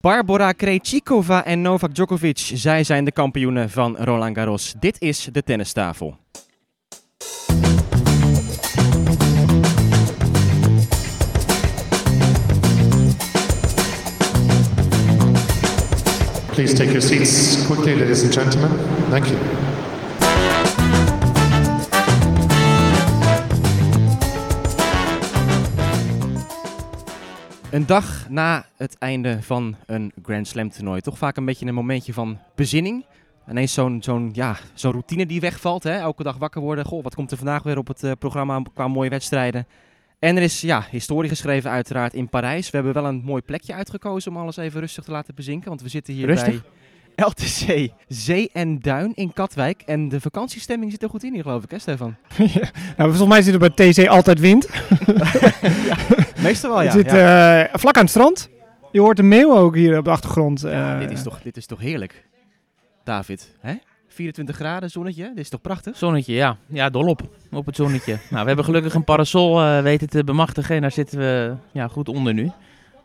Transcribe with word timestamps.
Barbora 0.00 0.52
Krejcikova 0.52 1.44
en 1.44 1.62
Novak 1.62 1.94
Djokovic, 1.94 2.38
zij 2.54 2.84
zijn 2.84 3.04
de 3.04 3.12
kampioenen 3.12 3.70
van 3.70 3.96
Roland 3.96 4.36
Garros. 4.36 4.74
Dit 4.78 5.00
is 5.00 5.28
de 5.32 5.42
tennistafel. 5.42 6.16
Please 16.52 16.74
take 16.74 16.90
your 16.90 17.02
seats 17.02 17.66
quickly, 17.66 17.98
ladies 17.98 18.22
and 18.22 18.34
gentlemen. 18.34 18.70
Thank 19.10 19.24
you. 19.24 19.77
Een 27.70 27.86
dag 27.86 28.26
na 28.28 28.66
het 28.76 28.96
einde 28.98 29.42
van 29.42 29.76
een 29.86 30.12
Grand 30.22 30.48
Slam 30.48 30.70
toernooi. 30.70 31.00
Toch 31.00 31.18
vaak 31.18 31.36
een 31.36 31.44
beetje 31.44 31.66
een 31.66 31.74
momentje 31.74 32.12
van 32.12 32.38
bezinning. 32.54 33.04
Ineens 33.50 33.72
zo'n 33.72 34.02
zo'n 34.02 34.30
ja, 34.32 34.56
zo'n 34.74 34.92
routine 34.92 35.26
die 35.26 35.40
wegvalt. 35.40 35.82
Hè? 35.82 35.98
Elke 35.98 36.22
dag 36.22 36.36
wakker 36.36 36.60
worden. 36.60 36.84
Goh, 36.84 37.02
wat 37.02 37.14
komt 37.14 37.30
er 37.30 37.36
vandaag 37.36 37.62
weer 37.62 37.78
op 37.78 37.88
het 37.88 38.02
eh, 38.02 38.12
programma 38.18 38.62
qua 38.74 38.88
mooie 38.88 39.10
wedstrijden. 39.10 39.66
En 40.18 40.36
er 40.36 40.42
is 40.42 40.60
ja, 40.60 40.86
historie 40.90 41.28
geschreven 41.28 41.70
uiteraard 41.70 42.14
in 42.14 42.28
Parijs. 42.28 42.70
We 42.70 42.76
hebben 42.76 42.94
wel 42.94 43.06
een 43.06 43.22
mooi 43.24 43.42
plekje 43.42 43.74
uitgekozen 43.74 44.30
om 44.30 44.36
alles 44.36 44.56
even 44.56 44.80
rustig 44.80 45.04
te 45.04 45.10
laten 45.10 45.34
bezinken. 45.34 45.68
Want 45.68 45.82
we 45.82 45.88
zitten 45.88 46.14
hier 46.14 46.26
Rustig? 46.26 46.62
bij 47.14 47.26
LTC 47.26 47.92
Zee 48.08 48.50
en 48.52 48.78
Duin 48.78 49.12
in 49.14 49.32
Katwijk. 49.32 49.82
En 49.82 50.08
de 50.08 50.20
vakantiestemming 50.20 50.90
zit 50.90 51.02
er 51.02 51.08
goed 51.08 51.24
in 51.24 51.32
hier 51.32 51.42
geloof 51.42 51.64
ik 51.64 51.70
hè 51.70 51.78
Stefan? 51.78 52.16
Nou, 52.96 53.10
volgens 53.10 53.28
mij 53.28 53.42
zit 53.42 53.54
er 53.54 53.72
bij 53.74 53.92
TC 53.92 54.06
altijd 54.06 54.40
wind. 54.40 54.68
Meestal 56.42 56.70
wel 56.70 56.78
Het 56.78 56.86
ja. 56.86 56.92
zit 56.92 57.10
ja. 57.10 57.64
eh, 57.64 57.74
vlak 57.78 57.96
aan 57.96 58.02
het 58.02 58.10
strand. 58.10 58.48
Je 58.92 59.00
hoort 59.00 59.16
de 59.16 59.22
meeuw 59.22 59.56
ook 59.56 59.74
hier 59.74 59.98
op 59.98 60.04
de 60.04 60.10
achtergrond. 60.10 60.60
Ja, 60.60 60.94
eh. 60.94 61.00
dit, 61.00 61.10
is 61.10 61.22
toch, 61.22 61.42
dit 61.42 61.56
is 61.56 61.66
toch 61.66 61.80
heerlijk, 61.80 62.24
David? 63.04 63.56
Hè? 63.60 63.74
24 64.08 64.56
graden, 64.56 64.90
zonnetje, 64.90 65.28
dit 65.28 65.38
is 65.38 65.48
toch 65.48 65.60
prachtig? 65.60 65.96
Zonnetje, 65.96 66.32
ja. 66.34 66.56
Ja, 66.66 66.90
dol 66.90 67.06
op. 67.06 67.22
Op 67.52 67.66
het 67.66 67.76
zonnetje. 67.76 68.12
nou, 68.30 68.40
we 68.40 68.46
hebben 68.46 68.64
gelukkig 68.64 68.94
een 68.94 69.04
parasol 69.04 69.60
eh, 69.60 69.82
weten 69.82 70.08
te 70.08 70.24
bemachtigen. 70.24 70.74
En 70.74 70.80
daar 70.80 70.92
zitten 70.92 71.18
we 71.18 71.54
ja, 71.72 71.88
goed 71.88 72.08
onder 72.08 72.34
nu. 72.34 72.50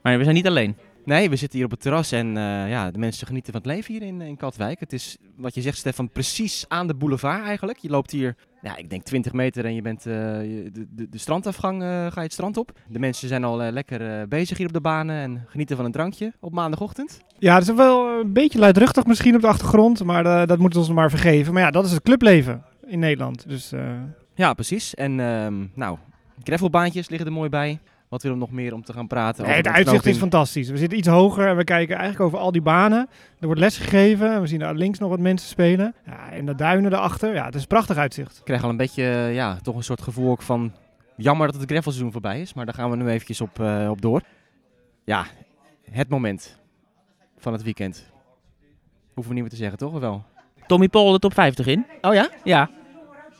Maar 0.01 0.17
we 0.17 0.23
zijn 0.23 0.35
niet 0.35 0.47
alleen. 0.47 0.77
Nee, 1.05 1.29
we 1.29 1.35
zitten 1.35 1.57
hier 1.57 1.65
op 1.65 1.71
het 1.71 1.81
terras 1.81 2.11
en 2.11 2.37
eh, 2.37 2.69
ja, 2.69 2.91
de 2.91 2.99
mensen 2.99 3.27
genieten 3.27 3.51
van 3.51 3.61
het 3.61 3.71
leven 3.71 3.93
hier 3.93 4.03
in, 4.03 4.21
in 4.21 4.37
Katwijk. 4.37 4.79
Het 4.79 4.93
is, 4.93 5.17
wat 5.35 5.55
je 5.55 5.61
zegt 5.61 5.77
Stefan, 5.77 6.09
precies 6.09 6.65
aan 6.67 6.87
de 6.87 6.93
boulevard 6.93 7.43
eigenlijk. 7.43 7.77
Je 7.77 7.89
loopt 7.89 8.11
hier, 8.11 8.35
ja, 8.61 8.77
ik 8.77 8.89
denk 8.89 9.03
20 9.03 9.33
meter 9.33 9.65
en 9.65 9.75
je 9.75 9.81
bent 9.81 10.05
eh, 10.05 10.13
de, 10.13 10.87
de, 10.89 11.09
de 11.09 11.17
strandafgang, 11.17 11.81
eh, 11.81 11.87
ga 11.87 12.11
je 12.15 12.21
het 12.21 12.33
strand 12.33 12.57
op. 12.57 12.71
De 12.87 12.99
mensen 12.99 13.27
zijn 13.27 13.43
al 13.43 13.57
lekker 13.57 14.27
bezig 14.27 14.57
hier 14.57 14.67
op 14.67 14.73
de 14.73 14.81
banen 14.81 15.15
en 15.15 15.45
genieten 15.47 15.75
van 15.75 15.85
een 15.85 15.91
drankje 15.91 16.33
op 16.39 16.53
maandagochtend. 16.53 17.19
Ja, 17.39 17.53
het 17.53 17.67
is 17.67 17.75
wel 17.75 18.19
een 18.19 18.33
beetje 18.33 18.59
luidruchtig 18.59 19.05
misschien 19.05 19.35
op 19.35 19.41
de 19.41 19.47
achtergrond. 19.47 20.03
Maar 20.03 20.47
dat 20.47 20.59
moeten 20.59 20.79
we 20.79 20.85
ons 20.85 20.95
maar 20.95 21.09
vergeven. 21.09 21.53
Maar 21.53 21.63
ja, 21.63 21.71
dat 21.71 21.85
is 21.85 21.91
het 21.91 22.03
clubleven 22.03 22.63
in 22.85 22.99
Nederland. 22.99 23.49
Dus 23.49 23.71
Ja, 24.35 24.53
preces. 24.53 24.95
En 24.95 25.19
ehm, 25.19 25.65
nou, 25.73 25.97
gravelbaantjes 26.43 27.09
liggen 27.09 27.27
er 27.27 27.33
mooi 27.33 27.49
bij. 27.49 27.79
Wat 28.13 28.21
willen 28.21 28.37
we 28.37 28.43
nog 28.43 28.53
meer 28.53 28.73
om 28.73 28.83
te 28.83 28.93
gaan 28.93 29.07
praten? 29.07 29.43
nee, 29.43 29.57
over 29.57 29.65
het 29.65 29.75
uitzicht 29.75 30.05
is 30.05 30.17
fantastisch. 30.17 30.69
We 30.69 30.77
zitten 30.77 30.97
iets 30.97 31.07
hoger 31.07 31.47
en 31.47 31.57
we 31.57 31.63
kijken 31.63 31.95
eigenlijk 31.95 32.25
over 32.25 32.39
al 32.39 32.51
die 32.51 32.61
banen. 32.61 33.09
Er 33.39 33.45
wordt 33.45 33.61
les 33.61 33.77
gegeven. 33.77 34.41
We 34.41 34.47
zien 34.47 34.59
daar 34.59 34.75
links 34.75 34.99
nog 34.99 35.09
wat 35.09 35.19
mensen 35.19 35.49
spelen. 35.49 35.95
Ja, 36.05 36.31
en 36.31 36.45
de 36.45 36.55
duinen 36.55 36.93
erachter. 36.93 37.33
Ja, 37.33 37.45
het 37.45 37.55
is 37.55 37.61
een 37.61 37.67
prachtig 37.67 37.97
uitzicht. 37.97 38.37
Ik 38.37 38.43
krijg 38.43 38.63
al 38.63 38.69
een 38.69 38.77
beetje, 38.77 39.03
ja, 39.33 39.57
toch 39.61 39.75
een 39.75 39.83
soort 39.83 40.01
gevoel 40.01 40.29
ook 40.31 40.41
van... 40.41 40.73
Jammer 41.15 41.47
dat 41.47 41.55
het 41.55 41.69
gravelseizoen 41.69 42.11
voorbij 42.11 42.41
is, 42.41 42.53
maar 42.53 42.65
daar 42.65 42.73
gaan 42.73 42.89
we 42.89 42.95
nu 42.95 43.07
eventjes 43.07 43.41
op, 43.41 43.59
eh, 43.59 43.87
op 43.89 44.01
door. 44.01 44.21
Ja, 45.03 45.25
het 45.91 46.09
moment 46.09 46.59
van 47.37 47.53
het 47.53 47.63
weekend. 47.63 48.05
Hoeven 49.13 49.27
we 49.27 49.33
niet 49.33 49.41
meer 49.41 49.49
te 49.49 49.55
zeggen, 49.55 49.77
toch? 49.77 49.93
Of 49.93 49.99
wel? 49.99 50.23
Tommy 50.67 50.87
Paul 50.87 51.11
de 51.11 51.19
top 51.19 51.33
50 51.33 51.67
in. 51.67 51.85
Oh 52.01 52.13
ja? 52.13 52.29
Ja. 52.43 52.69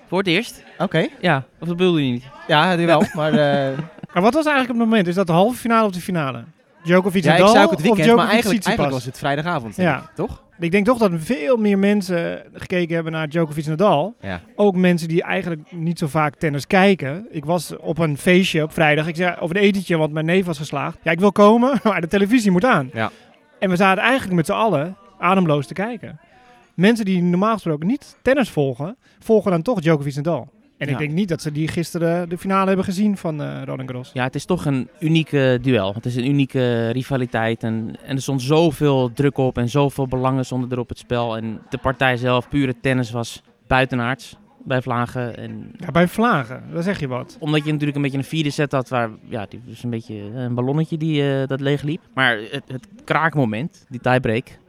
Voor 0.08 0.18
het 0.18 0.28
eerst. 0.28 0.64
Oké. 0.78 1.08
Ja. 1.22 1.38
Of 1.60 1.68
dat 1.68 1.78
bedoelde 1.78 2.06
je 2.06 2.12
niet? 2.12 2.28
Ja, 2.48 2.76
die 2.76 2.86
wel. 2.86 3.04
Maar 3.14 3.34
eh, 3.34 3.80
Maar 4.14 4.22
wat 4.24 4.34
was 4.34 4.46
eigenlijk 4.46 4.80
het 4.80 4.90
moment? 4.90 5.08
Is 5.08 5.16
dat 5.16 5.28
de 5.28 5.34
halve 5.34 5.58
finale 5.58 5.86
of 5.86 5.92
de 5.92 6.00
finale? 6.02 6.44
Djokovic 6.84 7.24
ja, 7.24 7.30
en 7.30 7.36
ik 7.36 7.40
Nadal 7.40 7.54
zou 7.56 7.66
ook 7.66 7.72
het 7.72 7.82
weekend, 7.82 8.16
maar 8.16 8.28
eigenlijk, 8.30 8.64
eigenlijk 8.66 8.96
was 8.96 9.06
het 9.06 9.18
vrijdagavond, 9.18 9.76
denk 9.76 9.88
Ja. 9.90 9.98
ik, 9.98 10.10
toch? 10.16 10.42
Ik 10.60 10.72
denk 10.72 10.86
toch 10.86 10.98
dat 10.98 11.12
veel 11.16 11.58
meer 11.58 11.80
mensen 11.80 12.42
gekeken 12.54 12.96
hebben 12.96 13.14
naar 13.14 13.30
Djokovic 13.30 13.64
en 13.64 13.70
Nadal. 13.70 14.16
Ja. 14.22 14.42
Ook 14.56 14.76
mensen 14.76 15.08
die 15.08 15.24
eigenlijk 15.24 15.72
niet 15.72 16.00
zo 16.00 16.08
vaak 16.08 16.36
tennis 16.36 16.68
kijken. 16.68 17.28
Ik 17.30 17.46
was 17.46 17.78
op 17.78 17.98
een 17.98 18.18
feestje 18.18 18.64
op 18.64 18.74
vrijdag. 18.74 19.08
Ik 19.08 19.16
zei 19.16 19.36
over 19.40 19.56
een 19.56 19.62
etentje, 19.62 19.98
want 19.98 20.14
mijn 20.14 20.26
neef 20.26 20.46
was 20.46 20.58
geslaagd. 20.58 20.98
Ja, 21.04 21.12
ik 21.12 21.20
wil 21.20 21.32
komen, 21.32 21.80
maar 21.84 22.02
de 22.02 22.08
televisie 22.08 22.52
moet 22.52 22.66
aan. 22.66 22.90
Ja. 22.94 23.12
En 23.60 23.70
we 23.70 23.76
zaten 23.76 24.04
eigenlijk 24.04 24.34
met 24.36 24.46
z'n 24.46 24.52
allen 24.52 24.96
ademloos 25.20 25.68
te 25.68 25.74
kijken. 25.74 26.20
Mensen 26.74 27.06
die 27.06 27.22
normaal 27.22 27.54
gesproken 27.54 27.88
niet 27.88 28.18
tennis 28.22 28.50
volgen, 28.50 28.96
volgen 29.20 29.52
dan 29.52 29.62
toch 29.62 29.80
Djokovic 29.82 30.16
Nadal. 30.16 30.50
En 30.78 30.90
ik 30.90 30.98
denk 30.98 31.12
niet 31.12 31.30
dat 31.30 31.42
ze 31.42 31.52
die 31.52 31.68
gisteren 31.68 32.30
de 32.30 32.38
finale 32.38 32.68
hebben 32.68 32.86
gezien 32.86 33.18
van 33.18 33.42
eh 33.42 33.62
Roland 33.64 33.90
Garros. 33.90 34.10
Ja, 34.14 34.24
het 34.24 34.36
is 34.36 34.46
toch 34.46 34.66
een 34.66 34.90
unieke 35.00 35.60
duel. 35.62 35.94
Het 35.94 36.06
is 36.06 36.16
een 36.16 36.28
unieke 36.28 36.90
rivaliteit. 36.90 37.64
En, 37.64 37.96
en 38.06 38.16
er 38.16 38.22
stond 38.22 38.42
zoveel 38.42 39.14
druk 39.14 39.38
op 39.38 39.58
en 39.58 39.70
zoveel 39.70 40.08
belangen 40.08 40.46
stonden 40.46 40.70
er 40.70 40.80
op 40.80 40.90
het 40.90 40.98
spel. 40.98 41.38
En 41.38 41.62
de 41.70 41.78
partij 41.78 42.18
zelf, 42.18 42.50
pure 42.50 42.76
tennis, 42.82 43.12
was 43.12 43.44
buitenaards 43.68 44.38
bij 44.66 44.82
Vlagen. 44.82 45.38
En 45.38 45.72
Ja, 45.78 45.92
bij 45.92 46.08
Vlagen, 46.08 46.64
daar 46.74 46.84
zeg 46.84 47.00
je 47.00 47.08
wat. 47.08 47.38
Omdat 47.40 47.66
je 47.66 47.72
natuurlijk 47.72 47.96
een 47.96 48.02
beetje 48.04 48.18
een 48.18 48.24
vierde 48.24 48.50
set 48.50 48.72
had 48.72 48.90
waar 48.90 49.10
ja, 49.24 49.46
die 49.50 49.62
was 49.68 49.84
een 49.84 49.90
beetje 49.90 50.16
een 50.16 50.56
ballonnetje 50.56 50.98
die 50.98 51.40
eh, 51.42 51.48
dat 51.48 51.60
leeg 51.60 51.82
liep. 51.82 52.02
Maar 52.14 52.38
het, 52.52 52.64
het 52.68 52.88
kraakmoment, 53.04 53.86
die 53.90 54.00
tiebreak. 54.00 54.62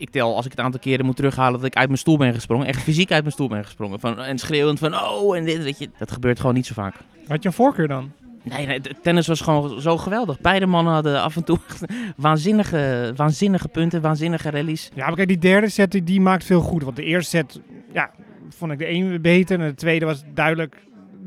Ik 0.00 0.10
tel 0.10 0.36
als 0.36 0.44
ik 0.44 0.50
het 0.50 0.60
aantal 0.60 0.80
keren 0.80 1.04
moet 1.04 1.16
terughalen 1.16 1.52
dat 1.60 1.64
ik 1.64 1.76
uit 1.76 1.86
mijn 1.86 1.98
stoel 1.98 2.16
ben 2.16 2.34
gesprongen. 2.34 2.66
Echt 2.66 2.82
fysiek 2.82 3.12
uit 3.12 3.22
mijn 3.22 3.32
stoel 3.32 3.48
ben 3.48 3.64
gesprongen. 3.64 4.00
Van, 4.00 4.20
en 4.20 4.38
schreeuwend 4.38 4.78
van 4.78 4.94
oh 4.94 5.36
en 5.36 5.44
dit, 5.44 5.62
weet 5.62 5.78
je. 5.78 5.90
Dat 5.98 6.10
gebeurt 6.10 6.40
gewoon 6.40 6.54
niet 6.54 6.66
zo 6.66 6.74
vaak. 6.74 6.94
Had 7.26 7.42
je 7.42 7.48
een 7.48 7.54
voorkeur 7.54 7.88
dan? 7.88 8.12
Nee, 8.42 8.66
nee, 8.66 8.80
tennis 9.02 9.26
was 9.26 9.40
gewoon 9.40 9.80
zo 9.80 9.96
geweldig. 9.96 10.40
Beide 10.40 10.66
mannen 10.66 10.92
hadden 10.92 11.22
af 11.22 11.36
en 11.36 11.44
toe 11.44 11.58
waanzinnige, 12.16 13.12
waanzinnige 13.16 13.68
punten, 13.68 14.00
waanzinnige 14.00 14.50
rallies. 14.50 14.90
Ja, 14.94 15.06
maar 15.06 15.16
kijk, 15.16 15.28
die 15.28 15.38
derde 15.38 15.68
set 15.68 15.90
die, 15.90 16.04
die 16.04 16.20
maakt 16.20 16.44
veel 16.44 16.60
goed. 16.60 16.82
Want 16.82 16.96
de 16.96 17.04
eerste 17.04 17.36
set, 17.36 17.60
ja, 17.92 18.10
vond 18.48 18.72
ik 18.72 18.78
de 18.78 18.88
een 18.88 19.20
beter. 19.22 19.60
En 19.60 19.66
de 19.66 19.74
tweede 19.74 20.04
was 20.04 20.22
duidelijk 20.34 20.76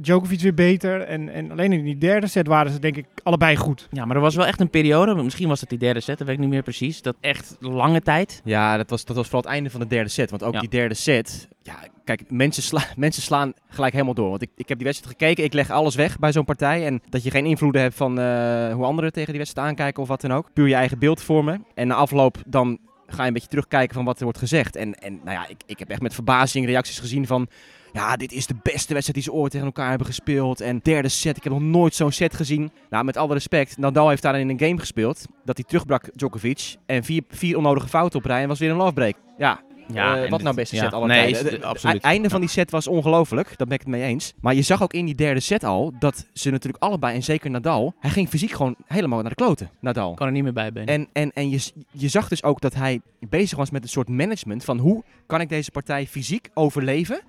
Djokovic 0.01 0.39
weer 0.39 0.53
beter. 0.53 1.01
En, 1.01 1.29
en 1.29 1.51
alleen 1.51 1.71
in 1.73 1.83
die 1.83 1.97
derde 1.97 2.27
set 2.27 2.47
waren 2.47 2.71
ze 2.71 2.79
denk 2.79 2.95
ik 2.97 3.05
allebei 3.23 3.55
goed. 3.55 3.87
Ja, 3.91 4.05
maar 4.05 4.15
er 4.15 4.21
was 4.21 4.35
wel 4.35 4.45
echt 4.45 4.59
een 4.59 4.69
periode, 4.69 5.23
misschien 5.23 5.47
was 5.47 5.59
het 5.59 5.69
die 5.69 5.77
derde 5.77 5.99
set, 5.99 6.17
dat 6.17 6.27
weet 6.27 6.35
ik 6.35 6.41
niet 6.41 6.51
meer 6.51 6.61
precies. 6.63 7.01
Dat 7.01 7.15
echt 7.21 7.55
lange 7.59 8.01
tijd. 8.01 8.41
Ja, 8.43 8.77
dat 8.77 8.89
was, 8.89 9.05
dat 9.05 9.15
was 9.15 9.25
vooral 9.25 9.41
het 9.41 9.51
einde 9.51 9.69
van 9.69 9.79
de 9.79 9.87
derde 9.87 10.09
set. 10.09 10.29
Want 10.29 10.43
ook 10.43 10.53
Ja. 10.53 10.59
die 10.59 10.69
derde 10.69 10.95
set, 10.95 11.47
ja, 11.61 11.75
kijk, 12.03 12.23
mensen, 12.29 12.63
sla, 12.63 12.81
mensen 12.97 13.21
slaan 13.21 13.53
gelijk 13.67 13.93
helemaal 13.93 14.13
door. 14.13 14.29
Want 14.29 14.41
ik, 14.41 14.49
ik 14.55 14.67
heb 14.69 14.77
die 14.77 14.87
wedstrijd 14.87 15.15
gekeken, 15.17 15.43
ik 15.43 15.53
leg 15.53 15.69
alles 15.69 15.95
weg 15.95 16.19
bij 16.19 16.31
zo'n 16.31 16.45
partij. 16.45 16.85
En 16.85 17.01
dat 17.09 17.23
je 17.23 17.31
geen 17.31 17.45
invloeden 17.45 17.81
hebt 17.81 17.95
van 17.95 18.19
eh, 18.19 18.73
hoe 18.73 18.85
anderen 18.85 19.11
tegen 19.13 19.29
die 19.29 19.39
wedstrijd 19.39 19.67
aankijken 19.67 20.01
of 20.01 20.07
wat 20.07 20.21
dan 20.21 20.31
ook. 20.31 20.49
Puur 20.53 20.67
je 20.67 20.75
eigen 20.75 20.99
beeld 20.99 21.21
vormen. 21.21 21.65
En 21.73 21.87
na 21.87 21.95
afloop 21.95 22.37
dan 22.47 22.77
ga 23.07 23.21
je 23.21 23.27
een 23.27 23.33
beetje 23.33 23.47
terugkijken 23.49 23.95
van 23.95 24.05
wat 24.05 24.17
er 24.17 24.23
wordt 24.23 24.39
gezegd. 24.39 24.75
En, 24.75 24.93
en 24.99 25.13
nou 25.23 25.31
ja, 25.37 25.47
ik, 25.47 25.61
ik 25.65 25.79
heb 25.79 25.89
echt 25.89 26.01
met 26.01 26.13
verbazing 26.13 26.65
reacties 26.65 26.99
gezien 26.99 27.27
van... 27.27 27.47
Ja, 27.93 28.15
dit 28.15 28.31
is 28.31 28.47
de 28.47 28.55
beste 28.63 28.93
wedstrijd 28.93 29.13
die 29.13 29.23
ze 29.23 29.31
ooit 29.33 29.51
tegen 29.51 29.65
elkaar 29.65 29.89
hebben 29.89 30.07
gespeeld. 30.07 30.61
En 30.61 30.79
derde 30.83 31.09
set, 31.09 31.37
ik 31.37 31.43
heb 31.43 31.53
nog 31.53 31.61
nooit 31.61 31.95
zo'n 31.95 32.11
set 32.11 32.35
gezien. 32.35 32.71
Nou, 32.89 33.03
met 33.05 33.17
alle 33.17 33.33
respect, 33.33 33.77
Nadal 33.77 34.09
heeft 34.09 34.21
daar 34.21 34.39
in 34.39 34.49
een 34.49 34.59
game 34.59 34.79
gespeeld. 34.79 35.25
Dat 35.45 35.57
hij 35.57 35.65
terugbrak 35.67 36.09
Djokovic. 36.13 36.75
En 36.85 37.03
vier, 37.03 37.23
vier 37.29 37.57
onnodige 37.57 37.87
fouten 37.87 38.19
op 38.19 38.25
rij 38.25 38.41
en 38.41 38.47
was 38.47 38.59
weer 38.59 38.69
een 38.71 38.77
lovebreak. 38.77 39.15
Ja, 39.37 39.61
Ja, 39.87 40.23
eh, 40.23 40.29
wat 40.29 40.41
nou 40.41 40.55
beste 40.55 40.75
ja, 40.75 40.83
set 40.83 40.93
alle 40.93 41.07
nee, 41.07 41.33
tijden. 41.33 41.63
absoluut. 41.63 41.95
Het 41.95 42.05
einde 42.05 42.29
van 42.29 42.39
Ja. 42.39 42.45
die 42.45 42.53
set 42.55 42.71
was 42.71 42.87
ongelooflijk, 42.87 43.47
daar 43.57 43.67
ben 43.67 43.75
ik 43.75 43.79
het 43.79 43.89
mee 43.89 44.01
eens. 44.03 44.33
Maar 44.41 44.53
je 44.53 44.61
zag 44.61 44.83
ook 44.83 44.93
in 44.93 45.05
die 45.05 45.15
derde 45.15 45.39
set 45.39 45.63
al 45.63 45.93
dat 45.99 46.25
ze 46.33 46.49
natuurlijk 46.49 46.83
allebei, 46.83 47.15
en 47.15 47.23
zeker 47.23 47.49
Nadal, 47.49 47.93
hij 47.99 48.09
ging 48.09 48.29
fysiek 48.29 48.51
gewoon 48.51 48.75
helemaal 48.87 49.19
naar 49.21 49.29
de 49.29 49.35
kloten, 49.35 49.69
Nadal. 49.79 50.13
kan 50.13 50.27
er 50.27 50.33
niet 50.33 50.43
meer 50.43 50.53
bij 50.53 50.71
ben. 50.71 50.85
En, 50.85 51.07
en, 51.13 51.31
en 51.33 51.49
je, 51.49 51.71
je 51.91 52.07
zag 52.07 52.27
dus 52.27 52.43
ook 52.43 52.61
dat 52.61 52.73
hij 52.73 53.01
bezig 53.29 53.57
was 53.57 53.69
met 53.71 53.83
een 53.83 53.89
soort 53.89 54.09
management 54.09 54.63
van 54.63 54.77
hoe 54.77 55.03
kan 55.27 55.41
ik 55.41 55.49
deze 55.49 55.71
partij 55.71 56.07
fysiek 56.07 56.49
overleven. 56.53 57.21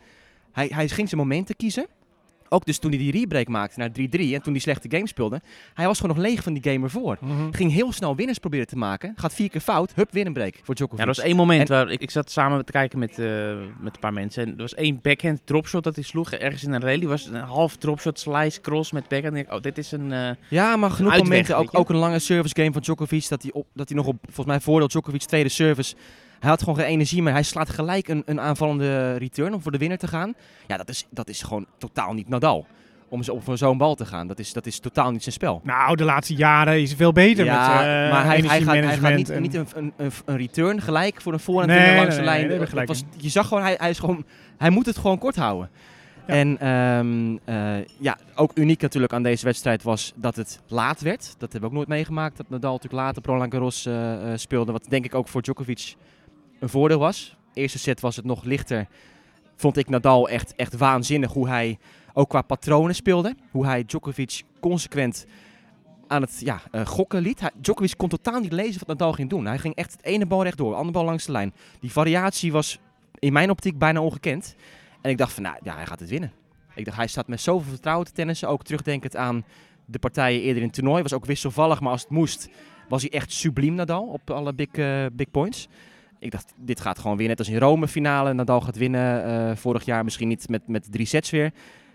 Hij, 0.55 0.71
hij 0.75 0.89
ging 0.89 1.09
zijn 1.09 1.21
momenten 1.21 1.57
kiezen. 1.57 1.87
Ook 2.49 2.65
dus 2.67 2.79
toen 2.79 2.91
hij 2.91 2.99
die 3.01 3.11
rebreak 3.13 3.49
maakte 3.49 3.79
naar 3.79 3.89
3-3 3.89 3.93
en 4.35 4.43
toen 4.43 4.53
hij 4.53 4.61
slechte 4.61 4.89
game 4.91 5.09
speelde. 5.09 5.41
Hij 5.75 5.87
was 5.87 6.01
gewoon 6.01 6.17
nog 6.17 6.25
leeg 6.27 6.43
van 6.43 6.53
die 6.55 6.73
game 6.73 6.85
ervoor. 6.85 7.19
Ging 7.51 7.73
heel 7.73 7.93
snel 7.93 8.17
winners 8.17 8.39
proberen 8.39 8.67
te 8.67 8.77
maken. 8.77 9.13
Gaat 9.17 9.35
vier 9.35 9.51
keer 9.51 9.61
fout. 9.61 9.93
Hup, 9.95 10.13
weer 10.13 10.27
een 10.27 10.33
break 10.33 10.55
voor 10.63 10.75
Djokovic. 10.75 11.01
Ja, 11.05 11.11
er 11.11 11.15
was 11.17 11.25
één 11.25 11.37
moment 11.37 11.71
En- 11.71 11.77
waar 11.77 11.91
ik, 11.91 12.01
ik 12.01 12.11
zat 12.11 12.31
samen 12.31 12.65
te 12.65 12.73
kijken 12.73 12.99
met, 12.99 13.19
eh, 13.19 13.27
met 13.81 13.95
een 13.95 14.01
paar 14.01 14.13
mensen. 14.13 14.43
En 14.43 14.51
er 14.51 14.57
was 14.57 14.75
één 14.75 14.99
backhand 15.03 15.41
dropshot 15.45 15.85
dat 15.85 15.95
hij 15.95 16.05
sloeg. 16.05 16.33
Ergens 16.33 16.65
in 16.65 16.73
een 16.73 16.81
rally 16.81 17.07
was 17.07 17.27
een 17.27 17.35
half 17.35 17.77
dropshot 17.77 18.19
slice 18.19 18.61
cross 18.61 18.93
met 18.93 19.09
backhand. 19.09 19.37
Ik, 19.37 19.53
oh, 19.53 19.61
dit 19.61 19.79
is 19.79 19.93
een... 19.93 20.13
eh, 20.13 20.31
Ja, 20.49 20.77
maar 20.77 20.91
genoeg 20.91 21.17
momenten. 21.17 21.57
Ook, 21.57 21.79
ook 21.79 21.89
een 21.91 21.97
lange 21.97 22.19
service 22.19 22.55
game 22.57 22.73
van 22.73 22.83
Djokovic. 22.83 23.29
Dat 23.29 23.43
hij, 23.43 23.53
op, 23.53 23.67
dat 23.75 23.89
hij 23.89 23.97
nog 23.99 24.07
op, 24.07 24.17
volgens 24.25 24.47
mij, 24.47 24.61
voordeel 24.61 24.89
Djokovic 24.89 25.23
tweede 25.23 25.49
service. 25.49 25.95
Hij 26.45 26.53
had 26.53 26.63
gewoon 26.63 26.77
geen 26.79 26.93
energie 26.93 27.23
meer. 27.23 27.33
Hij 27.33 27.43
slaat 27.43 27.71
gelijk 27.71 28.09
een, 28.09 28.23
een 28.27 28.41
aanvallende 28.41 29.17
return 29.17 29.55
om 29.55 29.63
voor 29.63 29.73
de 29.73 29.79
winnaar 29.79 29.99
te 29.99 30.09
gaan. 30.09 30.35
Ja, 30.67 30.77
dat 30.77 30.89
is, 30.89 31.07
dat 31.11 31.29
is 31.29 31.43
gewoon 31.43 31.67
totaal 31.79 32.13
niet 32.13 32.29
Nadal. 32.29 32.67
om 33.09 33.23
zo- 33.23 33.41
voor 33.41 33.59
zo'n 33.59 33.79
bal 33.79 33.95
te 33.95 34.07
gaan. 34.07 34.27
Dat 34.27 34.39
is, 34.39 34.53
dat 34.53 34.67
is 34.67 34.79
totaal 34.79 35.11
niet 35.11 35.23
zijn 35.23 35.35
spel. 35.35 35.61
Nou, 35.65 35.97
de 35.97 36.05
laatste 36.05 36.35
jaren 36.35 36.81
is 36.81 36.89
hij 36.89 36.97
veel 36.97 37.13
beter 37.13 37.45
ja, 37.45 37.53
met 37.53 37.81
eh 37.81 38.13
maar 38.13 38.25
hij, 38.25 38.41
hij, 38.41 38.63
gaat, 38.63 38.75
hij 38.75 38.97
gaat 38.97 39.15
niet, 39.15 39.31
en- 39.31 39.43
niet 39.43 39.55
een, 39.55 39.67
een, 39.75 39.93
een, 40.25 40.37
return 40.37 40.81
gelijk 40.81 41.21
voor 41.21 41.33
een 41.33 41.41
voorhand 41.41 41.69
Nee, 41.69 41.97
langs 41.97 42.15
de 42.15 42.21
nee, 42.23 42.47
lijn. 42.47 42.69
nee, 42.75 42.87
was, 42.87 43.03
je 43.17 43.29
zag 43.29 43.49
gewoon, 43.49 43.63
hij, 43.63 43.75
hij, 43.79 43.91
is 43.91 43.99
gewoon, 43.99 44.25
hij 44.59 44.71
moet 44.71 44.87
het 44.87 44.97
gewoon 44.99 45.19
kort 45.19 45.37
houden. 45.37 45.71
Ja. 46.27 46.35
En 46.35 46.59
ehm, 46.61 47.37
eh, 47.45 47.87
ja, 47.99 48.19
ook 48.35 48.51
uniek 48.55 48.81
natuurlijk 48.81 49.13
aan 49.13 49.23
deze 49.23 49.45
wedstrijd 49.45 49.83
was 49.83 50.13
dat 50.17 50.37
het 50.37 50.61
laat 50.69 51.01
werd. 51.01 51.35
Dat 51.39 51.53
hebben 51.53 51.61
we 51.61 51.67
ook 51.67 51.73
nooit 51.73 51.89
meegemaakt. 51.89 52.37
Dat 52.37 52.49
Nadal 52.49 52.73
natuurlijk 52.73 53.03
later 53.03 53.23
Roland 53.25 53.53
Garros 53.53 53.87
eh, 53.87 54.13
speelde. 54.35 54.73
Wat 54.73 54.87
denk 54.89 55.05
ik 55.05 55.15
ook 55.15 55.29
voor 55.29 55.43
Djokovic 55.43 55.95
een 56.65 56.71
voordeel 56.71 56.99
was. 56.99 57.37
eerste 57.53 57.79
set 57.79 58.01
was 58.01 58.17
het 58.17 58.25
nog 58.25 58.45
lichter. 58.45 58.87
Vond 59.57 59.77
ik 59.77 59.89
Nadal 59.89 60.29
echt, 60.29 60.55
echt 60.55 60.77
waanzinnig 60.77 61.33
hoe 61.33 61.49
hij 61.49 61.79
ook 62.13 62.29
qua 62.29 62.43
patronen 62.43 62.95
speelde. 62.95 63.35
Hoe 63.51 63.67
hij 63.67 63.85
Djokovic 63.85 64.43
consequent 64.61 65.27
aan 66.07 66.23
het 66.23 66.41
ja, 66.41 66.61
eh, 66.71 66.87
gokken 66.87 67.23
liet. 67.23 67.51
Djokovic 67.55 67.95
kon 67.97 68.09
totaal 68.09 68.41
niet 68.41 68.53
lezen 68.53 68.79
wat 68.79 68.89
Nadal 68.89 69.13
ging 69.13 69.31
doen. 69.31 69.47
Hij 69.47 69.59
ging 69.59 69.75
echt 69.75 69.93
het 69.93 70.05
ene 70.05 70.27
bal 70.27 70.43
rechtdoor, 70.43 70.71
de 70.71 70.77
andere 70.77 70.93
bal 70.93 71.05
langs 71.05 71.25
de 71.25 71.33
lijn. 71.33 71.55
Die 71.81 71.93
variatie 71.93 72.53
was 72.53 72.79
in 73.19 73.33
mijn 73.33 73.51
optiek 73.51 73.79
bijna 73.79 74.01
ongekend. 74.01 74.55
En 75.01 75.11
ik 75.11 75.19
dacht 75.19 75.33
van, 75.33 75.43
nou 75.43 75.57
ja, 75.63 75.75
hij 75.75 75.87
gaat 75.87 76.01
het 76.01 76.09
winnen. 76.09 76.33
Ik 76.75 76.85
dacht, 76.85 76.97
hij 76.97 77.07
staat 77.07 77.29
met 77.29 77.41
zoveel 77.41 77.71
vertrouwen 77.71 78.07
te 78.07 78.13
tennissen. 78.13 78.49
Ook 78.49 78.65
terugdenkend 78.65 79.17
aan 79.17 79.45
de 79.85 79.99
partijen 79.99 80.41
eerder 80.41 80.63
in 80.63 80.67
het 80.69 80.75
toernooi. 80.75 81.03
Was 81.03 81.13
ook 81.13 81.27
wisselvallig, 81.27 81.81
maar 81.81 81.93
als 81.93 82.03
het 82.03 82.11
moest, 82.11 82.49
was 82.89 83.03
hij 83.03 83.11
echt 83.11 83.33
subliem 83.33 83.75
Nadal 83.75 84.07
op 84.07 84.31
alle 84.31 84.55
big, 84.55 84.69
eh, 84.69 85.07
big 85.13 85.31
points. 85.31 85.69
Ik 86.25 86.31
dacht, 86.31 86.53
dit 86.57 86.81
gaat 86.81 86.99
gewoon 86.99 87.17
weer 87.17 87.29
net 87.29 87.39
als 87.39 87.49
in 87.49 87.59
Rome 87.59 87.89
finale. 87.89 88.33
Nadal 88.33 88.61
gaat 88.61 88.77
winnen 88.77 89.25
eh, 89.25 89.57
vorig 89.57 89.85
jaar, 89.85 90.05
misschien 90.05 90.29
niet 90.29 90.49
met, 90.49 90.63
met 90.69 90.93
drie 90.93 91.07
sets 91.07 91.31
weer. 91.31 91.51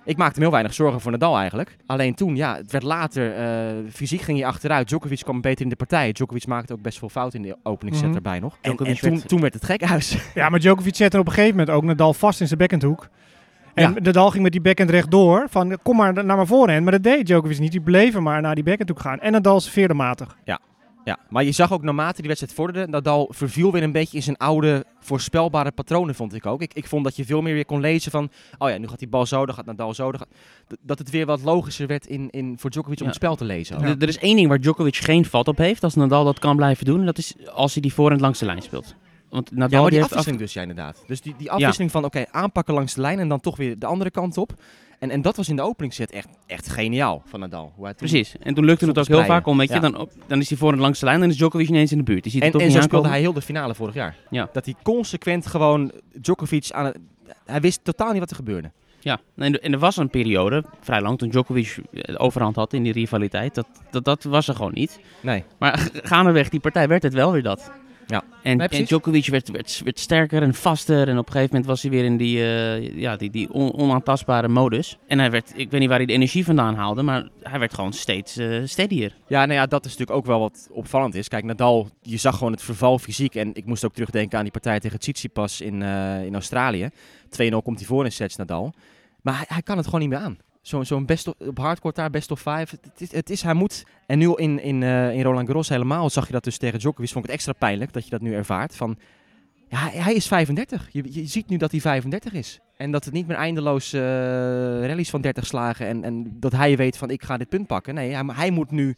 Ik 0.06 0.18
maakte 0.18 0.36
me 0.38 0.42
heel 0.44 0.52
weinig 0.54 0.74
zorgen 0.74 1.02
voor 1.02 1.12
Nadal 1.12 1.38
eigenlijk. 1.38 1.78
Alleen 1.86 2.16
toen, 2.16 2.36
ja, 2.36 2.56
het 2.56 2.72
werd 2.72 2.84
later. 2.84 3.34
eh, 3.36 3.76
fysiek 3.92 4.22
ging 4.22 4.38
hij 4.40 4.48
achteruit. 4.48 4.88
Djokovic 4.88 5.20
kwam 5.24 5.42
beter 5.42 5.64
in 5.64 5.70
de 5.70 5.76
partij. 5.76 6.12
Djokovic 6.12 6.48
maakte 6.48 6.74
ook 6.74 6.82
best 6.82 7.00
veel 7.00 7.10
fouten 7.10 7.44
in 7.44 7.50
de 7.50 7.58
openingsset 7.64 8.08
Mhm. 8.08 8.16
erbij 8.16 8.40
nog. 8.40 8.58
En, 8.62 8.76
toen, 8.76 8.88
werd- 9.02 9.28
toen 9.28 9.42
werd 9.42 9.54
het 9.54 9.66
gekhuis. 9.66 10.18
Ja, 10.36 10.50
maar 10.50 10.60
Djokovic 10.60 10.96
zette 10.96 11.20
op 11.20 11.28
een 11.28 11.34
gegeven 11.34 11.58
moment 11.58 11.76
ook 11.76 11.84
Nadal 11.84 12.14
vast 12.14 12.42
in 12.42 12.48
zijn 12.48 12.60
backhandhoek. 12.60 13.08
En 13.74 13.94
Ja. 13.94 14.00
Nadal 14.00 14.30
ging 14.32 14.44
met 14.44 14.52
die 14.52 14.62
backhand 14.62 14.90
rechtdoor. 14.90 15.46
Van 15.50 15.78
kom 15.84 15.96
maar 15.98 16.14
naar 16.14 16.36
mijn 16.36 16.48
voorhand. 16.48 16.84
Maar 16.84 16.92
dat 16.92 17.04
deed 17.04 17.26
Djokovic 17.26 17.60
niet. 17.60 17.72
Die 17.72 17.82
bleef 17.82 18.16
er 18.16 18.24
maar 18.24 18.42
naar 18.42 18.56
die 18.56 18.64
backhandhoek 18.64 19.00
gaan. 19.00 19.20
En 19.20 19.32
Nadal 19.32 19.60
serveerde 19.60 19.94
matig. 19.94 20.38
Ja, 20.44 20.60
maar 21.30 21.44
je 21.44 21.52
zag 21.52 21.74
ook 21.74 21.84
naarmate 21.84 22.18
die 22.18 22.28
wedstrijd 22.28 22.54
vorderde, 22.56 22.88
Nadal 22.92 23.28
verviel 23.32 23.72
weer 23.72 23.84
een 23.84 23.92
beetje 23.92 24.18
in 24.18 24.24
zijn 24.24 24.38
oude 24.38 24.86
voorspelbare 25.00 25.72
patronen, 25.72 26.16
vond 26.16 26.34
ik 26.34 26.46
ook. 26.46 26.62
Ik, 26.62 26.74
ik 26.74 26.88
vond 26.88 27.04
dat 27.04 27.16
je 27.16 27.26
veel 27.26 27.42
meer 27.42 27.54
weer 27.54 27.66
kon 27.66 27.80
lezen 27.80 28.12
van, 28.12 28.30
oh 28.58 28.70
ja, 28.70 28.78
nu 28.78 28.88
gaat 28.88 29.00
die 29.00 29.08
bal 29.08 29.26
zo, 29.26 29.46
dan 29.46 29.56
gaat 29.56 29.66
Nadal 29.66 29.94
zo. 29.94 30.12
Dan 30.12 30.20
gaat... 30.20 30.30
D- 30.68 30.76
Dat 30.82 31.00
het 31.00 31.10
weer 31.10 31.26
wat 31.26 31.42
logischer 31.42 31.88
werd 31.88 32.06
in, 32.08 32.30
in, 32.30 32.56
voor 32.60 32.70
Djokovic 32.70 32.98
om 33.00 33.04
Ja. 33.04 33.10
het 33.12 33.20
spel 33.22 33.36
te 33.36 33.46
lezen. 33.46 33.80
Ja. 33.80 33.96
Er- 34.00 34.08
is 34.08 34.18
één 34.18 34.36
ding 34.36 34.48
waar 34.48 34.60
Djokovic 34.60 34.96
geen 34.96 35.26
vat 35.26 35.48
op 35.48 35.58
heeft, 35.58 35.84
als 35.84 35.96
Nadal 35.96 36.24
dat 36.24 36.40
kan 36.40 36.56
blijven 36.56 36.86
doen. 36.86 37.00
En 37.00 37.06
dat 37.06 37.18
is 37.18 37.34
als 37.54 37.74
hij 37.74 37.82
die 37.82 37.94
voorhand 37.94 38.22
langs 38.22 38.40
de 38.40 38.46
lijn 38.46 38.62
speelt. 38.62 38.96
Want 39.30 39.52
Nadal 39.52 39.70
Ja, 39.70 39.82
maar 39.82 39.82
die 39.82 39.90
die 39.90 40.00
heeft 40.00 40.12
af- 40.12 40.18
afwisseling 40.18 40.40
dus, 40.40 40.54
ja 40.54 40.62
inderdaad. 40.62 41.04
Dus 41.08 41.22
die, 41.22 41.36
die 41.38 41.52
afwisseling 41.52 41.92
van, 41.92 42.06
oké, 42.06 42.26
aanpakken 42.32 42.74
langs 42.74 42.94
de 42.94 43.02
lijn 43.02 43.20
en 43.20 43.28
dan 43.28 43.40
toch 43.40 43.58
weer 43.58 43.80
de 43.80 43.86
andere 43.86 44.12
kant 44.12 44.38
op. 44.38 44.54
En, 45.00 45.10
en 45.10 45.22
dat 45.22 45.36
was 45.36 45.50
in 45.50 45.56
de 45.56 45.62
openingsset 45.62 46.12
echt, 46.12 46.28
echt 46.46 46.70
geniaal 46.70 47.22
van 47.26 47.40
Nadal. 47.40 47.72
Hoe 47.76 47.86
hij 47.86 47.94
toen- 47.94 48.08
Precies. 48.08 48.36
En 48.40 48.54
toen 48.54 48.66
lukte 48.66 48.86
het 48.86 48.98
ook 49.00 49.08
heel 49.08 49.24
vaak 49.26 49.46
om, 49.46 49.58
weet 49.58 49.68
je, 49.68 49.74
Ja. 49.74 49.80
dan, 49.80 49.98
op, 49.98 50.12
dan 50.28 50.40
is 50.40 50.50
hij 50.50 50.58
voorhand 50.58 50.82
langs 50.82 51.00
de 51.00 51.06
lijn 51.06 51.18
en 51.18 51.22
dan 51.24 51.32
is 51.32 51.38
Djokovic 51.38 51.68
ineens 51.68 51.92
in 51.92 51.98
de 51.98 52.04
buurt. 52.04 52.24
Die 52.24 52.32
ziet 52.32 52.44
het 52.44 52.54
En, 52.54 52.58
toch 52.60 52.68
en 52.68 52.74
niet 52.74 52.78
zo 52.78 52.84
speelde 52.84 53.06
aankomen. 53.08 53.24
hij 53.24 53.34
heel 53.34 53.40
de 53.40 53.54
finale 53.54 53.76
vorig 53.76 53.94
jaar. 53.94 54.16
Ja. 54.30 54.50
Dat 54.54 54.66
hij 54.66 54.76
consequent 54.84 55.48
gewoon 55.48 55.92
Djokovic 56.14 56.72
aan 56.72 56.86
het... 56.86 56.98
Hij 57.46 57.62
wist 57.62 57.84
totaal 57.84 58.10
niet 58.12 58.20
wat 58.20 58.30
er 58.30 58.36
gebeurde. 58.36 58.72
Ja, 59.00 59.20
en, 59.36 59.54
er- 59.54 59.62
en 59.62 59.74
er 59.74 59.80
was 59.80 59.98
een 59.98 60.10
periode, 60.10 60.64
vrij 60.82 61.02
lang, 61.02 61.18
toen 61.18 61.30
Djokovic 61.30 61.78
de 61.92 62.18
overhand 62.18 62.56
had 62.56 62.74
in 62.74 62.84
die 62.84 62.94
rivaliteit. 62.94 63.56
Dat, 63.56 63.68
dat, 63.92 64.06
dat 64.06 64.24
was 64.24 64.48
er 64.48 64.56
gewoon 64.56 64.74
niet. 64.74 65.00
Nee. 65.22 65.44
Maar 65.60 65.90
gaandeweg 65.94 66.50
die 66.50 66.60
partij 66.60 66.88
werd 66.88 67.04
het 67.04 67.14
wel 67.14 67.32
weer 67.32 67.44
dat. 67.44 67.72
Ja. 68.10 68.24
En, 68.44 68.60
en. 68.60 68.84
Djokovic 68.84 69.28
werd, 69.28 69.50
werd, 69.50 69.82
werd 69.84 70.00
sterker 70.00 70.42
en 70.42 70.54
vaster. 70.54 71.08
En 71.08 71.18
op 71.18 71.26
een 71.26 71.32
gegeven 71.32 71.50
moment 71.56 71.66
was 71.66 71.82
hij 71.82 71.92
weer 71.92 72.04
in 72.04 72.18
die, 72.18 72.38
eh, 72.38 72.96
ja, 72.98 73.16
die, 73.16 73.30
die 73.30 73.54
on- 73.54 73.74
onaantastbare 73.74 74.48
modus. 74.48 74.98
En 75.08 75.20
hij 75.20 75.32
werd, 75.32 75.52
ik 75.56 75.72
weet 75.72 75.80
niet 75.80 75.90
waar 75.90 75.98
hij 75.98 76.06
de 76.06 76.14
energie 76.14 76.46
vandaan 76.46 76.76
haalde, 76.76 77.02
maar 77.02 77.28
hij 77.42 77.60
werd 77.60 77.74
gewoon 77.74 77.94
steeds 77.94 78.38
eh 78.38 78.62
steadier. 78.66 79.16
Ja, 79.28 79.46
nou 79.46 79.54
ja, 79.60 79.66
dat 79.66 79.86
is 79.86 79.92
natuurlijk 79.92 80.18
ook 80.18 80.26
wel 80.26 80.40
wat 80.40 80.70
opvallend 80.72 81.16
is. 81.16 81.28
Kijk, 81.28 81.44
Nadal, 81.44 81.90
je 82.02 82.18
zag 82.18 82.38
gewoon 82.38 82.52
het 82.52 82.62
verval 82.62 83.00
fysiek. 83.00 83.36
En 83.36 83.54
ik 83.54 83.66
moest 83.66 83.86
ook 83.86 83.94
terugdenken 83.94 84.38
aan 84.38 84.44
die 84.44 84.52
partij 84.52 84.80
tegen 84.80 85.00
Tsitsipas 85.00 85.62
in, 85.62 85.82
eh, 85.82 86.26
in 86.26 86.34
Australië. 86.34 86.90
2-0 87.30 87.62
komt 87.64 87.78
hij 87.78 87.88
voor 87.88 88.06
in 88.06 88.12
sets, 88.12 88.36
Nadal. 88.36 88.74
Maar 89.22 89.36
hij, 89.36 89.46
hij 89.48 89.62
kan 89.62 89.78
het 89.78 89.86
gewoon 89.86 90.02
niet 90.02 90.10
meer 90.10 90.20
aan. 90.20 90.38
Zo'n 90.70 90.86
zo'n 90.86 91.06
best 91.06 91.28
op 91.28 91.58
hardcourt 91.58 91.96
daar, 91.96 92.10
best 92.10 92.32
of 92.32 92.40
five. 92.40 92.78
Het 92.82 93.02
is, 93.02 93.12
het 93.12 93.30
is, 93.30 93.42
hij 93.42 93.54
moet. 93.54 93.84
En 94.06 94.18
nu 94.18 94.36
in, 94.36 94.62
in, 94.62 94.84
eh, 94.84 95.14
in 95.14 95.22
Roland 95.22 95.46
Garros 95.46 95.70
helemaal 95.70 96.10
zag 96.10 96.26
je 96.26 96.32
dat 96.32 96.44
dus 96.44 96.58
tegen 96.58 96.80
Djokovic. 96.80 97.10
Vond 97.12 97.26
ik 97.26 97.32
het 97.32 97.40
extra 97.40 97.54
pijnlijk 97.54 97.94
dat 97.94 98.04
je 98.04 98.10
dat 98.10 98.22
nu 98.22 98.34
ervaart. 98.34 98.76
Van, 98.76 98.98
ja, 99.70 99.90
hij, 99.90 100.14
is 100.14 100.28
35. 100.28 100.90
Je, 100.92 101.04
je 101.14 101.26
ziet 101.26 101.50
nu 101.50 101.58
dat 101.58 101.72
hij 101.72 101.80
35 101.80 102.34
is. 102.34 102.60
En 102.78 102.92
dat 102.92 103.06
het 103.06 103.14
niet 103.14 103.28
meer 103.28 103.38
eindeloos 103.38 103.94
eh 103.94 104.02
rallies 104.86 105.10
van 105.10 105.22
30 105.22 105.46
slagen. 105.46 105.88
En, 105.88 106.04
en 106.04 106.40
dat 106.40 106.52
hij 106.52 106.78
weet 106.78 106.98
van 106.98 107.10
ik 107.10 107.24
ga 107.24 107.38
dit 107.38 107.50
punt 107.50 107.68
pakken. 107.68 107.94
Nee, 107.94 108.14
hij, 108.14 108.24
hij 108.26 108.52
moet 108.52 108.72
nu 108.72 108.96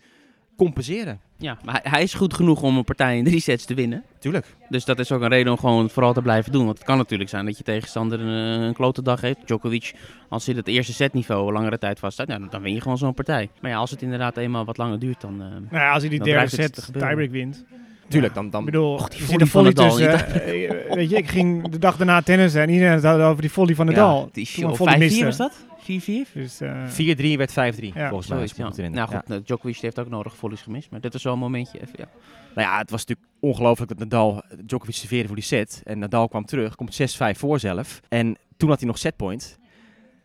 compenseren. 0.66 1.20
Ja, 1.38 1.58
maar 1.66 1.80
hij, 1.82 1.92
hij 1.92 2.04
is 2.04 2.14
goed 2.14 2.34
genoeg 2.34 2.62
om 2.62 2.78
een 2.78 2.84
partij 2.84 3.18
in 3.18 3.24
drie 3.24 3.40
sets 3.40 3.66
te 3.66 3.74
winnen. 3.74 4.04
Tuurlijk. 4.20 4.46
Dus 4.70 4.86
dat 4.86 5.00
is 5.00 5.12
ook 5.12 5.22
een 5.22 5.28
reden 5.30 5.52
om 5.52 5.58
gewoon 5.60 5.90
vooral 5.90 6.14
te 6.14 6.22
blijven 6.22 6.52
doen. 6.52 6.66
Want 6.66 6.78
het 6.78 6.88
kan 6.88 6.98
natuurlijk 6.98 7.30
zijn 7.30 7.46
dat 7.46 7.58
je 7.58 7.64
tegenstander 7.64 8.20
een, 8.20 8.60
eh, 8.60 8.66
een 8.68 8.74
klote 8.74 9.02
dag 9.02 9.22
heeft. 9.22 9.38
Djokovic, 9.46 9.94
als 10.30 10.46
hij 10.46 10.56
het 10.56 10.68
eerste 10.68 10.94
setniveau 10.94 11.52
langere 11.52 11.78
tijd 11.78 12.00
vasthoudt, 12.00 12.32
nou, 12.32 12.48
dan 12.50 12.62
win 12.62 12.74
je 12.74 12.82
gewoon 12.82 12.98
zo'n 12.98 13.14
partij. 13.14 13.50
Maar 13.62 13.72
ja, 13.72 13.78
als 13.78 13.92
het 13.92 14.02
inderdaad 14.02 14.38
eenmaal 14.38 14.66
wat 14.66 14.78
langer 14.78 15.00
duurt, 15.00 15.22
dan... 15.22 15.34
eh, 15.42 15.48
Nou 15.48 15.84
ja, 15.84 15.92
als 15.92 16.02
hij 16.02 16.10
die 16.12 16.20
derde 16.24 16.50
set 16.50 16.90
tiebreak 16.94 17.30
wint. 17.32 17.64
Tuurlijk, 18.08 18.34
Ja. 18.36 18.42
dan, 18.42 18.50
dan 18.50 18.60
Ik 18.60 18.66
bedoel, 18.66 18.94
Och, 18.94 19.08
die 19.10 19.26
volley 19.26 19.48
van 19.48 19.74
tussen. 19.74 20.14
eh, 20.14 20.96
weet 20.96 21.10
je, 21.10 21.18
ik 21.18 21.30
ging 21.30 21.68
de 21.70 21.78
dag 21.80 21.98
daarna 21.98 22.22
tennissen 22.22 22.62
en 22.62 22.70
iedereen 22.70 22.94
had 22.94 23.04
het 23.04 23.22
over 23.22 23.42
die 23.42 23.52
volley 23.52 23.76
van 23.76 23.86
Nadal. 23.86 24.30
die 24.32 24.46
Toen 24.54 24.64
een 24.64 24.70
show 24.70 24.76
volley 24.76 24.96
5-4 24.96 25.00
miste. 25.00 25.26
was 25.26 25.38
dat? 25.38 25.66
4-4? 25.82 26.32
Dus, 26.34 26.62
eh, 26.62 26.88
4-3 26.88 27.38
werd 27.38 27.52
5-3 27.52 27.92
Ja, 27.94 28.08
volgens 28.08 28.28
mij. 28.30 28.38
Zoiets, 28.38 28.56
ja. 28.58 28.66
goed 28.66 28.76
herinner. 28.76 29.00
Nou 29.08 29.16
goed, 29.20 29.28
Ja. 29.30 29.36
eh, 29.36 29.42
Djokovic 29.44 29.78
heeft 29.78 30.00
ook 30.00 30.10
nodig 30.10 30.36
volleys 30.36 30.62
gemist. 30.62 30.92
Maar 30.92 31.02
dit 31.02 31.14
is 31.14 31.24
wel 31.24 31.34
een 31.34 31.40
momentje 31.40 31.82
even, 31.82 31.94
ja. 31.98 32.08
Nou 32.56 32.68
ja, 32.68 32.78
het 32.78 32.90
was 32.90 33.06
natuurlijk 33.06 33.28
ongelooflijk 33.40 33.90
dat 33.90 34.00
Nadal 34.00 34.44
Djokovic 34.66 34.96
serveerde 34.96 35.28
voor 35.28 35.36
die 35.36 35.46
set. 35.46 35.82
En 35.86 36.00
Nadal 36.00 36.28
kwam 36.28 36.46
terug, 36.46 36.76
komt 36.76 36.94
6-5 36.94 37.38
voor 37.40 37.60
zelf. 37.60 38.00
En 38.10 38.38
toen 38.58 38.70
had 38.70 38.80
hij 38.80 38.88
nog 38.88 38.98
setpoint. 38.98 39.60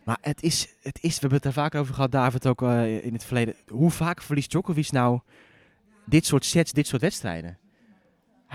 Maar 0.05 0.19
het 0.21 0.43
is, 0.43 0.69
het 0.83 0.99
is, 1.03 1.13
we 1.15 1.21
hebben 1.21 1.33
het 1.33 1.43
daar 1.43 1.53
vaak 1.65 1.75
over 1.75 1.95
gehad, 1.95 2.13
David, 2.13 2.47
ook 2.47 2.63
eh, 2.63 3.05
in 3.05 3.13
het 3.13 3.25
verleden. 3.25 3.55
Hoe 3.69 3.91
vaak 3.91 4.23
verliest 4.23 4.51
Djokovic 4.51 4.91
nou 4.93 5.21
dit 6.05 6.27
soort 6.27 6.45
sets, 6.45 6.73
dit 6.73 6.87
soort 6.87 7.03
wedstrijden? 7.03 7.59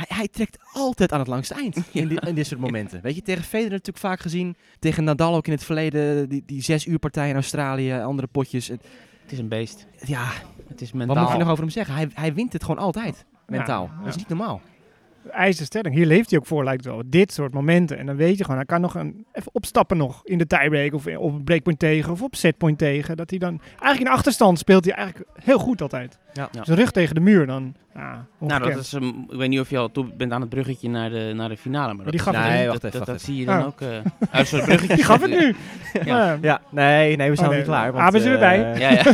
Hij, 0.07 0.17
hij 0.17 0.27
trekt 0.27 0.57
altijd 0.73 1.11
aan 1.11 1.19
het 1.19 1.27
langste 1.27 1.53
eind 1.53 1.75
in, 1.91 2.07
die- 2.07 2.19
in 2.19 2.35
dit 2.35 2.47
soort 2.47 2.59
momenten. 2.59 3.01
Weet 3.01 3.15
je, 3.15 3.21
tegen 3.21 3.43
Federer 3.43 3.71
natuurlijk 3.71 3.97
vaak 4.05 4.19
gezien. 4.19 4.55
Tegen 4.79 5.03
Nadal 5.03 5.35
ook 5.35 5.45
in 5.45 5.51
het 5.53 5.63
verleden, 5.63 6.29
die, 6.29 6.43
die 6.45 6.61
zes 6.63 6.85
uur 6.85 6.99
partij 6.99 7.29
in 7.29 7.35
Australië, 7.35 7.93
andere 7.93 8.27
potjes. 8.27 8.67
Het- 8.67 8.83
Het 9.21 9.31
is 9.31 9.39
een 9.39 9.47
beest. 9.47 9.87
ja, 10.05 10.27
Het 10.67 10.81
is 10.81 10.91
wat 10.91 10.97
mentaal. 10.97 11.23
moet 11.23 11.31
je 11.31 11.37
nog 11.39 11.49
over 11.49 11.63
hem 11.63 11.69
zeggen? 11.71 11.95
Hij, 11.95 12.09
hij 12.13 12.33
wint 12.33 12.53
het 12.53 12.63
gewoon 12.63 12.83
altijd, 12.83 13.25
mentaal. 13.47 13.83
Ja, 13.83 13.97
Dat 13.97 14.07
is 14.07 14.13
ja. 14.13 14.19
niet 14.19 14.29
normaal. 14.29 14.61
ijzersterk. 15.31 15.93
Hier 15.93 16.05
leeft 16.05 16.29
hij 16.29 16.39
ook 16.39 16.45
voor, 16.45 16.63
lijkt 16.63 16.83
het 16.83 16.93
wel. 16.93 17.03
Dit 17.05 17.33
soort 17.33 17.53
momenten. 17.53 17.97
En 17.97 18.05
dan 18.05 18.15
weet 18.15 18.37
je 18.37 18.41
gewoon, 18.43 18.57
hij 18.57 18.65
kan 18.65 18.81
nog 18.81 18.95
een, 18.95 19.25
even 19.33 19.49
opstappen 19.53 19.97
nog 19.97 20.21
in 20.25 20.37
de 20.37 20.47
tiebreak. 20.47 20.93
Of 20.93 21.07
op 21.07 21.33
een 21.33 21.43
breakpoint 21.43 21.79
tegen. 21.79 22.11
Of 22.11 22.21
op 22.21 22.35
setpoint 22.35 22.77
tegen. 22.77 23.17
Dat 23.17 23.29
hij 23.29 23.39
dan... 23.39 23.59
Eigenlijk 23.69 23.99
in 24.01 24.07
achterstand 24.07 24.59
speelt 24.59 24.85
hij 24.85 24.93
eigenlijk 24.93 25.29
heel 25.43 25.59
goed 25.59 25.81
altijd. 25.81 26.17
Ja. 26.33 26.49
Ja. 26.51 26.63
Zijn 26.63 26.77
rug 26.77 26.91
tegen 26.91 27.15
de 27.15 27.21
muur 27.21 27.45
dan. 27.45 27.75
Ja, 27.95 28.25
Nou, 28.39 28.63
dat 28.73 28.77
is, 28.83 28.93
um, 28.93 29.25
ik 29.29 29.37
weet 29.37 29.49
niet 29.49 29.59
of 29.59 29.69
je 29.69 29.77
al 29.77 29.91
toe 29.91 30.05
bent 30.17 30.31
aan 30.31 30.41
het 30.41 30.49
bruggetje 30.49 30.89
naar 30.89 31.09
de, 31.09 31.31
naar 31.35 31.49
de 31.49 31.57
finale. 31.57 31.93
Maar 31.93 32.03
die 32.05 32.13
dat, 32.13 32.21
gaf 32.21 32.35
het 32.35 32.43
Nee, 32.43 32.67
wacht 32.67 32.81
dat, 32.81 32.93
even, 32.93 33.05
dat, 33.05 33.21
zie 33.21 33.35
je 33.35 33.45
dan 33.45 33.59
Oh. 33.59 33.65
ook. 33.65 33.81
eh 33.81 33.87
uit 34.31 34.47
zo'n 34.47 34.61
bruggetje. 34.61 34.95
Die 34.95 35.03
gaf 35.03 35.21
het 35.21 35.29
nu. 35.29 35.55
Ja. 36.05 36.31
Ja. 36.31 36.37
Ja, 36.41 36.61
nee, 36.69 37.15
nee, 37.15 37.29
we 37.29 37.35
zijn 37.35 37.49
Oh, 37.49 37.55
niet 37.55 37.65
klaar. 37.65 37.93
Ah, 37.93 38.11
we 38.11 38.19
zijn 38.19 38.33
erbij. 38.33 38.79
Ja, 38.79 38.89
ja. 38.89 39.03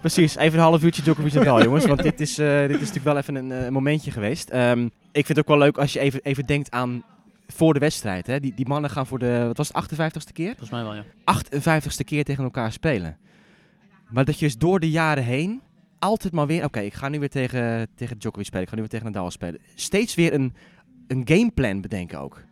Precies, 0.00 0.36
even 0.36 0.58
een 0.58 0.64
half 0.64 0.82
uurtje 0.82 1.02
Djokovic 1.02 1.32
Nadal, 1.32 1.62
jongens. 1.62 1.86
Want 1.86 2.02
dit 2.02 2.20
is, 2.20 2.38
eh, 2.38 2.60
dit 2.60 2.70
is 2.70 2.78
natuurlijk 2.78 3.04
wel 3.04 3.16
even 3.16 3.34
een 3.34 3.52
eh, 3.52 3.68
momentje 3.68 4.10
geweest. 4.10 4.50
Ehm, 4.50 4.84
ik 5.12 5.26
vind 5.26 5.28
het 5.28 5.38
ook 5.38 5.48
wel 5.48 5.58
leuk 5.58 5.78
als 5.78 5.92
je 5.92 5.98
even, 6.00 6.20
even 6.22 6.46
denkt 6.46 6.70
aan 6.70 7.02
voor 7.46 7.72
de 7.74 7.80
wedstrijd. 7.80 8.26
Hè. 8.26 8.40
Die, 8.40 8.52
die 8.56 8.68
mannen 8.68 8.90
gaan 8.90 9.06
voor 9.06 9.18
de, 9.18 9.44
wat 9.46 9.56
was 9.56 9.68
het, 9.72 9.76
58ste 9.92 10.32
keer? 10.32 10.48
Volgens 10.48 10.70
mij 10.70 10.82
wel, 10.82 10.94
ja. 10.94 11.02
58ste 11.04 12.04
keer 12.04 12.24
tegen 12.24 12.44
elkaar 12.44 12.72
spelen. 12.72 13.16
Maar 14.14 14.24
dat 14.24 14.38
je 14.38 14.44
dus 14.44 14.58
door 14.58 14.80
de 14.80 14.90
jaren 14.90 15.24
heen 15.24 15.60
altijd 15.98 16.32
maar 16.32 16.46
weer... 16.46 16.64
Oké, 16.64 16.80
ik 16.80 16.94
ga 16.94 17.08
nu 17.08 17.18
weer 17.18 17.28
tegen, 17.28 17.88
tegen 17.94 18.18
Djokovic 18.18 18.46
spelen. 18.46 18.62
Ik 18.62 18.68
ga 18.68 18.74
nu 18.74 18.80
weer 18.80 18.90
tegen 18.90 19.06
Nadal 19.06 19.30
spelen. 19.30 19.60
Steeds 19.74 20.14
weer 20.14 20.34
een, 20.34 20.54
een 21.06 21.22
gameplan 21.24 21.80
bedenken 21.80 22.20
ook. 22.20 22.42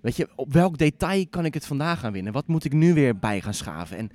Weet 0.00 0.16
je, 0.16 0.28
op 0.34 0.52
welk 0.52 0.78
detail 0.78 1.26
kan 1.30 1.44
ik 1.44 1.54
het 1.54 1.66
vandaag 1.66 2.00
gaan 2.00 2.12
winnen? 2.12 2.32
Wat 2.32 2.46
moet 2.46 2.64
ik 2.64 2.72
nu 2.72 2.94
weer 2.94 3.18
bij 3.18 3.40
gaan 3.40 3.54
schaven? 3.54 3.96
En 3.96 4.10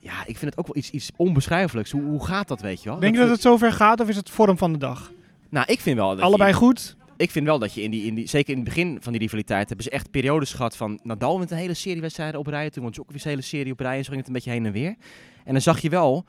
ja, 0.00 0.20
ik 0.26 0.38
vind 0.38 0.40
het 0.50 0.58
ook 0.58 0.66
wel 0.66 0.76
iets, 0.76 0.90
iets 0.90 1.10
onbeschrijfelijks. 1.16 1.90
Hoe, 1.90 2.02
hoe 2.02 2.26
gaat 2.26 2.48
dat, 2.48 2.60
weet 2.60 2.82
je 2.82 2.88
wel? 2.88 2.98
Denk 2.98 3.14
je 3.14 3.20
dat 3.20 3.30
het 3.30 3.40
zover 3.40 3.72
gaat 3.72 4.00
of 4.00 4.08
is 4.08 4.16
het 4.16 4.30
vorm 4.30 4.58
van 4.58 4.72
de 4.72 4.78
dag? 4.78 5.12
Nou, 5.48 5.66
ik 5.72 5.80
vind 5.80 5.96
wel... 5.96 6.08
Dat 6.14 6.20
Allebei 6.20 6.50
je- 6.50 6.56
goed? 6.56 6.96
Ik 7.16 7.30
vind 7.30 7.46
wel 7.46 7.58
dat 7.58 7.74
je 7.74 7.82
in 7.82 7.90
die, 7.90 8.06
in 8.06 8.14
die, 8.14 8.26
zeker 8.26 8.50
in 8.50 8.58
het 8.58 8.68
begin 8.68 8.98
van 9.00 9.12
die 9.12 9.20
rivaliteit, 9.20 9.68
hebben 9.68 9.84
ze 9.84 9.90
echt 9.90 10.10
periodes 10.10 10.52
gehad 10.52 10.76
van 10.76 11.00
Nadal 11.02 11.38
met 11.38 11.50
een 11.50 11.56
hele 11.56 11.74
serie 11.74 12.00
wedstrijden 12.00 12.40
op 12.40 12.46
rij. 12.46 12.70
Toen 12.70 12.82
won 12.82 12.92
Djokovic 12.92 13.24
een 13.24 13.30
hele 13.30 13.42
serie 13.42 13.72
op 13.72 13.80
rij 13.80 13.96
en 13.96 14.04
zo 14.04 14.08
ging 14.08 14.18
het 14.18 14.26
een 14.26 14.32
beetje 14.32 14.50
heen 14.50 14.66
en 14.66 14.72
weer. 14.72 14.96
En 15.44 15.52
dan 15.52 15.60
zag 15.60 15.80
je 15.80 15.88
wel, 15.88 16.24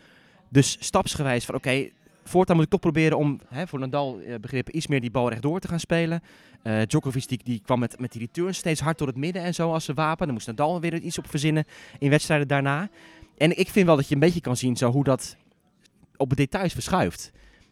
dus 0.50 0.78
stapsgewijs 0.80 1.46
van 1.46 1.56
oké, 1.56 1.90
voortaan 2.24 2.56
moet 2.56 2.66
ik 2.66 2.72
toch 2.72 2.80
proberen 2.80 3.18
om 3.18 3.40
hè, 3.48 3.68
voor 3.68 3.80
Nadal 3.80 4.20
eh, 4.20 4.36
begrippen 4.36 4.78
iets 4.78 4.88
meer 4.88 5.02
die 5.02 5.12
bal 5.12 5.30
rechtdoor 5.30 5.60
te 5.60 5.68
gaan 5.68 5.80
spelen. 5.80 6.22
Eh 6.64 6.82
Djokovic 6.82 7.28
die, 7.28 7.40
die 7.44 7.62
kwam 7.66 7.80
met, 7.80 8.00
met 8.00 8.12
die 8.12 8.22
returns 8.22 8.58
steeds 8.58 8.80
hard 8.80 8.98
door 8.98 9.08
het 9.08 9.18
midden 9.18 9.42
en 9.42 9.54
zo 9.54 9.72
als 9.74 9.86
zijn 9.86 9.98
wapen. 9.98 10.26
Dan 10.26 10.36
moest 10.36 10.48
Nadal 10.48 10.82
weer 10.82 11.00
iets 11.00 11.18
op 11.18 11.30
verzinnen 11.30 11.66
in 12.00 12.10
wedstrijden 12.10 12.48
daarna. 12.48 12.90
En 13.38 13.60
ik 13.60 13.70
vind 13.70 13.86
wel 13.86 13.96
dat 13.96 14.08
je 14.08 14.14
een 14.14 14.20
beetje 14.20 14.42
kan 14.42 14.58
zien 14.58 14.78
zo 14.78 14.92
hoe 14.92 15.04
dat 15.04 15.38
op 16.18 16.30
de 16.30 16.36
details 16.36 16.74
verschuift 16.74 17.32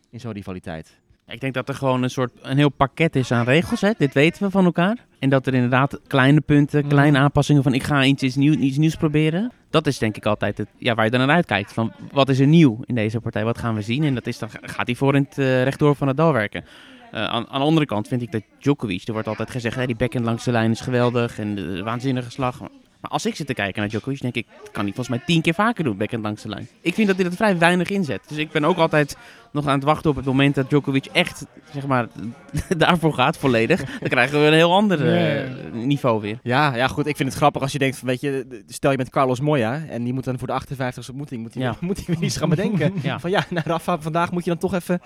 in 0.10 0.20
zo'n 0.20 0.32
rivaliteit. 0.32 1.04
Ik 1.28 1.40
denk 1.40 1.54
dat 1.54 1.70
er 1.70 1.76
gewoon 1.76 2.04
een 2.04 2.10
soort 2.10 2.32
een 2.42 2.58
heel 2.58 2.70
pakket 2.70 3.16
is 3.16 3.32
aan 3.32 3.46
regels. 3.46 3.82
Hè? 3.82 3.92
Dit 3.98 4.14
weten 4.14 4.44
we 4.44 4.50
van 4.50 4.66
elkaar. 4.66 4.98
En 5.20 5.30
dat 5.30 5.48
er 5.48 5.54
inderdaad 5.54 6.00
kleine 6.08 6.42
punten, 6.42 6.80
Mhm. 6.80 6.90
kleine 6.90 7.18
aanpassingen 7.18 7.64
van 7.64 7.74
ik 7.74 7.84
ga 7.84 8.04
iets, 8.04 8.36
nieuw, 8.36 8.54
iets 8.54 8.78
nieuws 8.78 8.96
proberen. 8.96 9.52
Dat 9.70 9.88
is 9.88 9.98
denk 9.98 10.18
ik 10.18 10.26
altijd 10.26 10.58
het, 10.58 10.68
ja, 10.78 10.96
waar 10.96 11.06
je 11.06 11.12
dan 11.12 11.20
naar 11.20 11.36
uitkijkt. 11.36 11.74
Van 11.74 11.92
wat 12.12 12.30
is 12.30 12.40
er 12.40 12.48
nieuw 12.48 12.80
in 12.86 12.96
deze 12.96 13.20
partij? 13.20 13.44
Wat 13.44 13.58
gaan 13.58 13.76
we 13.76 13.82
zien? 13.82 14.04
En 14.04 14.14
dat 14.14 14.28
is 14.28 14.40
dan 14.40 14.50
gaat 14.62 14.86
hij 14.86 14.96
voor 14.96 15.16
in 15.16 15.24
het 15.30 15.38
eh, 15.38 15.64
rechtdoor 15.64 15.96
van 15.96 16.08
het 16.08 16.18
dal 16.18 16.34
werken. 16.34 16.66
Eh, 17.12 17.22
aan, 17.24 17.48
aan 17.48 17.60
de 17.60 17.66
andere 17.66 17.86
kant 17.86 18.08
vind 18.08 18.22
ik 18.22 18.32
dat 18.32 18.42
Djokovic, 18.60 19.08
er 19.08 19.14
wordt 19.14 19.28
altijd 19.28 19.52
gezegd, 19.52 19.76
hè, 19.76 19.86
die 19.86 19.96
backhand 19.96 20.26
langs 20.26 20.44
de 20.44 20.52
lijn 20.52 20.72
is 20.72 20.82
geweldig 20.82 21.40
en 21.40 21.56
de 21.56 21.84
waanzinnige 21.84 22.32
slag. 22.32 22.60
Maar 23.06 23.14
als 23.14 23.26
ik 23.26 23.36
zit 23.36 23.48
te 23.48 23.54
kijken 23.54 23.80
naar 23.82 23.90
Djokovic, 23.90 24.22
denk 24.22 24.36
ik, 24.36 24.46
dat 24.60 24.72
kan 24.72 24.84
hij 24.84 24.94
volgens 24.94 25.18
mij 25.18 25.26
tien 25.26 25.42
keer 25.42 25.54
vaker 25.54 25.84
doen, 25.84 25.98
backhand 25.98 26.24
langs 26.24 26.42
de 26.42 26.50
lijn. 26.50 26.68
Ik 26.82 26.94
vind 26.94 27.08
dat 27.08 27.16
hij 27.16 27.26
dat 27.26 27.36
vrij 27.36 27.58
weinig 27.58 27.90
inzet. 27.90 28.22
Dus 28.28 28.38
ik 28.38 28.52
ben 28.52 28.66
ook 28.66 28.78
altijd 28.78 29.18
nog 29.52 29.68
aan 29.68 29.76
het 29.76 29.84
wachten 29.84 30.10
op 30.10 30.16
het 30.16 30.26
moment 30.26 30.56
dat 30.56 30.70
Djokovic 30.70 31.06
echt, 31.06 31.46
zeg 31.74 31.88
maar, 31.88 32.08
daarvoor 32.78 33.14
gaat 33.14 33.38
volledig. 33.38 33.84
Dan 34.00 34.10
krijgen 34.10 34.40
we 34.42 34.48
een 34.48 34.54
heel 34.54 34.74
ander 34.74 35.16
eh, 35.18 35.50
niveau 35.74 36.22
weer. 36.22 36.40
Ja, 36.44 36.76
ja, 36.76 36.88
goed. 36.88 37.06
Ik 37.08 37.16
vind 37.16 37.30
het 37.30 37.38
grappig 37.38 37.62
als 37.62 37.72
je 37.72 37.78
denkt, 37.80 37.98
van, 37.98 38.08
weet 38.08 38.22
je, 38.22 38.64
stel 38.68 38.92
je 38.92 38.98
bent 38.98 39.10
Carlos 39.10 39.40
Moya 39.40 39.84
en 39.90 40.04
die 40.04 40.14
moet 40.14 40.24
dan 40.24 40.40
voor 40.40 40.48
de 40.48 40.62
58e 40.76 41.08
ontmoeting, 41.08 41.42
moet 41.42 41.54
hij, 41.54 41.64
Ja. 41.64 41.76
moet 41.82 42.06
hij 42.06 42.16
weer 42.16 42.24
iets 42.26 42.38
gaan 42.38 42.50
bedenken. 42.50 42.94
Ja. 43.02 43.20
Van 43.20 43.30
ja, 43.30 43.46
nou 43.50 43.66
Rafa, 43.68 44.00
vandaag 44.00 44.32
moet 44.32 44.44
je 44.44 44.50
dan 44.50 44.60
toch 44.60 44.74
even 44.74 45.02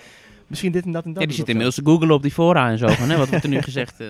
misschien 0.48 0.72
dit 0.72 0.86
en 0.86 0.92
dat 0.92 1.06
en 1.06 1.14
dat 1.14 1.22
Ja, 1.22 1.28
die 1.28 1.38
zit 1.38 1.48
inmiddels 1.48 1.76
te 1.76 1.82
googlen 1.86 2.12
op 2.12 2.22
die 2.22 2.32
fora 2.32 2.70
en 2.70 2.78
zo. 2.78 2.88
Van, 2.88 3.10
hè, 3.10 3.18
wat 3.18 3.30
wordt 3.30 3.44
er 3.44 3.50
nu 3.50 3.62
gezegd? 3.62 4.00
eh. 4.00 4.08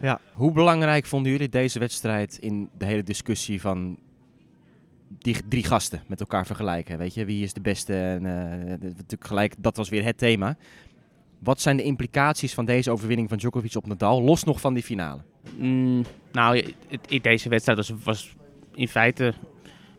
Ja. 0.00 0.20
Hoe 0.32 0.52
belangrijk 0.52 1.06
vonden 1.06 1.32
jullie 1.32 1.48
deze 1.48 1.78
wedstrijd 1.78 2.38
in 2.38 2.68
de 2.78 2.84
hele 2.84 3.02
discussie 3.02 3.60
van 3.60 3.98
die 5.08 5.36
drie 5.48 5.64
gasten 5.64 6.02
met 6.06 6.20
elkaar 6.20 6.46
vergelijken? 6.46 6.98
Weet 6.98 7.14
je, 7.14 7.24
wie 7.24 7.42
is 7.42 7.52
de 7.52 7.60
beste? 7.60 7.94
En, 7.94 8.26
eh, 8.26 8.68
natuurlijk 8.80 9.26
gelijk, 9.26 9.54
dat 9.58 9.76
was 9.76 9.88
weer 9.88 10.04
het 10.04 10.18
thema. 10.18 10.56
Wat 11.38 11.60
zijn 11.60 11.76
de 11.76 11.82
implicaties 11.82 12.54
van 12.54 12.64
deze 12.64 12.90
overwinning 12.90 13.28
van 13.28 13.38
Djokovic 13.38 13.74
op 13.76 13.86
Nadal, 13.86 14.22
los 14.22 14.44
nog 14.44 14.60
van 14.60 14.74
die 14.74 14.82
finale? 14.82 15.20
Mm, 15.56 16.04
nou, 16.32 16.64
deze 17.22 17.48
wedstrijd 17.48 17.78
was, 17.78 17.92
was 18.04 18.34
in 18.74 18.88
feite 18.88 19.34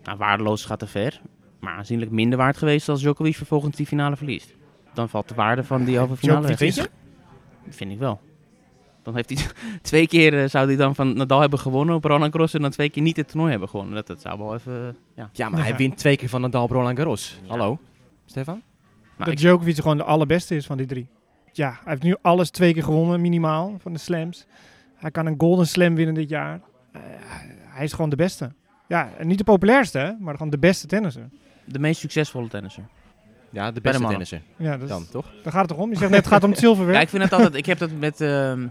nou, 0.04 0.18
waardeloos 0.18 0.66
gaat 0.66 0.80
te 0.80 0.88
ver. 0.88 1.22
Maar 1.60 1.74
aanzienlijk 1.76 2.12
minder 2.12 2.38
waard 2.38 2.58
geweest 2.58 2.90
als 2.90 3.00
Djokovic 3.02 3.36
vervolgens 3.36 3.76
die 3.76 3.86
finale 3.86 4.16
verliest. 4.16 4.54
Dan 4.94 5.10
valt 5.10 5.28
de 5.30 5.36
waarde 5.36 5.64
van 5.64 5.84
die 5.84 5.98
halve 6.00 6.16
finale 6.18 6.40
Djokovic 6.48 6.76
weg. 6.76 6.86
is- 6.86 7.76
Vind 7.76 7.92
ik 7.92 8.00
wel. 8.00 8.22
Dan 9.04 9.16
heeft 9.16 9.30
hij 9.30 9.38
twee 9.82 10.08
keer 10.08 10.44
eh, 10.44 10.50
zou 10.50 10.68
hij 10.68 10.76
dan 10.76 10.96
van 10.96 11.14
Nadal 11.18 11.40
hebben 11.40 11.60
gewonnen 11.60 11.96
op 11.96 12.04
Roland 12.04 12.32
Garros 12.32 12.54
en 12.54 12.62
dan 12.62 12.72
twee 12.72 12.90
keer 12.90 13.04
niet 13.04 13.18
het 13.18 13.28
toernooi 13.28 13.52
hebben 13.52 13.70
gewonnen. 13.70 13.96
Dat, 13.96 14.08
dat 14.08 14.22
zou 14.22 14.38
wel 14.40 14.54
even. 14.54 14.74
eh, 14.74 14.94
ja. 15.16 15.30
Ja, 15.34 15.50
maar 15.50 15.64
hij 15.64 15.76
wint 15.76 15.98
twee 15.98 16.18
keer 16.18 16.30
van 16.30 16.42
Nadal 16.42 16.64
op 16.64 16.72
Roland 16.72 16.98
Garros. 16.98 17.40
Hallo, 17.48 17.80
Stefan? 18.26 18.62
Nou, 19.18 19.30
dat 19.30 19.40
Djokovic 19.40 19.76
gewoon 19.76 19.98
de 19.98 20.04
allerbeste 20.04 20.56
is 20.56 20.66
van 20.66 20.78
die 20.78 20.86
drie. 20.86 21.08
Ja, 21.52 21.70
hij 21.70 21.80
heeft 21.84 22.04
nu 22.04 22.16
alles 22.22 22.50
twee 22.50 22.74
keer 22.74 22.84
gewonnen, 22.84 23.22
minimaal, 23.22 23.76
van 23.80 23.94
de 23.94 24.00
slams. 24.00 24.46
Hij 24.96 25.12
kan 25.12 25.26
een 25.26 25.36
golden 25.38 25.68
slam 25.68 25.96
winnen 25.96 26.16
dit 26.16 26.30
jaar. 26.30 26.62
Eh, 26.92 27.02
hij 27.68 27.84
is 27.84 27.94
gewoon 27.94 28.10
de 28.10 28.16
beste. 28.16 28.52
Ja, 28.88 29.10
en 29.18 29.28
niet 29.28 29.38
de 29.38 29.44
populairste, 29.44 30.18
maar 30.20 30.34
gewoon 30.34 30.50
de 30.52 30.58
beste 30.58 30.88
tennisser. 30.88 31.30
de 31.66 31.80
meest 31.80 32.00
succesvolle 32.00 32.48
tennisser. 32.48 32.84
Ja, 33.50 33.72
de 33.72 33.82
beste 33.82 34.06
tennisser 34.08 34.42
Ja, 34.56 34.78
dus, 34.78 34.90
dan, 34.90 35.06
toch? 35.12 35.26
daar 35.44 35.52
gaat 35.52 35.62
het 35.62 35.70
toch 35.70 35.78
om. 35.80 35.90
Je 35.90 35.98
zegt 35.98 36.10
net, 36.12 36.20
het 36.20 36.28
gaat 36.28 36.44
om 36.44 36.50
het 36.50 36.60
zilverwerk. 36.60 36.96
Ja, 36.96 37.02
ik 37.02 37.10
vind 37.10 37.24
het 37.24 37.34
altijd. 37.34 37.56
Ik 37.56 37.66
heb 37.66 37.78
dat 37.78 37.92
met, 38.00 38.22
ehm, 38.22 38.68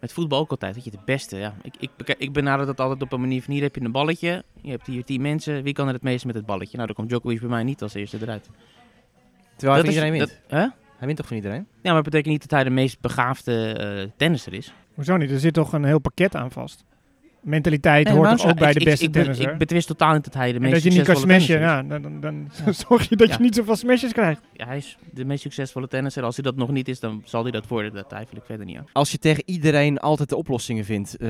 met 0.00 0.12
voetbal 0.12 0.38
ook 0.38 0.50
altijd. 0.50 0.74
Weet 0.74 0.84
je, 0.84 0.90
de 0.90 0.98
beste. 1.04 1.36
Ja. 1.36 1.54
Ik, 1.62 1.74
ik, 1.78 2.14
ik 2.18 2.32
benader 2.32 2.66
dat 2.66 2.80
altijd 2.80 3.02
op 3.02 3.12
een 3.12 3.20
manier 3.20 3.42
van 3.42 3.52
hier 3.54 3.62
heb 3.62 3.74
je 3.74 3.80
een 3.84 3.92
balletje. 3.92 4.44
Je 4.60 4.70
hebt 4.70 4.86
hier 4.86 5.04
tien 5.04 5.20
mensen. 5.22 5.62
Wie 5.62 5.72
kan 5.72 5.86
er 5.88 5.92
het 5.94 6.02
meest 6.02 6.24
met 6.24 6.34
het 6.34 6.46
balletje? 6.46 6.74
Nou, 6.74 6.86
dan 6.86 6.96
komt 6.96 7.08
Djokovic 7.08 7.40
bij 7.40 7.48
mij 7.48 7.62
niet 7.62 7.82
als 7.82 7.94
eerste 7.94 8.18
eruit. 8.20 8.48
Terwijl 9.56 9.72
hij 9.72 9.82
Dat 9.82 9.84
is- 9.84 9.88
iedereen 10.04 10.12
wint. 10.26 10.28
dat- 10.48 10.58
hè? 10.60 10.66
Hij 10.96 11.06
wint 11.08 11.16
toch 11.16 11.26
van 11.26 11.36
iedereen? 11.36 11.66
Ja, 11.70 11.78
maar 11.82 11.94
dat 11.94 12.04
betekent 12.04 12.26
niet 12.32 12.40
dat 12.40 12.50
hij 12.50 12.64
de 12.64 12.70
meest 12.70 13.00
begaafde 13.00 13.72
eh, 13.72 14.10
tennisser 14.16 14.52
is. 14.52 14.72
Hoezo 14.94 15.16
niet? 15.16 15.30
Er 15.30 15.40
zit 15.40 15.54
toch 15.54 15.72
een 15.72 15.84
heel 15.84 15.98
pakket 15.98 16.34
aan 16.34 16.50
vast. 16.50 16.84
Mentaliteit 17.42 18.04
Nee, 18.06 18.14
hoort 18.14 18.44
ook 18.46 18.58
bij 18.58 18.70
ik- 18.70 18.78
de 18.78 18.84
beste 18.84 19.04
ik, 19.04 19.12
tennisser. 19.12 19.52
Ik 19.52 19.58
betwist 19.58 19.86
totaal 19.86 20.14
niet 20.14 20.24
dat 20.24 20.34
hij 20.34 20.48
de 20.48 20.54
en 20.54 20.60
meest 20.62 20.74
dat 20.74 20.82
je 20.82 20.90
niet 20.98 21.06
kan 21.06 21.16
smashen, 21.16 21.60
ja, 21.60 21.82
dan, 21.82 22.02
dan, 22.02 22.20
dan 22.20 22.48
zorg 22.88 23.08
je 23.08 23.16
dat 23.16 23.28
Ja. 23.28 23.34
je 23.36 23.42
niet 23.42 23.54
zoveel 23.54 23.76
smashes 23.76 24.12
krijgt. 24.12 24.40
Ja, 24.52 24.66
hij 24.66 24.76
is 24.76 24.98
de 25.12 25.24
meest 25.24 25.42
succesvolle 25.42 25.88
tennisser. 25.88 26.22
Als 26.22 26.34
hij 26.36 26.44
dat 26.44 26.56
nog 26.56 26.70
niet 26.70 26.88
is, 26.88 27.00
dan 27.00 27.22
zal 27.24 27.42
hij 27.42 27.50
dat 27.52 27.66
worden. 27.68 27.92
Daar 27.94 28.06
twijfel 28.06 28.36
ik 28.36 28.44
verder 28.44 28.66
niet 28.66 28.76
aan. 28.76 28.86
Als 28.92 29.10
je 29.10 29.18
tegen 29.18 29.42
iedereen 29.46 29.98
altijd 29.98 30.28
de 30.28 30.36
oplossingen 30.36 30.84
vindt, 30.84 31.16
eh, 31.16 31.28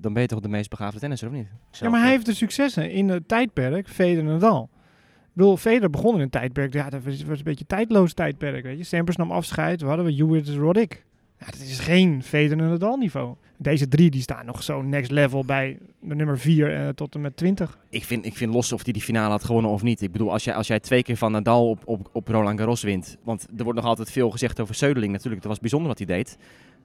dan 0.00 0.12
ben 0.12 0.22
je 0.22 0.28
toch 0.28 0.40
de 0.40 0.48
meest 0.48 0.70
begaafde 0.70 0.98
tennisser, 1.00 1.28
of 1.28 1.34
niet? 1.34 1.46
Ja, 1.70 1.88
maar 1.90 2.00
hij 2.00 2.10
heeft 2.10 2.26
de 2.26 2.34
successen 2.34 2.90
in 2.90 3.08
het 3.08 3.28
tijdperk 3.28 3.88
Federer 3.88 4.24
en 4.24 4.32
Nadal. 4.32 4.68
Ik 4.72 5.40
bedoel, 5.40 5.56
Federer 5.56 5.90
begon 5.90 6.14
in 6.14 6.20
een 6.20 6.30
tijdperk, 6.30 6.72
ja, 6.72 6.90
dat 6.90 7.02
was, 7.04 7.24
was 7.24 7.38
een 7.38 7.44
beetje 7.44 7.60
een 7.68 7.76
tijdloos 7.76 8.12
tijdperk, 8.12 8.62
weet 8.64 8.78
je. 8.78 8.84
Sampras 8.84 9.16
nam 9.16 9.30
afscheid, 9.30 9.80
we 9.80 9.86
hadden 9.86 10.06
we 10.06 10.12
Hewitt 10.14 10.48
Roddick. 10.48 11.04
Ja, 11.44 11.50
dat 11.50 11.60
is 11.60 11.78
geen 11.78 12.22
Federer 12.22 12.64
en 12.64 12.70
Nadal 12.70 12.96
niveau. 12.96 13.34
Deze 13.56 13.88
drie 13.88 14.10
die 14.10 14.22
staan 14.22 14.46
nog 14.46 14.62
zo 14.62 14.82
next 14.82 15.10
level 15.10 15.44
bij 15.44 15.78
de 16.00 16.14
nummer 16.14 16.38
4 16.38 16.74
eh, 16.74 16.88
tot 16.88 17.14
en 17.14 17.20
met 17.20 17.36
20. 17.36 17.78
Ik 17.90 18.04
vind, 18.04 18.26
ik 18.26 18.36
vind 18.36 18.54
los 18.54 18.72
of 18.72 18.84
hij 18.84 18.92
die 18.92 19.02
finale 19.02 19.30
had 19.30 19.44
gewonnen 19.44 19.70
of 19.70 19.82
niet. 19.82 20.02
Ik 20.02 20.12
bedoel, 20.12 20.32
als 20.32 20.44
jij, 20.44 20.54
als 20.54 20.66
jij 20.66 20.80
twee 20.80 21.02
keer 21.02 21.16
van 21.16 21.32
Nadal 21.32 21.68
op, 21.68 21.82
op, 21.84 22.08
op 22.12 22.28
Roland 22.28 22.58
Garros 22.58 22.82
wint. 22.82 23.16
Want 23.22 23.46
er 23.56 23.64
wordt 23.64 23.78
nog 23.78 23.88
altijd 23.88 24.10
veel 24.10 24.30
gezegd 24.30 24.60
over 24.60 24.74
Söderling 24.74 25.12
natuurlijk. 25.12 25.42
Dat 25.42 25.50
was 25.50 25.60
bijzonder 25.60 25.88
wat 25.88 25.98
hij 25.98 26.06
deed. 26.06 26.38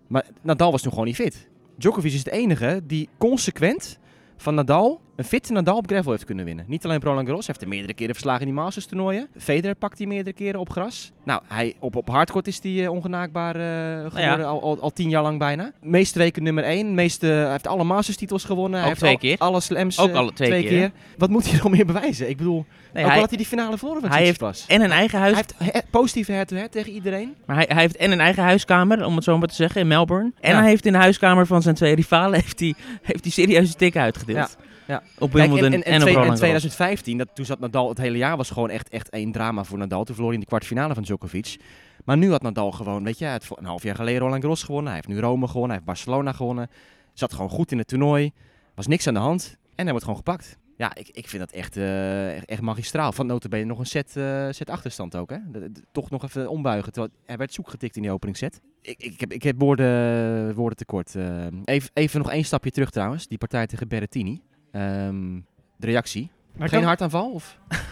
Maar 0.07 0.25
Nadal 0.41 0.71
was 0.71 0.81
toen 0.81 0.91
gewoon 0.91 1.07
niet 1.07 1.15
fit. 1.15 1.49
Djokovic 1.77 2.13
is 2.13 2.23
de 2.23 2.31
enige 2.31 2.81
die 2.85 3.09
consequent 3.17 3.99
van 4.37 4.55
Nadal 4.55 5.01
een 5.19 5.25
fitte 5.25 5.53
Nadal 5.53 5.77
op 5.77 5.87
gravel 5.87 6.11
heeft 6.11 6.25
kunnen 6.25 6.45
winnen. 6.45 6.65
Niet 6.67 6.85
alleen 6.85 7.01
Roland 7.01 7.25
Garros, 7.27 7.45
hij 7.45 7.55
heeft 7.57 7.61
er 7.61 7.75
meerdere 7.75 7.93
keren 7.93 8.13
verslagen 8.13 8.41
in 8.41 8.47
die 8.47 8.55
Masters 8.55 8.85
toernooien. 8.85 9.27
Federer 9.37 9.75
pakt 9.75 9.97
hij 9.97 10.07
meerdere 10.07 10.35
keren 10.35 10.59
op 10.59 10.69
gras. 10.71 11.11
Nou, 11.23 11.41
hij, 11.47 11.75
op, 11.79 11.95
op 11.95 12.09
hardcourt 12.09 12.47
is 12.47 12.59
hij 12.63 12.83
eh, 12.83 12.91
ongenaakbaar 12.91 13.55
eh, 13.55 14.11
geworden, 14.11 14.45
al, 14.45 14.61
al, 14.61 14.79
al 14.79 14.89
tien 14.93 15.09
jaar 15.09 15.21
lang 15.21 15.39
bijna. 15.39 15.71
Meeste 15.81 16.19
weken 16.19 16.43
nummer 16.43 16.63
één, 16.63 16.93
meeste, 16.93 17.25
hij 17.25 17.51
heeft 17.51 17.67
alle 17.67 17.83
Masters 17.83 18.17
titels 18.17 18.43
gewonnen. 18.43 18.79
hij 18.79 18.87
heeft 18.87 18.99
twee 18.99 19.11
al- 19.13 19.17
keer. 19.19 19.37
Alle 19.37 19.59
slams 19.61 19.99
Ook 19.99 20.09
eh, 20.09 20.15
alle 20.15 20.33
twee 20.33 20.63
keer, 20.63 20.91
Wat 21.17 21.29
moet 21.29 21.49
hij 21.51 21.59
nog 21.63 21.71
meer 21.71 21.85
bewijzen? 21.85 22.29
Ik 22.29 22.37
bedoel, 22.37 22.65
Nee, 22.93 23.03
ook 23.03 23.09
hij, 23.09 23.15
al 23.15 23.19
had 23.19 23.29
hij 23.29 23.37
die 23.37 23.47
finale 23.47 23.77
verloren 23.77 24.01
van 24.01 24.09
hij 24.11 24.23
heeft 24.23 24.65
en 24.67 24.81
een 24.81 24.91
eigen 24.91 25.19
Hij 25.19 25.31
huis. 25.31 25.35
heeft 25.35 25.73
he- 25.73 25.79
positieve 25.89 26.31
head-to-head 26.31 26.71
tegen 26.71 26.91
iedereen. 26.91 27.35
Maar 27.45 27.55
hij, 27.55 27.65
hij 27.69 27.81
heeft 27.81 27.95
en 27.97 28.11
een 28.11 28.19
eigen 28.19 28.43
huiskamer, 28.43 29.05
om 29.05 29.15
het 29.15 29.23
zo 29.23 29.37
maar 29.37 29.47
te 29.47 29.55
zeggen, 29.55 29.81
in 29.81 29.87
Melbourne. 29.87 30.31
En 30.39 30.51
Ja. 30.51 30.59
hij 30.59 30.69
heeft 30.69 30.85
in 30.85 30.91
de 30.91 30.97
huiskamer 30.97 31.45
van 31.47 31.61
zijn 31.61 31.75
twee 31.75 31.95
rivalen 31.95 32.39
heeft 32.43 32.59
hij, 32.59 32.73
heeft 33.01 33.23
hij 33.23 33.31
serieuze 33.31 33.73
tikken 33.73 34.01
uitgedeeld. 34.01 34.57
Ja, 34.59 34.65
ja. 34.89 35.03
Op 35.19 35.31
Wimbledon 35.33 35.65
en, 35.65 35.73
en, 35.73 35.83
en, 35.83 35.91
en, 35.91 35.95
op 35.95 36.01
twee- 36.01 36.13
en 36.15 36.19
Roland 36.21 36.39
Garros. 36.39 36.39
2015, 36.39 37.17
dat, 37.17 37.29
toen 37.33 37.45
zat 37.45 37.59
Nadal, 37.59 37.89
het 37.89 37.97
hele 37.97 38.17
jaar 38.17 38.37
was 38.37 38.49
gewoon 38.49 38.69
echt, 38.69 38.89
echt 38.89 39.09
één 39.09 39.31
drama 39.31 39.63
voor 39.63 39.77
Nadal. 39.77 40.03
Toen 40.03 40.13
verloor 40.15 40.31
hij 40.31 40.39
in 40.39 40.39
de 40.43 40.49
kwartfinale 40.49 40.93
van 40.93 41.03
Djokovic. 41.03 41.57
Maar 42.05 42.17
nu 42.17 42.31
had 42.31 42.41
Nadal 42.41 42.71
gewoon, 42.71 43.03
weet 43.03 43.17
je, 43.19 43.25
heeft 43.25 43.49
een 43.55 43.65
half 43.65 43.83
jaar 43.83 43.95
geleden 43.95 44.19
Roland 44.21 44.41
Garros 44.41 44.63
gewonnen. 44.63 44.91
Hij 44.91 45.01
heeft 45.05 45.07
nu 45.19 45.19
Rome 45.25 45.47
gewonnen, 45.47 45.69
hij 45.77 45.81
heeft 45.85 45.85
Barcelona 45.85 46.31
gewonnen. 46.31 46.69
Zat 47.13 47.33
gewoon 47.33 47.49
goed 47.49 47.71
in 47.71 47.77
het 47.77 47.87
toernooi. 47.87 48.31
Was 48.75 48.87
niks 48.87 49.07
aan 49.07 49.13
de 49.13 49.19
hand. 49.19 49.57
En 49.69 49.75
hij 49.75 49.89
wordt 49.89 50.03
gewoon 50.03 50.17
gepakt. 50.17 50.57
Ja, 50.77 50.95
ik, 50.95 51.09
ik 51.11 51.27
vind 51.27 51.41
dat 51.41 51.51
echt, 51.51 51.77
eh, 51.77 52.35
echt, 52.35 52.45
echt 52.45 52.61
magistraal. 52.61 53.11
Van 53.11 53.25
notabene 53.25 53.65
nog 53.65 53.79
een 53.79 53.85
set, 53.85 54.15
eh, 54.17 54.47
set 54.49 54.69
achterstand 54.69 55.15
ook, 55.15 55.29
hè. 55.29 55.37
De- 55.51 55.71
de- 55.71 55.81
toch 55.91 56.09
nog 56.09 56.23
even 56.23 56.49
ombuigen, 56.49 56.91
terwijl 56.91 57.13
hij 57.25 57.37
werd 57.37 57.53
zoek 57.53 57.69
getikt 57.69 57.95
in 57.95 58.01
die 58.01 58.11
openingsset. 58.11 58.61
Ik, 58.81 58.95
ik, 59.03 59.19
heb, 59.19 59.33
ik 59.33 59.43
heb 59.43 59.59
woorden, 59.59 60.55
woorden 60.55 60.77
tekort. 60.77 61.15
eh. 61.15 61.45
even, 61.65 61.89
even 61.93 62.19
nog 62.21 62.31
één 62.31 62.45
stapje 62.45 62.71
terug 62.71 62.89
trouwens. 62.89 63.27
Die 63.27 63.37
partij 63.37 63.67
tegen 63.67 63.87
Berrettini. 63.87 64.41
Ehm, 64.71 65.39
de 65.75 65.85
reactie. 65.85 66.29
Maar 66.57 66.69
Geen 66.69 66.79
kan- 66.79 66.87
hartaanval? 66.87 67.31
Of? 67.31 67.57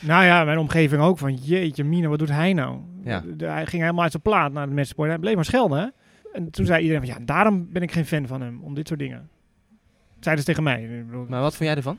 Nou 0.00 0.24
ja, 0.24 0.44
mijn 0.44 0.58
omgeving 0.58 1.02
ook 1.02 1.18
van, 1.18 1.34
jeetje 1.34 1.84
mina, 1.84 2.08
wat 2.08 2.18
doet 2.18 2.28
hij 2.30 2.52
nou? 2.52 2.78
Ja. 3.04 3.22
Hij 3.38 3.66
ging 3.66 3.82
helemaal 3.82 4.02
uit 4.02 4.10
zijn 4.10 4.22
plaat 4.22 4.52
naar 4.52 4.68
de 4.68 4.74
matchpoint. 4.74 5.10
Hij 5.12 5.20
bleef 5.20 5.34
maar 5.34 5.44
schelden, 5.44 5.78
hè? 5.78 5.86
En 6.32 6.50
toen 6.50 6.66
zei 6.66 6.82
iedereen 6.82 7.06
van, 7.06 7.14
ja, 7.14 7.24
daarom 7.24 7.68
ben 7.72 7.82
ik 7.82 7.92
geen 7.92 8.06
fan 8.06 8.26
van 8.26 8.40
hem, 8.40 8.60
om 8.62 8.74
dit 8.74 8.88
soort 8.88 9.00
dingen. 9.00 9.28
Zeiden 10.20 10.44
ze 10.44 10.50
tegen 10.50 10.62
mij. 10.62 11.04
Bedoel, 11.06 11.26
Maar 11.28 11.40
wat 11.40 11.54
vond 11.56 11.68
jij 11.68 11.76
ervan? 11.76 11.98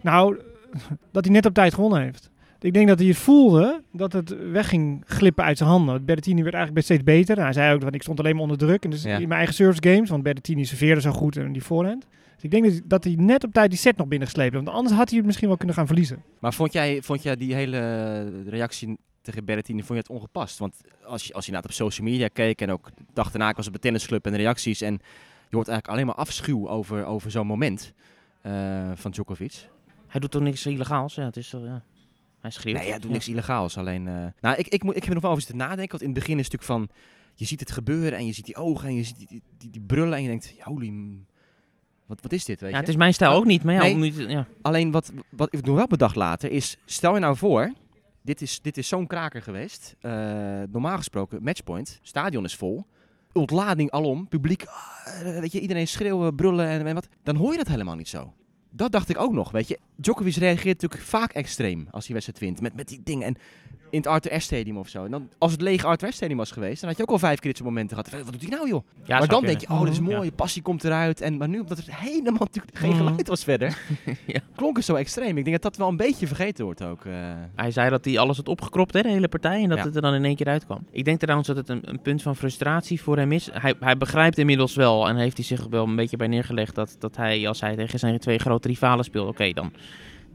Nou, 0.00 0.40
dat 1.12 1.24
hij 1.24 1.32
net 1.34 1.46
op 1.46 1.54
tijd 1.54 1.74
gewonnen 1.74 2.02
heeft. 2.02 2.30
Ik 2.64 2.72
denk 2.72 2.88
dat 2.88 2.98
hij 2.98 3.08
het 3.08 3.16
voelde 3.16 3.82
dat 3.92 4.12
het 4.12 4.50
weg 4.50 4.68
ging 4.68 5.02
glippen 5.06 5.44
uit 5.44 5.58
zijn 5.58 5.68
handen. 5.68 6.04
Berrettini 6.04 6.42
werd 6.42 6.54
eigenlijk 6.54 6.74
best 6.74 6.86
steeds 6.86 7.02
beter. 7.16 7.42
Hij 7.42 7.52
zei 7.52 7.74
ook 7.74 7.80
dat 7.80 7.94
ik 7.94 8.02
stond 8.02 8.18
alleen 8.18 8.32
maar 8.34 8.42
onder 8.42 8.58
druk. 8.58 8.84
En 8.84 8.90
dus 8.90 9.02
Ja. 9.02 9.12
in 9.16 9.18
mijn 9.28 9.32
eigen 9.32 9.54
service 9.54 9.90
games, 9.92 10.10
want 10.10 10.22
Berrettini 10.22 10.64
serveerde 10.64 11.00
zo 11.00 11.10
goed 11.10 11.36
en 11.36 11.52
die 11.52 11.62
voorhand. 11.62 12.06
Dus 12.34 12.42
ik 12.42 12.50
denk 12.50 12.64
dat, 12.64 12.80
dat 12.84 13.04
hij 13.04 13.14
net 13.18 13.44
op 13.44 13.52
tijd 13.52 13.70
die 13.70 13.78
set 13.78 13.96
nog 13.96 14.06
binnengesleept 14.06 14.52
heeft. 14.52 14.64
Want 14.64 14.76
anders 14.76 14.96
had 14.96 15.08
hij 15.08 15.16
het 15.18 15.26
misschien 15.26 15.48
wel 15.48 15.56
kunnen 15.56 15.76
gaan 15.76 15.86
verliezen. 15.86 16.22
Maar 16.38 16.54
vond 16.54 16.72
jij, 16.72 17.02
vond 17.02 17.22
jij 17.22 17.36
die 17.36 17.54
hele 17.54 18.48
reactie 18.48 18.98
tegen 19.20 19.44
Berrettini 19.44 19.78
vond 19.82 19.92
je 19.98 20.04
het 20.06 20.08
ongepast. 20.08 20.58
Want 20.58 20.80
als 21.04 21.24
je, 21.24 21.32
als 21.34 21.46
je 21.46 21.50
inderdaad 21.52 21.70
op 21.78 21.86
social 21.86 22.06
media 22.08 22.28
keek 22.28 22.60
en 22.60 22.70
ook 22.70 22.90
de 22.96 23.02
dag 23.12 23.30
daarna 23.30 23.52
was 23.56 23.66
op 23.66 23.72
de 23.72 23.78
tennisclub 23.78 24.26
en 24.26 24.32
de 24.32 24.38
reacties. 24.38 24.80
En 24.80 24.92
je 25.48 25.56
hoort 25.56 25.68
eigenlijk 25.68 25.88
alleen 25.88 26.06
maar 26.06 26.14
afschuw 26.24 26.68
over, 26.68 27.04
over 27.04 27.30
zo'n 27.30 27.46
moment 27.46 27.92
eh, 28.42 28.90
van 28.94 29.10
Djokovic. 29.10 29.68
Hij 30.06 30.20
doet 30.20 30.30
toch 30.30 30.42
niks 30.42 30.66
illegaals? 30.66 31.14
Ja, 31.14 31.24
het 31.24 31.36
is 31.36 31.48
zo, 31.48 31.64
ja. 31.64 31.82
Hij 32.44 32.52
schreeuwt. 32.52 32.76
Nee, 32.78 32.90
hij 32.90 32.98
doet 32.98 33.10
niks 33.10 33.28
illegaals. 33.28 33.76
Alleen, 33.78 34.08
eh, 34.08 34.26
nou, 34.40 34.56
ik, 34.56 34.68
ik, 34.68 34.82
moet, 34.82 34.96
ik 34.96 35.00
heb 35.00 35.08
er 35.08 35.14
nog 35.14 35.22
wel 35.22 35.30
over 35.30 35.42
zitten 35.42 35.60
nadenken. 35.60 35.90
Want 35.90 36.02
in 36.02 36.08
het 36.08 36.18
begin 36.18 36.38
is 36.38 36.44
het 36.44 36.52
natuurlijk 36.52 36.88
van, 36.90 36.96
je 37.34 37.44
ziet 37.44 37.60
het 37.60 37.70
gebeuren 37.70 38.18
en 38.18 38.26
je 38.26 38.32
ziet 38.32 38.44
die 38.44 38.56
ogen 38.56 38.88
en 38.88 38.94
je 38.94 39.02
ziet 39.02 39.16
die, 39.18 39.26
die, 39.28 39.42
die, 39.58 39.70
die 39.70 39.80
brullen 39.80 40.14
en 40.14 40.22
je 40.22 40.28
denkt, 40.28 40.54
holy, 40.60 40.92
wat, 42.06 42.20
wat 42.20 42.32
is 42.32 42.44
dit, 42.44 42.60
weet 42.60 42.70
Ja, 42.70 42.76
je? 42.76 42.80
het 42.82 42.88
is 42.90 42.96
mijn 42.96 43.14
stijl 43.14 43.32
ook 43.32 43.44
niet, 43.44 43.62
maar 43.62 43.74
ja, 43.74 43.80
Nee. 43.80 43.94
om 43.94 44.00
niet, 44.00 44.16
ja. 44.16 44.46
Alleen 44.62 44.90
wat, 44.90 45.12
wat 45.30 45.54
ik 45.54 45.64
nog 45.66 45.76
wel 45.76 45.86
bedacht 45.86 46.16
later 46.16 46.50
is, 46.50 46.76
stel 46.84 47.14
je 47.14 47.20
nou 47.20 47.36
voor, 47.36 47.72
dit 48.22 48.42
is, 48.42 48.60
dit 48.62 48.76
is 48.76 48.88
zo'n 48.88 49.06
kraker 49.06 49.42
geweest. 49.42 49.96
Eh, 50.00 50.12
normaal 50.70 50.96
gesproken, 50.96 51.42
matchpoint, 51.42 51.98
stadion 52.02 52.44
is 52.44 52.56
vol. 52.56 52.86
Ontlading 53.32 53.90
alom, 53.90 54.28
publiek, 54.28 54.64
ah, 54.64 55.18
weet 55.40 55.52
je, 55.52 55.60
iedereen 55.60 55.88
schreeuwen, 55.88 56.34
brullen 56.34 56.66
en, 56.68 56.86
en 56.86 56.94
wat. 56.94 57.08
Dan 57.22 57.36
hoor 57.36 57.50
je 57.52 57.58
dat 57.58 57.68
helemaal 57.68 57.96
niet 57.96 58.08
zo. 58.08 58.32
Dat 58.70 58.92
dacht 58.92 59.08
ik 59.08 59.18
ook 59.20 59.32
nog, 59.32 59.50
weet 59.50 59.68
je. 59.68 59.78
Djokovic 59.96 60.34
reageert 60.34 60.82
natuurlijk 60.82 61.02
vaak 61.10 61.32
extreem 61.32 61.86
als 61.90 62.04
hij 62.04 62.12
wedstrijd 62.14 62.40
wint. 62.40 62.60
Met, 62.60 62.74
met 62.76 62.88
die 62.88 63.00
dingen. 63.04 63.26
En 63.26 63.36
in 63.90 64.00
het 64.00 64.08
Arthur 64.08 64.30
Ashe 64.32 64.40
Stadium 64.44 64.76
of 64.76 64.88
zo. 64.88 65.04
En 65.04 65.10
dan, 65.10 65.28
als 65.38 65.52
het 65.52 65.60
lege 65.60 65.86
Arthur 65.86 66.06
Ashe 66.06 66.16
Stadium 66.16 66.38
was 66.38 66.50
geweest, 66.50 66.80
dan 66.80 66.88
had 66.88 66.98
je 66.98 67.02
ook 67.04 67.10
al 67.10 67.18
vijf 67.18 67.38
keer 67.38 67.48
dit 67.50 67.56
soort 67.56 67.68
momenten 67.68 67.96
gehad. 67.96 68.24
Wat 68.24 68.32
doet 68.32 68.40
hij 68.42 68.50
nou, 68.50 68.68
joh? 68.68 68.84
ja 69.04 69.18
maar 69.18 69.28
dan 69.28 69.38
kunnen. 69.40 69.58
denk 69.58 69.60
je, 69.70 69.74
oh, 69.76 69.82
dit 69.84 69.92
is 69.92 70.00
mooi, 70.00 70.32
passie 70.32 70.62
komt 70.62 70.84
eruit. 70.84 71.20
En, 71.20 71.36
maar 71.36 71.48
nu, 71.48 71.58
omdat 71.60 71.78
er 71.78 71.84
helemaal 71.88 72.38
natuurlijk 72.38 72.76
geen 72.78 72.88
Mhm. 72.90 72.98
geluid 72.98 73.28
was 73.28 73.44
verder, 73.44 73.78
Ja. 74.26 74.40
klonk 74.56 74.76
het 74.76 74.84
zo 74.84 74.94
extreem. 74.94 75.36
Ik 75.38 75.44
denk 75.44 75.62
dat 75.62 75.62
dat 75.62 75.76
wel 75.76 75.88
een 75.88 75.96
beetje 75.96 76.26
vergeten 76.26 76.64
wordt 76.64 76.82
ook. 76.82 77.04
eh. 77.04 77.12
Hij 77.54 77.70
zei 77.70 77.90
dat 77.90 78.04
hij 78.04 78.18
alles 78.18 78.36
had 78.36 78.48
opgekropt, 78.48 78.94
hè, 78.94 79.02
de 79.02 79.08
hele 79.08 79.28
partij, 79.28 79.62
en 79.62 79.68
dat 79.68 79.78
Ja. 79.78 79.84
het 79.84 79.96
er 79.96 80.02
dan 80.02 80.14
in 80.14 80.24
één 80.24 80.36
keer 80.36 80.48
uitkwam. 80.48 80.86
Ik 80.90 81.04
denk 81.04 81.18
trouwens 81.20 81.48
dat 81.48 81.56
het 81.56 81.68
een, 81.68 81.80
een 81.88 82.00
punt 82.02 82.22
van 82.22 82.36
frustratie 82.36 83.02
voor 83.02 83.16
hem 83.16 83.32
is. 83.32 83.48
Hij, 83.52 83.74
hij 83.80 83.96
begrijpt 83.96 84.38
inmiddels 84.38 84.74
wel, 84.74 85.08
en 85.08 85.16
heeft 85.16 85.36
hij 85.36 85.46
zich 85.46 85.66
wel 85.70 85.84
een 85.84 85.96
beetje 85.96 86.16
bij 86.16 86.26
neergelegd, 86.26 86.74
dat, 86.74 86.96
dat 86.98 87.16
hij, 87.16 87.48
als 87.48 87.60
hij 87.60 87.76
tegen 87.76 87.98
zijn 87.98 88.18
twee 88.18 88.38
grote 88.38 88.68
rivalen 88.68 89.04
speelt, 89.04 89.28
oké, 89.28 89.50
dan 89.52 89.72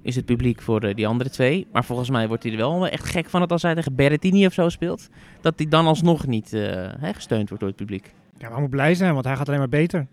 is 0.02 0.16
het 0.16 0.26
publiek 0.26 0.62
voor 0.62 0.82
eh, 0.82 0.96
die 0.96 1.08
andere 1.08 1.30
twee. 1.30 1.68
Maar 1.72 1.86
volgens 1.86 2.10
mij 2.10 2.28
wordt 2.28 2.44
hij 2.44 2.52
er 2.52 2.58
wel 2.58 2.88
echt 2.88 3.06
gek 3.06 3.30
van 3.30 3.40
dat 3.40 3.52
als 3.52 3.62
hij 3.62 3.76
tegen 3.76 3.96
Berrettini 3.96 4.46
of 4.46 4.54
zo 4.54 4.70
speelt, 4.70 5.10
dat 5.42 5.54
hij 5.58 5.68
dan 5.68 5.86
alsnog 5.86 6.28
niet 6.28 6.54
eh, 6.54 6.62
hè, 7.00 7.14
gesteund 7.14 7.48
wordt 7.48 7.60
door 7.60 7.70
het 7.70 7.80
publiek. 7.80 8.14
Ja, 8.34 8.42
maar 8.42 8.52
hij 8.52 8.62
moet 8.62 8.70
blij 8.70 8.96
zijn, 8.96 9.14
want 9.14 9.26
hij 9.26 9.36
gaat 9.36 9.48
alleen 9.48 9.60
maar 9.60 9.70
beter. 9.70 10.08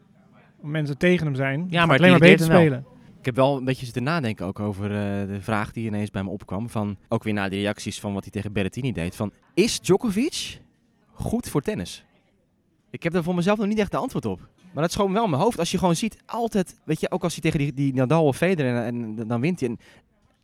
Als 0.63 0.71
mensen 0.71 0.99
tegen 0.99 1.27
hem 1.27 1.35
zijn, 1.35 1.67
Ja, 1.71 1.79
gaat 1.79 1.89
maar 1.89 1.99
alleen 1.99 2.11
maar 2.11 2.19
beter 2.19 2.47
spelen. 2.47 2.85
Ik 3.19 3.35
heb 3.35 3.45
wel 3.45 3.57
een 3.57 3.65
beetje 3.65 3.85
zitten 3.85 4.03
nadenken 4.03 4.47
ook 4.47 4.61
over 4.61 4.85
eh, 4.85 5.27
de 5.29 5.41
vraag 5.41 5.73
die 5.73 5.87
ineens 5.87 6.11
bij 6.11 6.23
me 6.23 6.31
opkwam. 6.31 6.69
Van, 6.71 6.97
ook 7.09 7.23
weer 7.23 7.33
na 7.33 7.49
de 7.49 7.57
reacties 7.57 8.01
van 8.01 8.13
wat 8.13 8.23
hij 8.23 8.33
tegen 8.33 8.53
Berrettini 8.53 8.93
deed. 8.93 9.17
Van, 9.17 9.33
is 9.55 9.81
Djokovic 9.81 10.61
goed 11.13 11.49
voor 11.49 11.63
tennis? 11.63 12.05
Ik 12.91 13.03
heb 13.03 13.13
daar 13.13 13.23
voor 13.23 13.35
mezelf 13.35 13.59
nog 13.59 13.67
niet 13.67 13.79
echt 13.79 13.91
de 13.91 13.97
antwoord 13.97 14.25
op. 14.25 14.49
Maar 14.77 14.85
dat 14.85 14.95
is 14.95 15.01
gewoon 15.01 15.17
wel 15.17 15.27
mijn 15.27 15.43
hoofd. 15.43 15.59
Als 15.59 15.71
je 15.71 15.79
gewoon 15.79 15.97
ziet, 15.97 16.17
altijd, 16.27 16.81
weet 16.85 17.01
je, 17.01 17.11
ook 17.11 17.23
als 17.23 17.33
hij 17.33 17.43
tegen 17.43 17.59
die, 17.59 17.73
die 17.75 17.95
Nadal 17.95 18.25
of 18.25 18.37
Federer 18.37 18.85
en, 18.85 19.15
en 19.19 19.29
dan 19.29 19.41
wint 19.41 19.61
hij. 19.61 19.77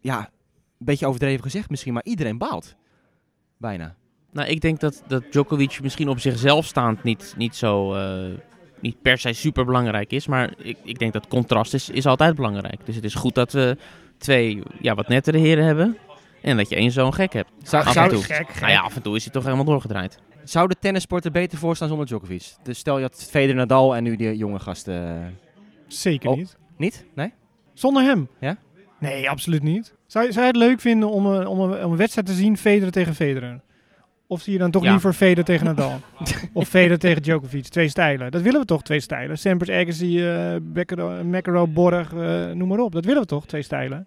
Ja, 0.00 0.18
een 0.18 0.86
beetje 0.86 1.06
overdreven 1.06 1.42
gezegd 1.42 1.70
misschien, 1.70 1.92
maar 1.92 2.04
iedereen 2.04 2.38
baalt. 2.38 2.74
Bijna. 3.56 3.94
Nou, 4.30 4.48
ik 4.48 4.60
denk 4.60 4.80
dat, 4.80 5.02
dat 5.06 5.22
Djokovic 5.30 5.82
misschien 5.82 6.08
op 6.08 6.18
zichzelf 6.18 6.66
staand 6.66 7.02
niet, 7.02 7.34
niet 7.36 7.56
zo... 7.56 7.94
eh, 7.94 8.38
niet 8.80 9.02
per 9.02 9.18
se 9.18 9.32
super 9.32 9.64
belangrijk 9.64 10.12
is, 10.12 10.26
maar 10.26 10.54
ik, 10.58 10.76
ik 10.84 10.98
denk 10.98 11.12
dat 11.12 11.28
contrast 11.28 11.74
is, 11.74 11.90
is 11.90 12.06
altijd 12.06 12.34
belangrijk. 12.34 12.86
Dus 12.86 12.94
het 12.94 13.04
is 13.04 13.14
goed 13.14 13.34
dat 13.34 13.52
we 13.52 13.76
twee 14.18 14.62
ja, 14.80 14.94
wat 14.94 15.08
nettere 15.08 15.38
heren 15.38 15.64
hebben 15.64 15.96
en 16.42 16.56
dat 16.56 16.68
je 16.68 16.76
één 16.76 16.90
zo'n 16.90 17.14
gek 17.14 17.32
hebt. 17.32 17.50
Zou, 17.62 17.82
Af 17.82 17.88
en 17.88 17.94
zou, 17.94 18.08
toe. 18.08 18.22
Gek, 18.22 18.36
gek. 18.50 18.60
Nou 18.60 18.72
ja, 18.72 18.80
af 18.80 18.96
en 18.96 19.02
toe 19.02 19.16
is 19.16 19.22
hij 19.24 19.32
toch 19.32 19.44
helemaal 19.44 19.64
doorgedraaid. 19.64 20.18
zou 20.44 20.68
de 20.68 20.76
tennissport 20.80 21.24
er 21.24 21.30
beter 21.30 21.58
voor 21.58 21.76
staan 21.76 21.88
zonder 21.88 22.06
Djokovic? 22.06 22.52
Dus 22.62 22.78
stel 22.78 22.96
je 22.96 23.02
had 23.02 23.26
Federer, 23.30 23.54
Nadal 23.56 23.96
en 23.96 24.02
nu 24.02 24.16
die 24.16 24.36
jonge 24.36 24.58
gasten. 24.58 24.94
eh, 24.94 25.26
Zeker 25.86 26.30
Oh. 26.30 26.36
niet. 26.36 26.56
niet? 26.76 27.04
Nee? 27.14 27.32
Zonder 27.74 28.02
hem? 28.02 28.28
Ja? 28.40 28.56
Nee, 28.98 29.30
absoluut 29.30 29.62
niet. 29.62 29.94
Zou, 30.06 30.26
je- 30.26 30.32
zou 30.32 30.44
je 30.46 30.50
het 30.52 30.60
leuk 30.60 30.80
vinden 30.80 31.10
om 31.10 31.26
een, 31.26 31.46
om, 31.46 31.60
een, 31.60 31.84
om 31.84 31.90
een 31.90 31.96
wedstrijd 31.98 32.26
te 32.26 32.32
zien, 32.32 32.56
Federer 32.56 32.92
tegen 32.92 33.14
Federer? 33.14 33.60
Of 34.26 34.40
zie 34.42 34.52
je 34.52 34.58
dan 34.58 34.70
toch 34.70 34.82
Ja. 34.82 34.90
liever 34.90 35.12
Federer 35.12 35.44
tegen 35.44 35.66
Nadal? 35.74 36.00
of 36.52 36.68
Federer 36.68 36.98
tegen 36.98 37.22
Djokovic? 37.22 37.64
Twee 37.68 37.88
stijlen. 37.88 38.30
Dat 38.30 38.42
willen 38.42 38.60
we 38.60 38.66
toch, 38.66 38.82
twee 38.82 39.00
stijlen? 39.00 39.38
Sampras, 39.38 39.68
Agassi, 39.76 40.28
eh 40.28 40.56
Beccaro, 40.62 41.24
McEnroe, 41.24 41.66
Borg, 41.66 42.12
eh, 42.14 42.50
noem 42.50 42.68
maar 42.68 42.78
op. 42.78 42.92
Dat 42.92 43.04
willen 43.04 43.20
we 43.22 43.26
toch, 43.28 43.46
twee 43.46 43.62
stijlen? 43.62 44.06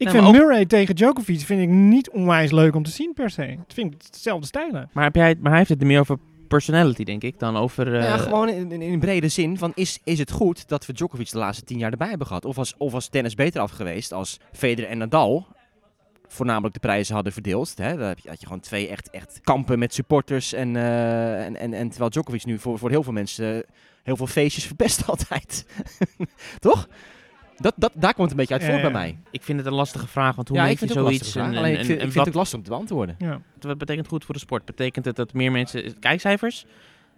Ik 0.00 0.10
vind 0.10 0.24
ook- 0.24 0.32
Murray 0.32 0.66
tegen 0.66 0.94
Djokovic 0.96 1.40
vind 1.40 1.60
ik 1.62 1.68
niet 1.68 2.10
onwijs 2.10 2.50
leuk 2.50 2.74
om 2.74 2.82
te 2.82 2.90
zien 2.90 3.12
per 3.14 3.30
se. 3.30 3.42
Het 3.42 3.72
vind 3.74 3.94
ik 3.94 4.02
hetzelfde 4.06 4.46
stijlen. 4.46 4.90
Maar, 4.92 5.04
heb 5.04 5.14
jij, 5.14 5.34
maar 5.40 5.48
hij 5.48 5.58
heeft 5.58 5.70
het 5.70 5.80
er 5.80 5.86
meer 5.86 6.00
over 6.00 6.18
personality, 6.48 7.04
denk 7.04 7.22
ik, 7.22 7.38
dan 7.38 7.56
over... 7.56 7.94
eh, 7.94 8.02
ja, 8.02 8.16
gewoon 8.16 8.48
in, 8.48 8.72
in, 8.72 8.82
in 8.82 8.98
brede 9.00 9.28
zin 9.28 9.58
van 9.58 9.72
is, 9.74 9.98
is 10.04 10.18
het 10.18 10.30
goed 10.30 10.68
dat 10.68 10.86
we 10.86 10.92
Djokovic 10.92 11.30
de 11.30 11.38
laatste 11.38 11.64
tien 11.64 11.78
jaar 11.78 11.90
erbij 11.90 12.08
hebben 12.08 12.26
gehad? 12.26 12.44
Of 12.44 12.56
was, 12.56 12.74
of 12.78 12.92
was 12.92 13.08
tennis 13.08 13.34
beter 13.34 13.60
af 13.60 13.70
geweest 13.70 14.12
als 14.12 14.40
Federer 14.52 14.90
en 14.90 14.98
Nadal 14.98 15.46
voornamelijk 16.28 16.74
de 16.74 16.80
prijzen 16.80 17.14
hadden 17.14 17.32
verdeeld? 17.32 17.72
Hè? 17.76 17.96
Dan 17.96 18.06
heb 18.08 18.18
je, 18.18 18.28
had 18.28 18.40
je 18.40 18.46
gewoon 18.46 18.60
twee 18.62 18.88
echt, 18.88 19.10
echt 19.10 19.40
kampen 19.42 19.78
met 19.78 19.94
supporters. 19.94 20.52
En, 20.52 20.76
eh, 20.76 21.44
en, 21.44 21.56
en, 21.56 21.72
en 21.74 21.88
terwijl 21.88 22.10
Djokovic 22.10 22.44
nu 22.44 22.58
voor, 22.58 22.78
voor 22.78 22.90
heel 22.90 23.02
veel 23.02 23.12
mensen 23.12 23.54
eh, 23.56 23.70
heel 24.02 24.16
veel 24.16 24.26
feestjes 24.26 24.64
verpest 24.66 25.06
altijd. 25.10 25.66
Toch? 26.58 26.88
Dat, 27.60 27.74
dat, 27.76 27.92
daar 27.94 28.14
komt 28.14 28.30
het 28.30 28.30
een 28.30 28.36
beetje 28.36 28.52
uit 28.54 28.62
Ja, 28.62 28.68
voort 28.68 28.82
ja. 28.82 28.90
bij 28.90 29.00
mij. 29.00 29.18
Ik 29.30 29.42
vind 29.42 29.58
het 29.58 29.66
een 29.66 29.74
lastige 29.74 30.06
vraag, 30.06 30.36
want 30.36 30.48
hoe 30.48 30.56
ja, 30.56 30.66
ik 30.66 30.80
je 30.80 30.86
zoiets? 30.86 31.36
en, 31.36 31.56
Alleen 31.56 31.78
ik 31.78 31.84
vind, 31.84 31.88
en 31.88 31.94
ik 31.94 32.00
vind 32.00 32.14
wat, 32.14 32.24
het 32.24 32.28
ook 32.28 32.34
lastig 32.34 32.58
om 32.58 32.64
te 32.64 32.70
beantwoorden. 32.70 33.14
Ja. 33.18 33.40
wat 33.60 33.78
betekent 33.78 34.08
goed 34.08 34.24
voor 34.24 34.34
de 34.34 34.40
sport? 34.40 34.64
Betekent 34.64 35.04
het 35.04 35.16
dat 35.16 35.32
meer 35.32 35.52
mensen... 35.52 35.98
Kijkcijfers? 35.98 36.66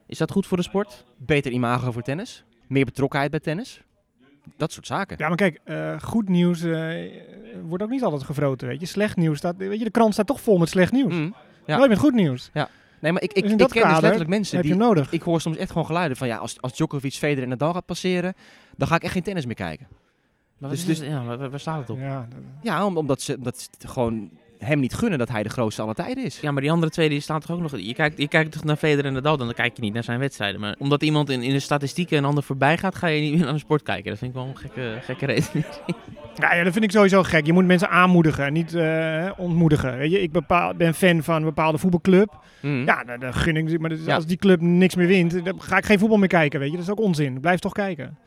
Is 0.07 0.19
dat 0.19 0.31
goed 0.31 0.47
voor 0.47 0.57
de 0.57 0.63
sport? 0.63 1.05
Beter 1.17 1.53
imago 1.53 1.93
voor 1.93 2.03
tennis. 2.03 2.45
Meer 2.67 2.85
betrokkenheid 2.85 3.31
bij 3.31 3.41
tennis. 3.41 3.83
Dat 4.57 4.73
soort 4.73 4.87
zaken. 4.87 5.17
Ja, 5.19 5.29
maar 5.29 5.37
kijk, 5.37 5.61
eh, 5.65 6.01
goed 6.01 6.29
nieuws 6.29 6.63
eh, 6.63 6.91
wordt 7.63 7.83
ook 7.83 7.91
niet 7.91 8.03
altijd 8.03 8.23
gevroten, 8.23 8.69
weet 8.69 8.81
je. 8.81 8.87
Slecht 8.87 9.17
nieuws 9.17 9.39
staat, 9.39 9.57
weet 9.57 9.79
je, 9.79 9.85
de 9.85 9.91
krant 9.91 10.13
staat 10.13 10.27
toch 10.27 10.41
vol 10.41 10.59
met 10.59 10.69
slecht 10.69 10.93
nieuws. 10.93 11.15
Mm. 11.15 11.35
Ja. 11.67 11.77
Nooit 11.77 11.89
met 11.89 11.99
goed 11.99 12.15
nieuws. 12.15 12.51
Nee, 13.01 13.13
maar 13.13 13.23
ik, 13.23 13.33
ik, 13.33 13.43
Dus 13.43 13.53
ik 13.53 13.59
dat 13.59 13.73
ken 13.73 13.89
dus 13.89 14.01
letterlijk 14.01 14.31
mensen 14.31 14.57
heb 14.57 14.67
die... 14.67 14.75
nodig. 14.75 15.13
Ik 15.13 15.23
hoor 15.23 15.41
soms 15.41 15.57
echt 15.57 15.71
gewoon 15.71 15.87
geluiden 15.87 16.17
van 16.17 16.27
ja, 16.27 16.37
als, 16.37 16.61
als 16.61 16.77
Djokovic, 16.77 17.13
Federer 17.13 17.43
en 17.43 17.49
Nadal 17.49 17.73
gaat 17.73 17.87
passeren, 17.87 18.35
dan 18.77 18.89
ga 18.89 18.95
ik 18.95 19.03
echt 19.03 19.13
geen 19.13 19.23
tennis 19.23 19.47
meer 19.47 19.55
kijken. 19.55 19.87
Maar 20.63 20.71
Dus- 20.71 20.85
dus- 20.87 20.99
ja, 21.01 21.25
waar, 21.25 21.51
waar 21.51 21.61
staat 21.61 21.79
het 21.79 21.91
op? 21.91 21.99
Ja, 21.99 22.27
dat- 22.31 22.39
Ja, 22.63 22.87
om- 22.87 22.97
omdat 22.97 23.23
ze, 23.23 23.39
het 23.43 23.69
gewoon 23.87 24.31
hem 24.59 24.81
niet 24.81 24.95
gunnen 24.95 25.19
dat 25.19 25.29
hij 25.29 25.43
de 25.43 25.49
grootste 25.49 25.83
aller 25.83 25.95
tijden 25.95 26.25
is. 26.25 26.41
Ja, 26.41 26.51
maar 26.51 26.63
die 26.63 26.71
andere 26.71 26.93
twee 26.93 27.09
die 27.09 27.21
staan 27.21 27.41
toch 27.41 27.51
ook 27.51 27.61
nog... 27.61 27.77
Je 27.79 27.95
kijkt, 27.95 28.19
je 28.19 28.29
kijkt 28.29 28.53
toch 28.53 28.65
naar 28.65 28.77
Federer 28.77 29.05
en 29.05 29.13
Nadal, 29.13 29.37
dan 29.37 29.53
kijk 29.53 29.77
je 29.77 29.83
niet 29.83 29.93
naar 29.95 30.05
zijn 30.05 30.19
wedstrijden. 30.19 30.61
Maar 30.61 30.75
omdat 30.79 31.03
iemand 31.03 31.31
in, 31.31 31.43
in 31.43 31.53
de 31.53 31.61
statistieken 31.61 32.19
een 32.19 32.25
ander 32.25 32.43
voorbij 32.43 32.79
gaat, 32.79 32.95
ga 32.95 33.07
je 33.07 33.21
niet 33.21 33.33
meer 33.35 33.45
naar 33.45 33.53
de 33.53 33.59
sport 33.59 33.83
kijken. 33.83 34.11
Dat 34.11 34.19
vind 34.19 34.31
ik 34.31 34.37
wel 34.37 34.47
een 34.49 34.57
gekke, 34.57 34.99
gekke 35.01 35.27
reden. 35.27 35.65
Ja, 36.35 36.55
ja, 36.55 36.65
dat 36.65 36.73
vind 36.73 36.85
ik 36.85 36.91
sowieso 36.91 37.23
gek. 37.23 37.47
Je 37.47 37.53
moet 37.53 37.67
mensen 37.67 37.91
aanmoedigen, 37.91 38.53
niet 38.53 38.75
eh, 38.75 39.31
ontmoedigen. 39.37 39.97
Weet 39.99 40.11
je, 40.11 40.23
ik 40.23 40.33
bepaal, 40.33 40.75
ben 40.75 40.95
fan 40.95 41.23
van 41.23 41.37
een 41.37 41.43
bepaalde 41.45 41.79
voetbalclub. 41.79 42.39
Mm. 42.61 42.85
Ja, 42.85 43.05
dan, 43.05 43.21
dan 43.21 43.35
gun 43.35 43.57
ik. 43.57 43.79
Maar 43.81 43.91
dus 43.91 44.05
Ja. 44.05 44.15
als 44.15 44.27
die 44.27 44.37
club 44.37 44.61
niks 44.61 44.95
meer 44.95 45.07
wint, 45.07 45.45
dan 45.45 45.63
ga 45.63 45.77
ik 45.77 45.85
geen 45.85 45.99
voetbal 45.99 46.19
meer 46.19 46.29
kijken. 46.29 46.61
Weet 46.61 46.71
je, 46.71 46.77
dat 46.77 46.85
is 46.85 46.91
ook 46.91 47.01
onzin. 47.01 47.41
Blijf 47.41 47.59
toch 47.61 47.73
kijken. 47.73 48.19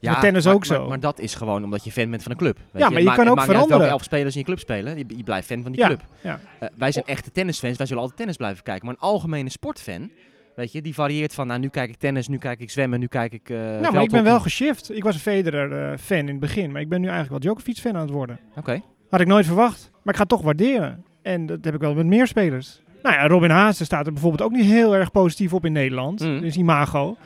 Met 0.00 0.20
tennis 0.20 0.44
maar- 0.44 0.54
ook 0.54 0.66
maar- 0.68 0.78
zo. 0.78 0.88
Maar, 0.88 1.00
dat 1.00 1.18
is 1.20 1.34
gewoon 1.34 1.64
omdat 1.64 1.84
je 1.84 1.92
fan 1.92 2.10
bent 2.10 2.22
van 2.22 2.32
een 2.32 2.38
club. 2.38 2.56
Weet 2.70 2.82
Ja, 2.82 2.90
maar 2.90 3.02
je 3.02 3.12
kan 3.12 3.28
ook 3.28 3.40
veranderen. 3.40 3.68
welke 3.78 3.84
elf 3.92 4.02
spelers 4.02 4.34
in 4.34 4.40
je 4.40 4.46
club 4.46 4.58
spelen. 4.58 4.98
Je, 4.98 5.04
je 5.16 5.22
blijft 5.22 5.46
fan 5.46 5.62
van 5.62 5.72
die 5.72 5.80
Ja, 5.80 5.86
club. 5.86 6.02
ja. 6.20 6.40
Eh, 6.60 6.68
wij 6.76 6.92
zijn 6.92 7.04
echte 7.04 7.30
tennisfans. 7.30 7.76
Wij 7.76 7.86
zullen 7.86 8.00
altijd 8.02 8.18
tennis 8.18 8.36
blijven 8.36 8.62
kijken. 8.62 8.86
Maar 8.86 8.94
een 8.94 9.00
algemene 9.08 9.50
sportfan, 9.50 10.10
weet 10.56 10.72
je, 10.72 10.82
die 10.82 10.94
varieert 10.94 11.34
van 11.34 11.46
nou, 11.46 11.60
nu 11.60 11.68
kijk 11.68 11.90
ik 11.90 11.96
tennis, 11.96 12.28
nu 12.28 12.38
kijk 12.38 12.60
ik 12.60 12.70
zwemmen, 12.70 13.00
nu 13.00 13.06
kijk 13.06 13.32
ik 13.32 13.50
eh 13.50 13.56
nou, 13.58 13.92
maar 13.94 14.02
ik 14.02 14.10
ben 14.10 14.24
wel 14.24 14.40
geshift. 14.40 14.94
Ik 14.96 15.02
was 15.02 15.14
een 15.14 15.20
Federer-fan 15.20 16.18
in 16.18 16.26
het 16.28 16.40
begin, 16.40 16.72
maar 16.72 16.80
ik 16.80 16.88
ben 16.88 17.00
nu 17.00 17.08
eigenlijk 17.08 17.44
wel 17.44 17.52
Djokovic-fan 17.54 17.94
aan 17.94 18.00
het 18.00 18.10
worden. 18.10 18.38
Oké. 18.56 18.80
Had 19.10 19.20
ik 19.20 19.26
nooit 19.26 19.46
verwacht, 19.46 19.90
maar 19.92 20.14
ik 20.14 20.14
ga 20.14 20.20
het 20.20 20.28
toch 20.28 20.42
waarderen. 20.42 21.04
En 21.22 21.46
dat 21.46 21.64
heb 21.64 21.74
ik 21.74 21.80
wel 21.80 21.94
met 21.94 22.06
meer 22.06 22.26
spelers. 22.26 22.80
Nou 23.02 23.14
ja, 23.14 23.26
Robin 23.26 23.50
Haase 23.50 23.84
staat 23.84 24.06
er 24.06 24.12
bijvoorbeeld 24.12 24.42
ook 24.42 24.56
niet 24.56 24.64
heel 24.64 24.94
erg 24.96 25.10
positief 25.10 25.52
op 25.52 25.64
in 25.64 25.72
Nederland. 25.72 26.20
Mm. 26.20 26.40
Dus 26.40 26.56
imago. 26.56 27.16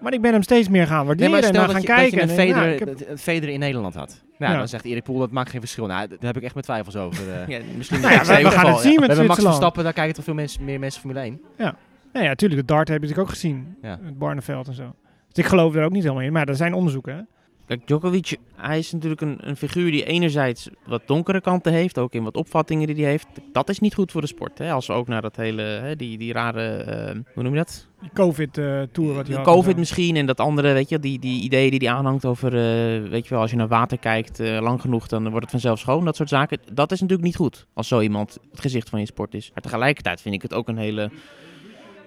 Maar 0.00 0.12
ik 0.12 0.20
ben 0.20 0.32
hem 0.32 0.42
steeds 0.42 0.68
meer 0.68 0.86
gaan 0.86 0.96
Nee, 0.98 1.06
waarderen 1.06 1.30
maar 1.32 1.40
en 1.42 1.46
stel 1.48 1.58
naar 1.66 1.74
dat 1.74 1.84
gaan 1.86 1.96
je, 1.96 2.02
dat 2.02 2.10
kijken. 2.10 2.28
je 2.28 2.32
een 2.34 2.38
en, 2.40 2.46
ja, 2.46 2.54
Federer, 2.54 2.72
ik 2.72 2.78
heb- 2.78 2.98
dat- 2.98 3.08
een 3.08 3.18
Federer 3.18 3.54
in 3.54 3.60
Nederland 3.60 3.94
had. 3.94 4.22
Ja, 4.38 4.50
Ja. 4.50 4.58
dan 4.58 4.68
zegt 4.68 4.84
Erik 4.84 5.02
Poel, 5.02 5.18
dat 5.18 5.30
maakt 5.30 5.50
geen 5.50 5.60
verschil. 5.60 5.86
Nou, 5.86 6.08
daar 6.08 6.18
heb 6.20 6.36
ik 6.36 6.42
echt 6.42 6.52
mijn 6.54 6.64
twijfels 6.66 6.96
over. 6.96 7.32
eh. 7.32 7.48
Ja, 7.58 7.60
misschien 7.76 8.00
Nou 8.00 8.12
ja, 8.12 8.24
we, 8.24 8.42
we 8.42 8.50
gaan 8.50 8.66
het 8.72 8.78
zien 8.80 8.94
We 8.94 9.00
met 9.00 9.08
hebben 9.08 9.26
Max. 9.26 9.42
Verstappen, 9.42 9.84
daar 9.84 9.92
kijken 9.92 10.14
toch 10.14 10.24
veel 10.24 10.34
mensen, 10.34 10.64
meer 10.64 10.78
mensen 10.78 11.00
Formule 11.00 11.20
1. 11.20 11.40
Nou 11.56 11.74
ja, 12.12 12.32
natuurlijk, 12.32 12.60
de 12.60 12.66
dart 12.74 12.88
heb 12.88 12.96
je 12.96 13.02
natuurlijk 13.02 13.28
ook 13.28 13.34
gezien. 13.34 13.76
Ja. 13.82 13.98
Het 14.04 14.18
Barneveld 14.18 14.68
en 14.68 14.74
zo. 14.74 14.94
Dus 15.32 15.44
ik 15.44 15.50
geloof 15.50 15.74
er 15.74 15.84
ook 15.84 15.92
niet 15.92 16.02
helemaal 16.02 16.24
in, 16.24 16.32
maar 16.32 16.48
er 16.48 16.56
zijn 16.56 16.74
onderzoeken. 16.74 17.28
Kijk, 17.66 17.86
Djokovic, 17.86 18.36
hij 18.54 18.78
is 18.78 18.92
natuurlijk 18.92 19.20
een, 19.20 19.38
een 19.40 19.56
figuur 19.56 19.90
die 19.90 20.04
enerzijds 20.04 20.68
wat 20.86 21.02
donkere 21.06 21.40
kanten 21.40 21.72
heeft, 21.72 21.98
ook 21.98 22.12
in 22.12 22.22
wat 22.22 22.36
opvattingen 22.36 22.86
die 22.86 22.96
hij 22.96 23.10
heeft. 23.10 23.26
Dat 23.52 23.68
is 23.68 23.78
niet 23.78 23.94
goed 23.94 24.12
voor 24.12 24.20
de 24.20 24.26
sport. 24.26 24.58
Hè? 24.58 24.72
Als 24.72 24.86
we 24.86 24.92
ook 24.92 25.08
naar 25.08 25.22
dat 25.22 25.36
hele, 25.36 25.62
hè, 25.62 25.96
die, 25.96 26.18
die 26.18 26.32
rare, 26.32 26.76
eh, 26.76 27.16
hoe 27.34 27.42
noem 27.42 27.52
je 27.52 27.58
dat? 27.58 27.86
Die 28.00 28.10
COVID-tour 28.14 29.14
wat 29.14 29.26
hij 29.26 29.36
had. 29.36 29.44
COVID 29.44 29.76
misschien 29.76 30.16
en 30.16 30.26
dat 30.26 30.40
andere, 30.40 30.72
weet 30.72 30.88
je, 30.88 30.98
die, 30.98 31.18
die 31.18 31.42
ideeën 31.42 31.70
die 31.70 31.88
hij 31.88 31.98
aanhangt 31.98 32.24
over, 32.24 32.46
eh, 32.46 33.10
weet 33.10 33.24
je 33.24 33.30
wel, 33.30 33.40
als 33.40 33.50
je 33.50 33.56
naar 33.56 33.68
water 33.68 33.98
kijkt 33.98 34.40
eh, 34.40 34.58
lang 34.60 34.80
genoeg, 34.80 35.06
dan 35.06 35.22
wordt 35.22 35.40
het 35.40 35.50
vanzelf 35.50 35.78
schoon, 35.78 36.04
dat 36.04 36.16
soort 36.16 36.28
zaken. 36.28 36.58
Dat 36.72 36.92
is 36.92 37.00
natuurlijk 37.00 37.26
niet 37.26 37.36
goed 37.36 37.66
als 37.74 37.88
zo 37.88 38.00
iemand 38.00 38.38
het 38.50 38.60
gezicht 38.60 38.88
van 38.88 39.00
je 39.00 39.06
sport 39.06 39.34
is. 39.34 39.50
Maar 39.54 39.62
tegelijkertijd 39.62 40.20
vind 40.20 40.34
ik 40.34 40.42
het 40.42 40.54
ook 40.54 40.68
een 40.68 40.78
hele 40.78 41.10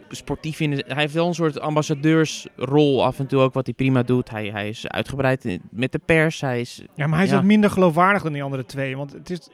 sportief 0.09 0.59
in. 0.59 0.71
Hij 0.71 0.83
heeft 1.01 1.13
wel 1.13 1.27
een 1.27 1.33
soort 1.33 1.59
ambassadeursrol 1.59 3.05
af 3.05 3.19
en 3.19 3.27
toe 3.27 3.39
ook 3.39 3.53
wat 3.53 3.65
hij 3.65 3.73
prima 3.75 4.03
doet. 4.03 4.29
Hij, 4.29 4.47
hij 4.47 4.69
is 4.69 4.87
uitgebreid 4.87 5.59
met 5.71 5.91
de 5.91 5.99
pers. 6.05 6.41
Hij 6.41 6.59
is, 6.59 6.83
Ja, 6.95 7.07
maar 7.07 7.15
hij 7.15 7.23
is 7.25 7.31
Ja. 7.31 7.37
wat 7.37 7.45
minder 7.45 7.69
geloofwaardig 7.69 8.23
dan 8.23 8.33
die 8.33 8.43
andere 8.43 8.65
twee. 8.65 8.97
Want 8.97 9.11
het 9.13 9.29
is 9.29 9.49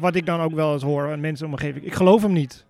wat 0.00 0.14
ik 0.14 0.26
dan 0.26 0.40
ook 0.40 0.52
wel 0.52 0.72
eens 0.72 0.82
hoor 0.82 1.10
aan 1.12 1.20
mensen 1.20 1.46
om 1.46 1.52
me 1.52 1.58
geven. 1.58 1.84
Ik 1.84 1.94
geloof 1.94 2.22
hem 2.22 2.32
niet. 2.32 2.64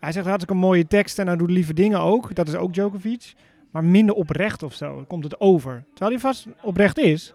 Hij 0.00 0.12
zegt 0.12 0.26
hartstikke 0.26 0.54
een 0.54 0.66
mooie 0.68 0.86
tekst 0.86 1.18
en 1.18 1.26
hij 1.26 1.36
doet 1.36 1.50
lieve 1.50 1.74
dingen 1.74 2.00
ook. 2.00 2.34
Dat 2.34 2.48
is 2.48 2.54
ook 2.54 2.72
Djokovic. 2.74 3.32
Maar 3.70 3.84
minder 3.84 4.14
oprecht 4.14 4.62
of 4.62 4.74
zo. 4.74 5.04
Komt 5.08 5.24
het 5.24 5.40
over. 5.40 5.84
Terwijl 5.94 6.10
hij 6.10 6.20
vast 6.20 6.46
oprecht 6.62 6.98
is. 6.98 7.32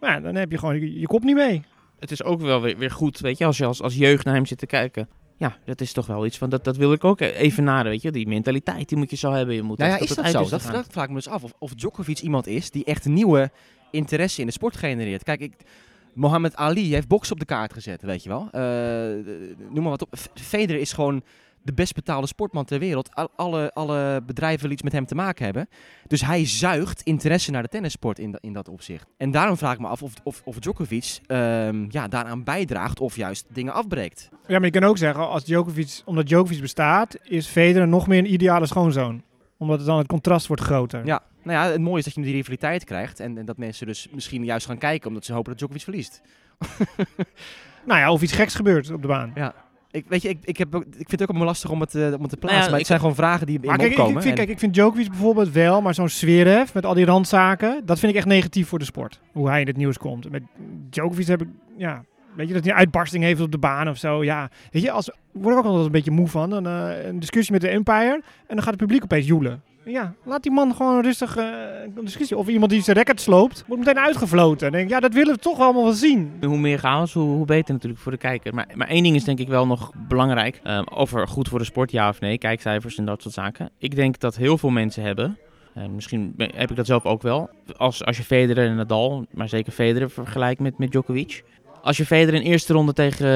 Maar 0.00 0.22
dan 0.22 0.34
heb 0.34 0.50
je 0.50 0.58
gewoon 0.58 0.80
je, 0.80 1.00
je 1.00 1.06
kop 1.06 1.22
niet 1.22 1.34
mee. 1.36 1.62
het 2.00 2.10
is 2.10 2.22
ook 2.22 2.40
wel 2.40 2.60
weer, 2.62 2.78
weer 2.78 2.90
goed, 2.90 3.18
weet 3.18 3.38
je, 3.38 3.44
als 3.44 3.56
je 3.56 3.64
als, 3.64 3.82
als 3.82 3.94
jeugd 3.94 4.24
naar 4.24 4.34
hem 4.34 4.46
zit 4.46 4.58
te 4.58 4.66
kijken. 4.66 5.08
Ja, 5.36 5.56
dat 5.64 5.80
is 5.80 5.92
toch 5.92 6.06
wel 6.06 6.26
iets 6.26 6.38
van, 6.38 6.50
dat, 6.50 6.64
dat 6.64 6.76
wil 6.76 6.92
ik 6.92 7.04
ook 7.04 7.20
even 7.20 7.64
naden, 7.64 7.92
weet 7.92 8.02
je. 8.02 8.10
Die 8.10 8.28
mentaliteit, 8.28 8.88
die 8.88 8.98
moet 8.98 9.10
je 9.10 9.16
zo 9.16 9.32
hebben. 9.32 9.54
Je 9.54 9.62
moet 9.62 9.78
Nou 9.78 9.90
ja, 9.90 9.98
is 9.98 10.08
dat 10.08 10.30
zo? 10.30 10.48
Dat, 10.48 10.62
vraag 10.62 11.04
ik 11.04 11.08
me 11.08 11.14
dus 11.14 11.28
af. 11.28 11.42
Of, 11.42 11.52
of 11.58 11.74
Djokovic 11.74 12.20
iemand 12.20 12.46
is 12.46 12.70
die 12.70 12.84
echt 12.84 13.04
nieuwe 13.04 13.50
interesse 13.90 14.40
in 14.40 14.46
de 14.46 14.52
sport 14.52 14.76
genereert. 14.76 15.22
Kijk, 15.22 15.40
ik, 15.40 15.52
Mohammed 16.14 16.56
Ali 16.56 16.92
heeft 16.92 17.08
boksen 17.08 17.32
op 17.32 17.38
de 17.38 17.46
kaart 17.46 17.72
gezet, 17.72 18.02
weet 18.02 18.22
je 18.22 18.28
wel. 18.28 18.48
Eh, 18.50 18.62
noem 19.70 19.82
maar 19.82 19.90
wat 19.90 20.02
op. 20.02 20.14
Federer 20.34 20.80
is 20.80 20.92
gewoon 20.92 21.22
de 21.64 21.72
best 21.74 21.94
betaalde 21.94 22.26
sportman 22.26 22.64
ter 22.64 22.78
wereld. 22.78 23.14
Al- 23.14 23.30
Alle, 23.36 23.72
alle 23.72 24.22
bedrijven 24.26 24.58
willen 24.60 24.72
iets 24.74 24.82
met 24.82 24.92
hem 24.92 25.06
te 25.06 25.14
maken 25.14 25.44
hebben. 25.44 25.68
Dus 26.06 26.20
hij 26.24 26.46
zuigt 26.46 27.02
interesse 27.02 27.50
naar 27.50 27.62
de 27.62 27.68
tennissport 27.68 28.18
in, 28.18 28.30
da- 28.30 28.38
in 28.40 28.52
dat 28.52 28.68
opzicht. 28.68 29.06
En 29.16 29.30
daarom 29.30 29.56
vraag 29.56 29.72
ik 29.74 29.80
me 29.80 29.86
af 29.86 30.02
of, 30.02 30.12
of, 30.22 30.42
of 30.44 30.58
Djokovic 30.58 31.18
ehm, 31.26 31.84
ja, 31.88 32.08
daaraan 32.08 32.44
bijdraagt 32.44 33.00
of 33.00 33.16
juist 33.16 33.46
dingen 33.48 33.72
afbreekt. 33.72 34.28
Ja, 34.46 34.56
maar 34.58 34.64
je 34.64 34.70
kan 34.78 34.84
ook 34.88 34.98
zeggen, 34.98 35.28
als 35.28 35.44
Djokovic, 35.44 36.02
omdat 36.04 36.26
Djokovic 36.26 36.60
bestaat, 36.60 37.16
is 37.22 37.46
Federer 37.46 37.88
nog 37.88 38.06
meer 38.06 38.18
een 38.18 38.32
ideale 38.32 38.66
schoonzoon. 38.66 39.22
Omdat 39.58 39.78
het 39.78 39.86
dan 39.86 39.98
het 39.98 40.06
contrast 40.06 40.46
wordt 40.46 40.62
groter. 40.62 41.06
Ja, 41.06 41.22
nou 41.42 41.58
ja, 41.66 41.72
het 41.72 41.80
mooie 41.80 41.98
is 41.98 42.04
dat 42.04 42.14
je 42.14 42.22
die 42.22 42.32
rivaliteit 42.32 42.84
krijgt. 42.84 43.20
En, 43.20 43.38
en 43.38 43.44
dat 43.44 43.56
mensen 43.58 43.86
dus 43.86 44.08
misschien 44.12 44.44
juist 44.44 44.66
gaan 44.66 44.78
kijken 44.78 45.08
omdat 45.08 45.24
ze 45.24 45.32
hopen 45.32 45.50
dat 45.50 45.58
Djokovic 45.58 45.82
verliest. 45.82 46.20
Nou 47.86 48.00
ja, 48.00 48.12
of 48.12 48.22
iets 48.22 48.32
geks 48.32 48.54
gebeurt 48.54 48.90
op 48.90 49.02
de 49.02 49.08
baan. 49.08 49.32
Ik, 49.94 50.04
weet 50.08 50.22
je, 50.22 50.28
ik, 50.28 50.38
ik, 50.44 50.56
heb 50.56 50.74
ook, 50.74 50.82
ik 50.84 50.92
vind 50.94 51.10
het 51.10 51.22
ook 51.22 51.28
allemaal 51.28 51.46
lastig 51.46 51.70
om 51.70 51.80
het, 51.80 51.94
eh, 51.94 52.00
om 52.02 52.20
het 52.20 52.30
te 52.30 52.36
plaatsen. 52.36 52.40
Nou 52.40 52.52
ja, 52.52 52.60
maar 52.60 52.70
het 52.70 52.80
ik- 52.80 52.86
zijn 52.86 52.98
gewoon 52.98 53.14
vragen 53.14 53.46
die 53.46 53.54
in 53.60 53.66
Maar 53.66 53.76
me 53.76 53.78
kijk 53.78 53.92
ik, 53.92 53.98
opkomen. 53.98 54.16
ik 54.16 54.22
vind, 54.26 54.38
En- 54.38 54.44
kijk, 54.44 54.54
ik 54.54 54.58
vind 54.62 54.74
Djokovic 54.74 55.08
bijvoorbeeld 55.08 55.52
wel, 55.52 55.80
maar 55.82 55.94
zo'n 55.94 56.08
Zverev 56.08 56.74
met 56.74 56.86
al 56.86 56.94
die 56.94 57.04
randzaken, 57.04 57.82
dat 57.84 57.98
vind 57.98 58.12
ik 58.12 58.18
echt 58.18 58.26
negatief 58.26 58.68
voor 58.68 58.78
de 58.78 58.84
sport. 58.84 59.20
Hoe 59.32 59.48
hij 59.48 59.60
in 59.60 59.66
het 59.66 59.76
nieuws 59.76 59.98
komt. 59.98 60.30
Met 60.30 60.42
Djokovic 60.90 61.26
heb 61.26 61.42
ik, 61.42 61.48
ja, 61.76 62.04
weet 62.34 62.48
je, 62.48 62.54
dat 62.54 62.62
hij 62.64 62.72
een 62.72 62.78
uitbarsting 62.78 63.24
heeft 63.24 63.40
op 63.40 63.52
de 63.52 63.58
baan 63.58 63.88
of 63.88 63.96
zo. 63.96 64.24
Ja, 64.24 64.50
weet 64.70 64.82
je, 64.82 64.90
als, 64.90 65.10
word 65.32 65.52
ik 65.54 65.58
ook 65.60 65.66
altijd 65.66 65.86
een 65.86 65.92
beetje 65.92 66.10
moe 66.10 66.28
van. 66.28 66.52
Een, 66.52 66.66
eh, 66.66 67.06
een 67.06 67.18
discussie 67.20 67.52
met 67.52 67.60
de 67.60 67.68
Empire 67.68 68.20
en 68.46 68.54
dan 68.54 68.58
gaat 68.62 68.66
het 68.72 68.76
publiek 68.76 69.02
opeens 69.02 69.26
joelen. 69.26 69.62
Ja, 69.84 70.14
laat 70.24 70.42
die 70.42 70.52
man 70.52 70.74
gewoon 70.74 71.02
rustig 71.02 71.36
een 71.36 72.04
discussie. 72.04 72.36
Of 72.36 72.48
iemand 72.48 72.70
die 72.70 72.82
zijn 72.82 72.96
record 72.96 73.20
sloopt, 73.20 73.64
wordt 73.66 73.84
meteen 73.84 74.02
uitgefloten. 74.02 74.58
Dan 74.70 74.78
denk 74.80 74.90
ja, 74.90 75.00
dat 75.00 75.12
willen 75.14 75.34
we 75.34 75.40
toch 75.40 75.58
allemaal 75.60 75.82
wel 75.84 75.92
zien. 75.92 76.32
Hoe 76.40 76.58
meer 76.58 76.78
chaos, 76.78 77.12
hoe, 77.12 77.22
hoe 77.36 77.44
beter 77.46 77.74
natuurlijk 77.74 78.02
voor 78.02 78.12
de 78.12 78.18
kijker. 78.18 78.54
Maar, 78.54 78.66
maar 78.74 78.88
één 78.88 79.02
ding 79.02 79.14
is 79.16 79.24
denk 79.24 79.38
ik 79.38 79.48
wel 79.48 79.66
nog 79.66 79.90
belangrijk. 80.08 80.60
Ehm, 80.62 80.84
over 80.94 81.28
goed 81.28 81.48
voor 81.48 81.58
de 81.58 81.64
sport, 81.64 81.90
ja 81.90 82.08
of 82.08 82.20
nee. 82.20 82.38
Kijkcijfers 82.38 82.96
en 82.98 83.04
dat 83.04 83.22
soort 83.22 83.34
zaken. 83.34 83.70
Ik 83.78 83.94
denk 83.94 84.18
dat 84.20 84.36
heel 84.36 84.58
veel 84.58 84.70
mensen 84.70 85.02
hebben. 85.02 85.38
eh, 85.74 85.84
misschien 85.86 86.34
heb 86.36 86.70
ik 86.70 86.76
dat 86.76 86.86
zelf 86.86 87.04
ook 87.04 87.22
wel. 87.22 87.50
Als, 87.76 88.04
als 88.04 88.16
je 88.16 88.22
Federer 88.22 88.68
en 88.68 88.76
Nadal, 88.76 89.26
maar 89.32 89.48
zeker 89.48 89.72
Federer 89.72 90.10
vergelijkt 90.10 90.60
met, 90.60 90.78
met 90.78 90.90
Djokovic. 90.90 91.44
Als 91.82 91.96
je 91.96 92.06
Federer 92.06 92.40
in 92.40 92.46
eerste 92.46 92.72
ronde 92.72 92.92
tegen 92.92 93.26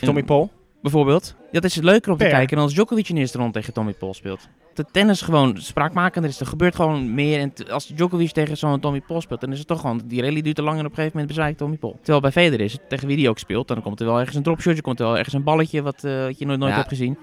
Tommy 0.00 0.22
Paul. 0.22 0.50
Bijvoorbeeld. 0.84 1.34
Dat 1.52 1.64
is 1.64 1.74
leuker 1.76 2.12
om 2.12 2.18
te 2.18 2.24
Fair. 2.24 2.36
kijken 2.36 2.56
dan 2.56 2.64
als 2.64 2.74
Djokovic 2.74 3.08
in 3.08 3.16
eerste 3.16 3.38
ronde 3.38 3.52
tegen 3.52 3.72
Tommy 3.72 3.92
Paul 3.92 4.14
speelt. 4.14 4.48
De 4.74 4.84
tennis 4.92 5.20
gewoon 5.22 5.56
spraakmakender 5.60 6.30
is. 6.30 6.40
Er 6.40 6.46
gebeurt 6.46 6.74
gewoon 6.74 7.14
meer. 7.14 7.40
En 7.40 7.52
als 7.70 7.86
Djokovic 7.86 8.30
tegen 8.30 8.56
zo'n 8.56 8.80
Tommy 8.80 9.00
Paul 9.00 9.20
speelt, 9.20 9.40
dan 9.40 9.52
is 9.52 9.58
het 9.58 9.66
toch 9.66 9.80
gewoon... 9.80 10.00
Die 10.04 10.22
rally 10.22 10.42
duurt 10.42 10.56
te 10.56 10.62
lang 10.62 10.78
en 10.78 10.84
op 10.84 10.90
een 10.90 10.94
gegeven 10.96 11.16
moment 11.18 11.34
bezwijkt 11.36 11.58
Tommy 11.58 11.76
Paul. 11.76 11.96
Terwijl 11.96 12.20
bij 12.20 12.32
Federer 12.32 12.64
is 12.64 12.72
het, 12.72 12.88
tegen 12.88 13.06
wie 13.08 13.16
die 13.16 13.28
ook 13.28 13.38
speelt, 13.38 13.68
dan 13.68 13.82
komt 13.82 14.00
er 14.00 14.06
wel 14.06 14.18
ergens 14.18 14.36
een 14.36 14.42
dropshot. 14.42 14.76
Er 14.76 14.82
komt 14.82 15.00
er 15.00 15.06
wel 15.06 15.16
ergens 15.18 15.34
een 15.34 15.42
balletje 15.42 15.82
wat, 15.82 16.04
eh, 16.04 16.24
wat 16.24 16.38
je 16.38 16.46
nooit, 16.46 16.58
nooit 16.58 16.70
Ja. 16.70 16.76
hebt 16.76 16.88
gezien. 16.88 17.18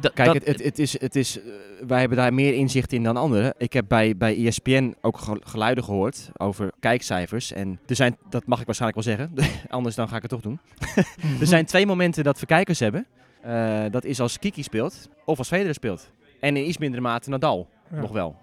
Da- 0.00 0.10
Kijk, 0.14 0.26
dat- 0.26 0.34
het, 0.36 0.46
het, 0.46 0.62
het 0.64 0.78
is, 0.78 1.00
het 1.00 1.16
is, 1.16 1.38
eh, 1.40 1.44
wij 1.86 2.00
hebben 2.00 2.18
daar 2.18 2.34
meer 2.34 2.54
inzicht 2.54 2.92
in 2.92 3.02
dan 3.02 3.16
anderen. 3.16 3.54
Ik 3.58 3.72
heb 3.72 3.84
bij, 3.88 4.16
bij 4.16 4.46
ESPN 4.46 4.94
ook 5.00 5.18
ge- 5.18 5.40
geluiden 5.44 5.84
gehoord 5.84 6.30
over 6.36 6.72
kijkcijfers. 6.80 7.52
En 7.52 7.78
er 7.86 7.96
zijn, 7.96 8.16
dat 8.30 8.46
mag 8.46 8.60
ik 8.60 8.66
waarschijnlijk 8.66 9.06
wel 9.06 9.16
zeggen, 9.16 9.34
anders 9.68 9.94
dan 9.94 10.08
ga 10.08 10.16
ik 10.16 10.22
het 10.22 10.30
toch 10.30 10.40
doen. 10.40 10.60
er 11.40 11.46
zijn 11.46 11.64
twee 11.66 11.86
momenten 11.86 12.24
dat 12.24 12.40
we 12.40 12.46
kijkers 12.46 12.78
hebben. 12.78 13.06
Eh, 13.42 13.82
dat 13.90 14.04
is 14.04 14.20
als 14.20 14.38
Kiki 14.38 14.62
speelt 14.62 15.08
of 15.24 15.38
als 15.38 15.48
Federer 15.48 15.74
speelt. 15.74 16.10
En 16.40 16.56
in 16.56 16.68
iets 16.68 16.78
mindere 16.78 17.02
mate 17.02 17.30
Nadal, 17.30 17.68
Ja. 17.90 18.00
nog 18.00 18.10
wel. 18.12 18.36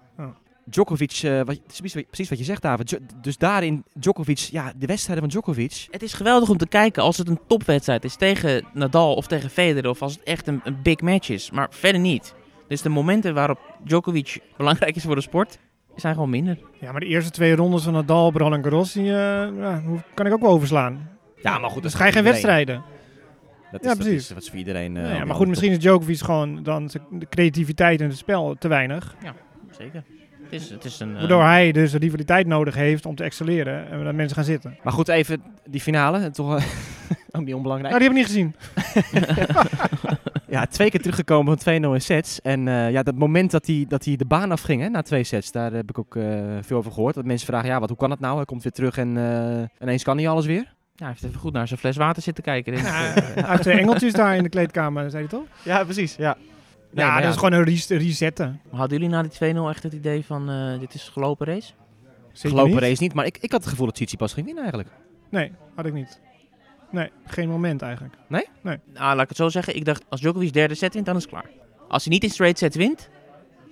Ja. 0.64 0.70
Djokovic, 0.70 1.20
eh, 1.22 1.40
wat, 1.40 1.60
precies, 1.66 1.94
wat- 1.94 2.06
precies 2.06 2.28
wat 2.28 2.38
je 2.38 2.44
zegt 2.44 2.62
David. 2.62 2.98
Dus 3.22 3.38
daarin 3.38 3.84
Djokovic, 3.94 4.38
ja, 4.38 4.72
de 4.76 4.86
wedstrijden 4.86 5.24
van 5.24 5.32
Djokovic. 5.32 5.86
Het 5.90 6.02
is 6.02 6.12
geweldig 6.12 6.48
om 6.48 6.56
te 6.56 6.66
kijken 6.68 7.02
als 7.02 7.18
het 7.18 7.28
een 7.28 7.40
topwedstrijd 7.46 8.04
is 8.04 8.16
tegen 8.16 8.64
Nadal 8.72 9.14
of 9.14 9.26
tegen 9.26 9.50
Federer. 9.50 9.90
Of 9.90 10.02
als 10.02 10.12
het 10.12 10.22
echt 10.22 10.46
een, 10.46 10.60
een 10.64 10.76
big 10.82 11.00
match 11.00 11.28
is. 11.28 11.50
Maar 11.50 11.66
verder 11.70 12.00
niet. 12.00 12.34
Dus 12.68 12.82
de 12.82 12.88
momenten 12.88 13.34
waarop 13.34 13.58
Djokovic 13.84 14.38
belangrijk 14.56 14.96
is 14.96 15.02
voor 15.02 15.14
de 15.14 15.20
sport, 15.20 15.58
zijn 15.96 16.14
gewoon 16.14 16.30
minder. 16.30 16.58
Ja, 16.80 16.90
maar 16.90 17.00
de 17.00 17.06
eerste 17.06 17.30
twee 17.30 17.56
rondes 17.56 17.82
van 17.82 17.92
Nadal, 17.92 18.32
Roland 18.34 18.62
Garros, 18.64 18.92
die 18.92 19.02
eh, 19.08 19.12
ja, 19.58 19.82
hoe- 19.86 20.02
kan 20.14 20.26
ik 20.26 20.32
ook 20.32 20.40
wel 20.40 20.50
overslaan. 20.50 21.10
Ja, 21.42 21.58
maar 21.58 21.70
goed, 21.70 21.82
Dus 21.82 21.92
dat 21.92 22.00
ga 22.00 22.06
je 22.06 22.12
geen 22.12 22.24
wedstrijden. 22.24 22.82
Dat 23.72 23.84
Ja, 23.84 23.90
is, 23.90 23.96
dat 23.96 24.06
precies. 24.06 24.22
is, 24.22 24.28
dat 24.34 24.42
is 24.42 24.48
voor 24.48 24.58
iedereen. 24.58 24.96
eh, 24.96 25.02
Ja, 25.10 25.14
ja, 25.16 25.24
maar 25.24 25.36
goed, 25.36 25.48
misschien 25.48 25.70
is 25.70 25.78
Djokovic 25.78 26.18
gewoon 26.18 26.62
dan 26.62 26.90
de 27.10 27.26
creativiteit 27.28 28.00
in 28.00 28.08
het 28.08 28.16
spel 28.18 28.54
te 28.58 28.68
weinig. 28.68 29.14
Zeker. 29.78 30.04
Is, 30.52 30.70
het 30.70 30.84
is 30.84 31.00
een... 31.00 31.12
eh, 31.12 31.18
Waardoor 31.18 31.42
hij 31.42 31.72
dus 31.72 31.90
de 31.92 31.98
rivaliteit 31.98 32.46
nodig 32.46 32.74
heeft 32.74 33.06
om 33.06 33.14
te 33.14 33.24
excelleren 33.24 33.90
en 33.90 34.04
dat 34.04 34.14
mensen 34.14 34.36
gaan 34.36 34.44
zitten. 34.44 34.76
Maar 34.82 34.92
goed, 34.92 35.08
even 35.08 35.42
die 35.66 35.80
finale. 35.80 36.30
Toch 36.30 36.56
eh, 36.56 36.64
ook 37.30 37.44
niet 37.44 37.54
onbelangrijk. 37.54 37.94
Nou, 37.94 38.10
die 38.12 38.22
heb 38.22 38.28
ik 38.28 38.34
niet 38.34 38.52
gezien. 38.52 38.54
Ja, 40.48 40.66
twee 40.66 40.90
keer 40.90 41.00
teruggekomen 41.00 41.58
van 41.58 41.82
2-0 41.82 41.84
in 41.94 42.00
sets. 42.00 42.40
En 42.40 42.68
eh, 42.68 42.90
ja, 42.90 43.02
dat 43.02 43.14
moment 43.14 43.50
dat 43.50 43.66
hij, 43.66 43.84
dat 43.88 44.04
hij 44.04 44.16
de 44.16 44.24
baan 44.24 44.50
afging 44.50 44.82
hè, 44.82 44.88
na 44.88 45.02
twee 45.02 45.24
sets, 45.24 45.52
daar 45.52 45.72
heb 45.72 45.88
ik 45.90 45.98
ook 45.98 46.16
eh, 46.16 46.24
veel 46.60 46.76
over 46.76 46.92
gehoord. 46.92 47.14
Dat 47.14 47.24
mensen 47.24 47.46
vragen, 47.46 47.68
ja, 47.68 47.80
wat, 47.80 47.88
hoe 47.88 47.98
kan 47.98 48.08
dat 48.08 48.20
nou? 48.20 48.36
Hij 48.36 48.44
komt 48.44 48.62
weer 48.62 48.72
terug 48.72 48.96
en 48.98 49.16
eh, 49.16 49.82
ineens 49.82 50.02
kan 50.02 50.16
hij 50.18 50.28
alles 50.28 50.46
weer. 50.46 50.62
Ja, 50.62 50.72
hij 50.96 51.08
heeft 51.08 51.24
even 51.24 51.38
goed 51.40 51.52
naar 51.52 51.68
zijn 51.68 51.80
fles 51.80 51.96
water 51.96 52.22
zitten 52.22 52.44
kijken. 52.44 52.72
denk 52.74 52.86
ik. 52.86 52.92
Ja, 52.92 53.00
hij 53.00 53.44
heeft 53.50 53.62
twee 53.62 53.78
engeltjes 53.78 54.12
daar 54.12 54.36
in 54.36 54.42
de 54.42 54.48
kleedkamer, 54.48 55.10
zei 55.10 55.22
hij 55.22 55.30
toch? 55.38 55.46
Ja, 55.62 55.84
precies. 55.84 56.16
Ja, 56.16 56.36
Nee, 56.92 57.04
ja, 57.06 57.20
dat 57.20 57.30
is 57.30 57.36
gewoon 57.36 57.52
een 57.52 57.64
res- 57.64 57.88
resetten. 57.88 58.60
Hadden 58.70 58.98
jullie 58.98 59.14
na 59.14 59.22
die 59.22 59.54
2-0 59.54 59.58
echt 59.68 59.82
het 59.82 59.92
idee 59.92 60.24
van 60.24 60.50
eh, 60.50 60.78
dit 60.80 60.94
is 60.94 61.08
gelopen 61.08 61.46
race? 61.46 61.72
Zeker 62.32 62.50
gelopen 62.50 62.70
niet. 62.74 62.80
race 62.82 63.02
niet, 63.02 63.14
maar 63.14 63.26
ik, 63.26 63.38
ik 63.40 63.50
had 63.52 63.60
het 63.60 63.70
gevoel 63.70 63.86
dat 63.86 63.94
Tsitsipas 63.94 64.32
ging 64.32 64.46
winnen 64.46 64.62
eigenlijk. 64.64 64.92
Nee, 65.30 65.52
had 65.74 65.86
ik 65.86 65.92
niet. 65.92 66.20
Nee, 66.90 67.10
geen 67.26 67.48
moment 67.48 67.82
eigenlijk. 67.82 68.14
Nou, 68.92 69.14
laat 69.14 69.20
ik 69.22 69.28
het 69.28 69.36
zo 69.36 69.48
zeggen. 69.48 69.76
Ik 69.76 69.84
dacht, 69.84 70.04
als 70.08 70.20
Djokovic 70.20 70.52
derde 70.52 70.74
set 70.74 70.94
wint, 70.94 71.06
dan 71.06 71.16
is 71.16 71.22
het 71.22 71.30
klaar. 71.30 71.50
Als 71.88 72.04
hij 72.04 72.12
niet 72.12 72.22
in 72.22 72.30
straight 72.30 72.58
set 72.58 72.74
wint, 72.74 73.08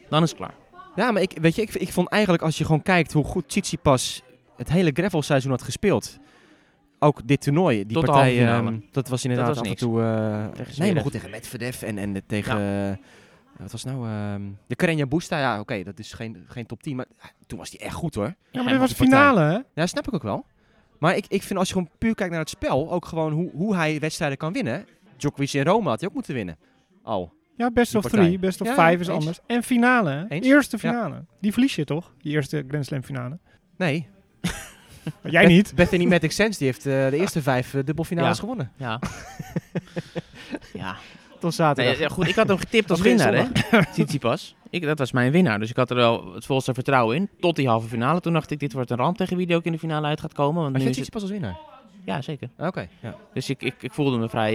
dan 0.08 0.22
is 0.22 0.28
het 0.28 0.38
klaar. 0.38 0.54
Ja, 0.96 1.10
maar 1.12 1.22
ik, 1.22 1.38
weet 1.40 1.54
je, 1.54 1.62
ik, 1.62 1.74
ik 1.74 1.92
vond 1.92 2.08
eigenlijk 2.08 2.42
als 2.42 2.58
je 2.58 2.64
gewoon 2.64 2.82
kijkt 2.82 3.12
hoe 3.12 3.24
goed 3.24 3.48
Tsitsipas 3.48 4.22
het 4.56 4.68
hele 4.70 4.90
gravelseizoen 4.94 5.50
had 5.50 5.62
gespeeld. 5.62 6.18
Ook 7.02 7.20
dit 7.28 7.40
toernooi, 7.40 7.76
die 7.86 7.96
Tot 7.96 8.06
de 8.06 8.12
partij, 8.12 8.46
ehm, 8.48 8.78
dat 8.92 9.08
was 9.08 9.24
inderdaad 9.24 9.48
was 9.48 9.58
af 9.58 9.66
en 9.66 9.76
toe... 9.76 10.50
Tegen 10.54 10.82
nee, 10.82 10.92
maar 10.94 11.02
goed, 11.02 11.12
tegen 11.12 11.30
Medvedev 11.30 11.82
en, 11.82 11.98
en 11.98 12.12
de- 12.12 12.22
tegen... 12.26 12.58
eh, 12.90 12.96
wat 13.58 13.72
was 13.72 13.84
nou? 13.84 14.08
ehm, 14.08 14.42
de 14.66 14.76
Carreño 14.84 15.08
Busta, 15.08 15.38
ja 15.38 15.60
oké, 15.60 15.82
dat 15.82 15.98
is 15.98 16.12
geen, 16.12 16.44
geen 16.48 16.66
top 16.66 16.82
10, 16.82 16.96
maar 16.96 17.06
toen 17.46 17.58
was 17.58 17.70
hij 17.70 17.80
echt 17.86 17.94
goed 17.94 18.14
hoor. 18.14 18.34
Ja, 18.50 18.62
maar 18.62 18.72
dit 18.72 18.80
was 18.80 18.92
finale, 18.92 19.40
hè? 19.40 19.58
Ja, 19.74 19.86
snap 19.86 20.06
ik 20.08 20.14
ook 20.14 20.22
wel. 20.22 20.44
Maar 20.98 21.16
ik, 21.16 21.24
ik 21.28 21.42
vind 21.42 21.58
als 21.58 21.68
je 21.68 21.74
gewoon 21.74 21.90
puur 21.98 22.14
kijkt 22.14 22.30
naar 22.32 22.40
het 22.40 22.50
spel, 22.50 22.90
ook 22.92 23.04
gewoon 23.06 23.32
hoe, 23.32 23.50
hoe 23.54 23.74
hij 23.76 24.00
wedstrijden 24.00 24.38
kan 24.38 24.52
winnen. 24.52 24.84
Djokovic 25.16 25.52
in 25.52 25.64
Rome 25.64 25.88
had 25.88 26.00
hij 26.00 26.08
ook 26.08 26.14
moeten 26.14 26.34
winnen. 26.34 26.56
Al. 27.02 27.32
Ja, 27.56 27.70
best 27.70 27.94
of 27.94 28.02
partij. 28.02 28.20
three, 28.20 28.38
best 28.38 28.60
of 28.60 28.66
Ja, 28.66 28.72
five 28.72 28.84
ja, 28.86 28.92
is 28.92 28.98
eens. 28.98 29.08
anders. 29.08 29.40
En 29.46 29.62
finale, 29.62 30.10
hè? 30.28 30.38
Eerste 30.40 30.78
Ja. 30.80 30.90
finale. 30.92 31.24
Die 31.40 31.52
verlies 31.52 31.74
je 31.74 31.84
toch? 31.84 32.12
Die 32.18 32.32
eerste 32.32 32.64
Grand 32.68 32.86
Slam 32.86 33.02
finale. 33.02 33.38
Nee. 33.76 34.08
Maar 35.22 35.32
jij 35.32 35.46
niet. 35.46 35.72
Bethany 35.74 36.04
Matic 36.04 36.32
Sens, 36.32 36.58
die 36.58 36.66
heeft 36.66 36.86
eh, 36.86 37.08
de 37.08 37.16
eerste 37.16 37.42
vijf 37.42 37.74
uh, 37.74 37.82
dubbelfinales 37.84 38.34
Ja. 38.36 38.40
gewonnen. 38.40 38.70
Ja. 38.76 38.98
ja. 40.72 40.96
Tot 41.40 41.54
zaterdag. 41.54 41.98
Nee, 41.98 42.08
goed, 42.10 42.28
ik 42.28 42.34
had 42.34 42.48
hem 42.48 42.58
getipt 42.58 42.90
als 42.90 43.00
winnaar, 43.00 43.34
hè? 43.34 43.44
Tsitsipas. 43.92 44.54
Ik, 44.70 44.82
dat 44.82 44.98
was 44.98 45.12
mijn 45.12 45.32
winnaar. 45.32 45.58
Dus 45.58 45.70
ik 45.70 45.76
had 45.76 45.90
er 45.90 45.96
wel 45.96 46.34
het 46.34 46.46
volste 46.46 46.74
vertrouwen 46.74 47.16
in. 47.16 47.28
Tot 47.40 47.56
die 47.56 47.68
halve 47.68 47.88
finale. 47.88 48.20
Toen 48.20 48.32
dacht 48.32 48.50
ik, 48.50 48.58
dit 48.58 48.72
wordt 48.72 48.90
een 48.90 48.96
ramp 48.96 49.16
tegen 49.16 49.36
wie 49.36 49.46
die 49.46 49.56
ook 49.56 49.64
in 49.64 49.72
de 49.72 49.78
finale 49.78 50.06
uit 50.06 50.20
gaat 50.20 50.32
komen. 50.34 50.62
Want 50.62 50.72
Had 50.72 50.82
nu 50.82 50.88
je. 50.88 50.90
Tsitsipas 50.94 51.22
als 51.22 51.30
winnaar? 51.30 51.58
Ja, 52.04 52.22
zeker. 52.22 52.48
Oké, 52.58 52.88
ja. 53.00 53.14
Dus 53.34 53.50
ik, 53.50 53.62
ik, 53.62 53.74
ik 53.80 53.92
voelde 53.92 54.18
me 54.18 54.28
vrij, 54.28 54.52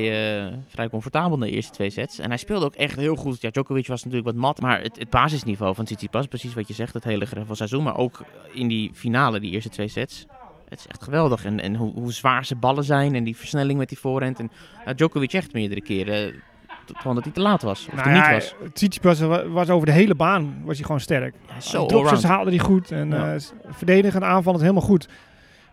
eh, 0.47 0.53
vrij 0.67 0.89
comfortabel 0.89 1.33
in 1.33 1.39
de 1.39 1.49
eerste 1.49 1.71
twee 1.71 1.89
sets. 1.89 2.19
En 2.19 2.27
hij 2.29 2.37
speelde 2.37 2.65
ook 2.65 2.75
echt 2.75 2.95
heel 2.95 3.15
goed. 3.15 3.41
Ja, 3.41 3.49
Djokovic 3.49 3.87
was 3.87 4.03
natuurlijk 4.03 4.31
wat 4.31 4.41
mat. 4.41 4.61
Maar 4.61 4.81
het, 4.81 4.99
het 4.99 5.09
basisniveau 5.09 5.75
van 5.75 5.85
Tsitsipas, 5.85 6.25
precies 6.27 6.53
wat 6.53 6.67
je 6.67 6.73
zegt, 6.73 6.93
het 6.93 7.03
hele 7.03 7.27
van 7.45 7.55
seizoen. 7.55 7.83
Maar 7.83 7.97
ook 7.97 8.23
in 8.53 8.67
die 8.67 8.91
finale, 8.93 9.39
die 9.39 9.51
eerste 9.51 9.69
twee 9.69 9.87
sets. 9.87 10.25
Het 10.69 10.79
is 10.79 10.87
echt 10.87 11.03
geweldig. 11.03 11.45
En, 11.45 11.59
en 11.59 11.75
hoe, 11.75 11.93
hoe 11.93 12.11
zwaar 12.13 12.45
zijn 12.45 12.59
ballen 12.59 12.83
zijn. 12.83 13.15
En 13.15 13.23
die 13.23 13.35
versnelling 13.37 13.77
met 13.79 13.89
die 13.89 13.99
voorhand. 13.99 14.39
En 14.39 14.51
Djokovic 14.95 15.33
echt 15.33 15.53
meerdere 15.53 15.81
keren. 15.81 16.27
eh, 16.33 16.39
gewoon 16.93 17.15
dat 17.15 17.23
hij 17.23 17.33
te 17.33 17.41
laat 17.41 17.61
was. 17.61 17.87
Of 17.87 17.93
Nou 17.95 18.09
er 18.09 18.15
ja, 18.15 18.31
niet 18.31 18.31
was. 18.59 18.69
Tsitsipas 18.73 19.19
wa- 19.19 19.47
was 19.47 19.69
over 19.69 19.85
de 19.85 19.91
hele 19.93 20.15
baan 20.15 20.61
was 20.63 20.75
hij 20.75 20.85
gewoon 20.85 20.99
sterk. 21.01 21.35
Ja, 21.47 21.59
zo 21.61 21.85
Dropsets 21.85 22.23
haalde 22.23 22.49
hij 22.49 22.59
goed. 22.59 22.91
En 22.91 23.09
Ja. 23.09 23.33
eh, 23.33 23.39
verdedigen 23.67 24.21
en 24.21 24.27
aanvallen 24.27 24.59
helemaal 24.61 24.81
goed. 24.81 25.07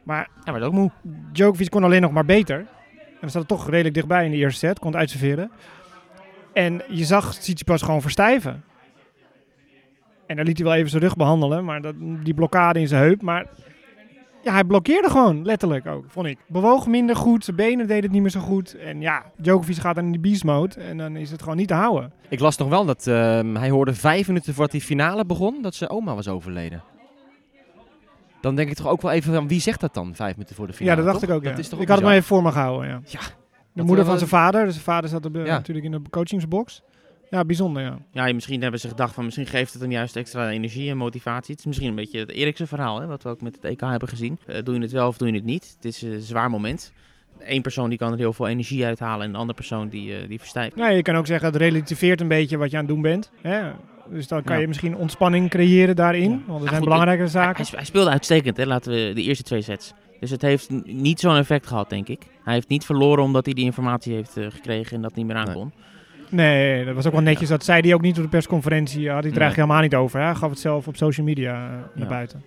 Maar 0.02 0.28
Hij 0.44 0.52
werd 0.52 0.64
ook 0.64 0.72
moe. 0.72 0.90
Djokovic 1.32 1.70
kon 1.70 1.84
alleen 1.84 2.00
nog 2.00 2.12
maar 2.12 2.24
beter. 2.24 2.56
En 2.58 3.18
dan 3.20 3.30
zat 3.30 3.48
het 3.48 3.48
toch 3.58 3.68
redelijk 3.70 3.94
dichtbij 3.94 4.24
in 4.24 4.30
de 4.30 4.36
eerste 4.36 4.58
set. 4.66 4.78
Kon 4.78 4.90
het 4.90 5.00
uitserveren. 5.00 5.50
En 6.52 6.82
je 6.88 7.04
zag 7.04 7.34
Tsitsipas 7.34 7.82
gewoon 7.82 8.02
verstijven. 8.02 8.64
En 10.26 10.36
dan 10.36 10.44
liet 10.46 10.56
hij 10.58 10.66
wel 10.66 10.76
even 10.76 10.90
zijn 10.90 11.02
rug 11.02 11.16
behandelen. 11.16 11.64
Maar 11.64 11.80
dat, 11.82 11.94
die 12.22 12.34
blokkade 12.34 12.80
in 12.80 12.88
zijn 12.88 13.02
heup. 13.02 13.22
Maar 13.22 13.46
ja, 14.42 14.52
hij 14.52 14.64
blokkeerde 14.64 15.10
gewoon. 15.10 15.44
Letterlijk 15.44 15.86
ook, 15.86 16.04
vond 16.08 16.26
ik. 16.26 16.38
Bewoog 16.48 16.86
minder 16.86 17.16
goed. 17.16 17.44
Zijn 17.44 17.56
benen 17.56 17.86
deden 17.86 18.02
het 18.02 18.12
niet 18.12 18.20
meer 18.20 18.30
zo 18.30 18.40
goed. 18.40 18.74
En 18.76 19.00
ja, 19.00 19.22
Djokovic 19.36 19.76
gaat 19.76 19.94
dan 19.94 20.04
in 20.04 20.10
die 20.12 20.20
beast 20.20 20.44
mode. 20.44 20.74
En 20.80 20.96
dan 20.96 21.16
is 21.16 21.30
het 21.30 21.42
gewoon 21.42 21.56
niet 21.56 21.68
te 21.68 21.74
houden. 21.74 22.12
Ik 22.28 22.40
las 22.40 22.56
nog 22.56 22.68
wel 22.68 22.84
dat 22.84 23.06
ehm, 23.06 23.54
hij 23.54 23.70
hoorde 23.70 23.94
vijf 23.94 24.26
minuten 24.26 24.54
voordat 24.54 24.72
die 24.72 24.80
finale 24.80 25.24
begon 25.24 25.62
dat 25.62 25.74
zijn 25.74 25.90
oma 25.90 26.14
was 26.14 26.28
overleden. 26.28 26.82
Dan 28.40 28.54
denk 28.54 28.70
ik 28.70 28.76
toch 28.76 28.86
ook 28.88 29.02
wel 29.02 29.10
even 29.10 29.34
van 29.34 29.48
wie 29.48 29.60
zegt 29.60 29.80
dat 29.80 29.94
dan 29.94 30.14
vijf 30.14 30.32
minuten 30.32 30.54
voor 30.56 30.66
de 30.66 30.72
finale? 30.72 30.96
ja, 30.96 31.02
dat 31.02 31.12
dacht 31.12 31.20
toch? 31.24 31.30
ik 31.30 31.36
ook. 31.36 31.42
Ja. 31.44 31.50
Dat 31.50 31.58
is 31.58 31.68
toch 31.68 31.78
ik 31.78 31.84
ook 31.84 31.88
had 31.88 31.96
het 31.98 32.06
maar 32.06 32.16
even 32.16 32.26
voor 32.28 32.42
me 32.42 32.52
gehouden. 32.52 32.88
Ja. 32.88 33.00
Ja. 33.04 33.20
De 33.72 33.82
moeder 33.82 34.04
we 34.04 34.10
van 34.10 34.18
zijn 34.18 34.30
vader. 34.30 34.64
Dus 34.64 34.72
zijn 34.72 34.84
vader 34.84 35.10
zat 35.10 35.24
op 35.26 35.32
de- 35.32 35.38
Ja. 35.38 35.44
natuurlijk 35.56 35.86
in 35.86 35.92
de 35.92 36.00
coachingsbox. 36.10 36.82
Ja, 37.32 37.44
bijzonder 37.44 37.82
ja. 37.82 37.98
Ja, 38.10 38.32
misschien 38.34 38.62
hebben 38.62 38.80
ze 38.80 38.88
gedacht 38.88 39.14
van 39.14 39.24
misschien 39.24 39.46
geeft 39.46 39.72
het 39.72 39.82
hem 39.82 39.90
juist 39.90 40.16
extra 40.16 40.50
energie 40.50 40.90
en 40.90 40.96
motivatie. 40.96 41.50
Het 41.50 41.58
is 41.58 41.66
misschien 41.66 41.88
een 41.88 41.94
beetje 41.94 42.18
het 42.18 42.30
Eriksen 42.30 42.68
verhaal, 42.68 43.00
hè, 43.00 43.06
wat 43.06 43.22
we 43.22 43.28
ook 43.28 43.40
met 43.40 43.54
het 43.54 43.64
EK 43.64 43.80
hebben 43.80 44.08
gezien. 44.08 44.38
Eh, 44.46 44.62
doe 44.64 44.74
je 44.74 44.80
het 44.80 44.92
wel 44.92 45.08
of 45.08 45.16
doe 45.16 45.28
je 45.28 45.34
het 45.34 45.44
niet? 45.44 45.72
Het 45.76 45.84
is 45.84 46.02
een 46.02 46.20
zwaar 46.20 46.50
moment. 46.50 46.92
Eén 47.38 47.62
persoon 47.62 47.88
die 47.88 47.98
kan 47.98 48.12
er 48.12 48.18
heel 48.18 48.32
veel 48.32 48.48
energie 48.48 48.84
uithalen 48.84 49.26
en 49.26 49.32
de 49.32 49.38
andere 49.38 49.56
persoon 49.56 49.88
die, 49.88 50.16
eh, 50.16 50.28
die 50.28 50.38
verstijft. 50.38 50.76
Nou, 50.76 50.92
je 50.92 51.02
kan 51.02 51.16
ook 51.16 51.26
zeggen, 51.26 51.46
het 51.46 51.56
relativeert 51.56 52.20
een 52.20 52.28
beetje 52.28 52.56
wat 52.56 52.70
je 52.70 52.76
aan 52.76 52.84
het 52.84 52.92
doen 52.92 53.02
bent. 53.02 53.30
Hè? 53.42 53.70
Dus 54.10 54.28
dan 54.28 54.42
kan 54.42 54.54
Ja. 54.54 54.60
je 54.60 54.68
misschien 54.68 54.96
ontspanning 54.96 55.50
creëren 55.50 55.96
daarin. 55.96 56.30
Ja. 56.30 56.38
Want 56.46 56.48
er 56.48 56.54
Ja, 56.54 56.60
zijn 56.60 56.74
goed, 56.74 56.84
belangrijke 56.84 57.20
Hij, 57.22 57.30
zaken. 57.30 57.64
hij 57.76 57.84
speelde 57.84 58.10
uitstekend, 58.10 58.56
hè, 58.56 58.66
laten 58.66 58.92
we 58.92 59.12
de 59.14 59.22
eerste 59.22 59.42
twee 59.44 59.62
sets. 59.62 59.92
Dus 60.20 60.30
het 60.30 60.42
heeft 60.42 60.70
niet 60.84 61.20
zo'n 61.20 61.36
effect 61.36 61.66
gehad, 61.66 61.90
denk 61.90 62.08
ik. 62.08 62.22
Hij 62.44 62.54
heeft 62.54 62.68
niet 62.68 62.84
verloren 62.84 63.24
omdat 63.24 63.44
hij 63.44 63.54
die 63.54 63.64
informatie 63.64 64.14
heeft 64.14 64.36
eh, 64.36 64.46
gekregen 64.50 64.96
en 64.96 65.02
dat 65.02 65.14
niet 65.14 65.26
meer 65.26 65.36
aan 65.36 65.46
Nee. 65.54 65.66
Nee, 66.32 66.84
dat 66.84 66.94
was 66.94 67.06
ook 67.06 67.12
wel 67.12 67.20
netjes. 67.20 67.48
Dat 67.48 67.64
zei 67.64 67.80
hij 67.80 67.94
ook 67.94 68.00
niet 68.00 68.16
op 68.16 68.22
de 68.22 68.28
persconferentie. 68.28 69.10
Had 69.10 69.22
hij 69.22 69.30
het 69.30 69.36
er 69.36 69.42
eigenlijk 69.42 69.56
helemaal 69.56 69.82
niet 69.82 69.94
over. 69.94 70.20
Hij 70.20 70.34
gaf 70.34 70.50
het 70.50 70.58
zelf 70.58 70.86
op 70.86 70.96
social 70.96 71.26
media 71.26 71.66
eh, 71.66 71.98
naar 71.98 72.08
buiten. 72.08 72.42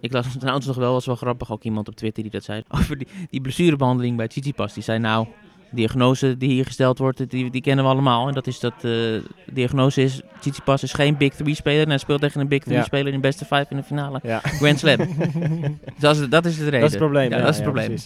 Ik 0.00 0.12
las 0.12 0.36
trouwens 0.38 0.66
nog 0.66 0.76
wel, 0.76 0.92
was 0.92 1.06
wel 1.06 1.16
grappig, 1.16 1.52
ook 1.52 1.62
iemand 1.62 1.88
op 1.88 1.94
Twitter 1.94 2.22
die 2.22 2.32
dat 2.32 2.44
zei. 2.44 2.62
Over 2.78 2.98
die, 2.98 3.08
die 3.30 3.40
blessurebehandeling 3.40 4.16
bij 4.16 4.28
Tsitsipas. 4.28 4.74
Die 4.74 4.82
zei 4.82 4.98
nou, 4.98 5.26
diagnose 5.70 6.36
die 6.36 6.48
hier 6.50 6.64
gesteld 6.64 6.98
wordt, 6.98 7.30
die, 7.30 7.50
die 7.50 7.60
kennen 7.60 7.84
we 7.84 7.90
allemaal. 7.90 8.28
En 8.28 8.34
dat 8.34 8.46
is 8.46 8.60
dat 8.60 8.72
eh, 8.74 8.82
de 8.82 9.22
diagnose 9.52 10.02
is, 10.02 10.20
Tsitsipas 10.40 10.82
is 10.82 10.92
geen 10.92 11.16
Big 11.16 11.34
3 11.34 11.54
speler. 11.54 11.82
En 11.82 11.88
hij 11.88 11.98
speelt 11.98 12.20
tegen 12.20 12.40
een 12.40 12.48
Big 12.48 12.62
3 12.62 12.76
Ja. 12.76 12.82
speler 12.82 13.06
in 13.06 13.12
de 13.12 13.20
beste 13.20 13.44
5 13.44 13.70
in 13.70 13.76
de 13.76 13.82
finale. 13.82 14.20
Ja. 14.22 14.38
Grand 14.38 14.78
Slam. 14.78 14.96
dus 14.98 15.98
dat 15.98 16.16
is, 16.16 16.28
dat 16.28 16.44
is 16.44 16.56
de 16.56 16.64
reden. 16.64 16.80
Dat 16.80 16.88
is 16.88 16.94
het 16.94 17.02
probleem. 17.02 17.30
Dat 17.30 17.48
is 17.48 17.54
het 17.54 17.62
probleem. 17.62 17.96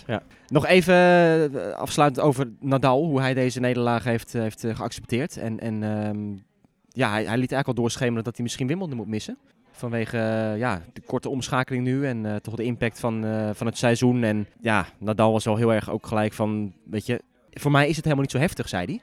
Nog 0.49 0.67
even 0.67 0.95
eh, 0.95 1.73
afsluitend 1.73 2.27
over 2.27 2.49
Nadal, 2.61 3.05
hoe 3.05 3.21
hij 3.21 3.35
deze 3.35 3.61
nederlaag 3.61 4.05
heeft, 4.05 4.35
eh, 4.35 4.41
heeft 4.41 4.65
eh, 4.65 4.77
geaccepteerd. 4.77 5.37
En, 5.37 5.61
en 5.61 5.83
ehm, 5.83 6.19
ja, 6.89 7.11
hij, 7.11 7.25
hij 7.25 7.39
liet 7.39 7.53
eigenlijk 7.53 7.67
al 7.69 7.75
doorschemeren 7.75 8.25
dat 8.25 8.35
hij 8.35 8.43
misschien 8.45 8.67
Wimbledon 8.67 8.97
moet 8.97 9.07
missen. 9.07 9.39
Vanwege 9.77 10.19
eh, 10.19 10.59
ja, 10.59 10.83
de 10.93 11.01
korte 11.01 11.29
omschakeling 11.29 11.85
nu 11.85 12.07
en 12.07 12.27
eh, 12.27 12.37
toch 12.37 12.55
de 12.55 12.65
impact 12.65 13.01
van, 13.01 13.25
eh, 13.25 13.51
van 13.53 13.67
het 13.67 13.79
seizoen. 13.79 14.23
En 14.23 14.47
ja, 14.61 14.87
Nadal 14.99 15.33
was 15.33 15.45
wel 15.45 15.57
heel 15.57 15.73
erg 15.73 15.91
ook 15.91 16.07
gelijk 16.07 16.33
van, 16.33 16.73
weet 16.85 17.07
je, 17.07 17.21
voor 17.61 17.71
mij 17.71 17.89
is 17.89 17.97
het 17.97 18.05
helemaal 18.05 18.25
niet 18.25 18.33
zo 18.33 18.39
heftig, 18.39 18.69
zei 18.69 18.85
hij. 18.87 19.01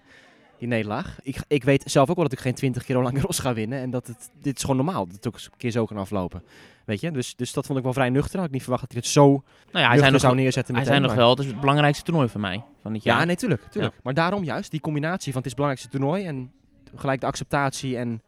Die 0.58 0.68
nederlaag. 0.68 1.20
Ik, 1.24 1.38
ik 1.48 1.64
weet 1.64 1.84
zelf 1.86 2.10
ook 2.10 2.16
wel 2.16 2.24
dat 2.24 2.34
ik 2.34 2.40
geen 2.40 2.54
20 2.54 2.84
keer 2.84 2.96
Roland 2.96 3.16
Garros 3.16 3.40
ga 3.46 3.54
winnen. 3.54 3.80
En 3.80 3.90
dat 3.90 4.08
het, 4.08 4.30
dit 4.42 4.56
is 4.56 4.62
gewoon 4.62 4.76
normaal, 4.76 5.06
dat 5.06 5.16
het 5.16 5.28
ook 5.28 5.34
eens 5.34 5.46
een 5.46 5.58
keer 5.58 5.72
zo 5.72 5.86
kan 5.86 5.98
aflopen. 5.98 6.44
Weet 6.86 7.00
je, 7.02 7.12
dus, 7.12 7.36
dus 7.36 7.54
dat 7.54 7.66
vond 7.66 7.78
ik 7.78 7.84
wel 7.84 7.94
vrij 7.94 8.10
nuchter. 8.10 8.38
Had 8.38 8.48
ik 8.48 8.54
niet 8.54 8.62
verwacht 8.62 8.82
dat 8.82 8.92
hij 8.92 9.02
het 9.02 9.12
zo 9.12 9.28
Nou 9.72 9.84
ja, 9.84 9.88
hij 9.88 9.98
zei 9.98 10.12
nog, 10.12 10.22
zou 10.22 10.36
neerzetten. 10.36 10.76
hij 10.76 10.86
zei 10.86 11.00
nog 11.00 11.14
wel, 11.14 11.30
het 11.30 11.40
is 11.40 11.46
het 11.46 11.60
belangrijkste 11.60 12.04
toernooi 12.04 12.30
van 12.30 12.42
mij. 12.42 12.64
Van 12.82 12.94
dit 12.94 13.04
jaar. 13.04 13.20
Ja, 13.20 13.26
nee, 13.26 13.36
tuurlijk. 13.36 13.62
tuurlijk. 13.70 13.96
Maar 14.04 14.14
daarom 14.14 14.44
juist, 14.44 14.72
die 14.72 14.80
combinatie 14.80 15.32
van 15.34 15.42
het 15.42 15.52
is 15.52 15.58
het 15.58 15.62
belangrijkste 15.62 15.98
toernooi 15.98 16.26
en 16.26 16.52
gelijk 16.96 17.20
de 17.20 17.28
acceptatie 17.28 17.98
en 17.98 18.22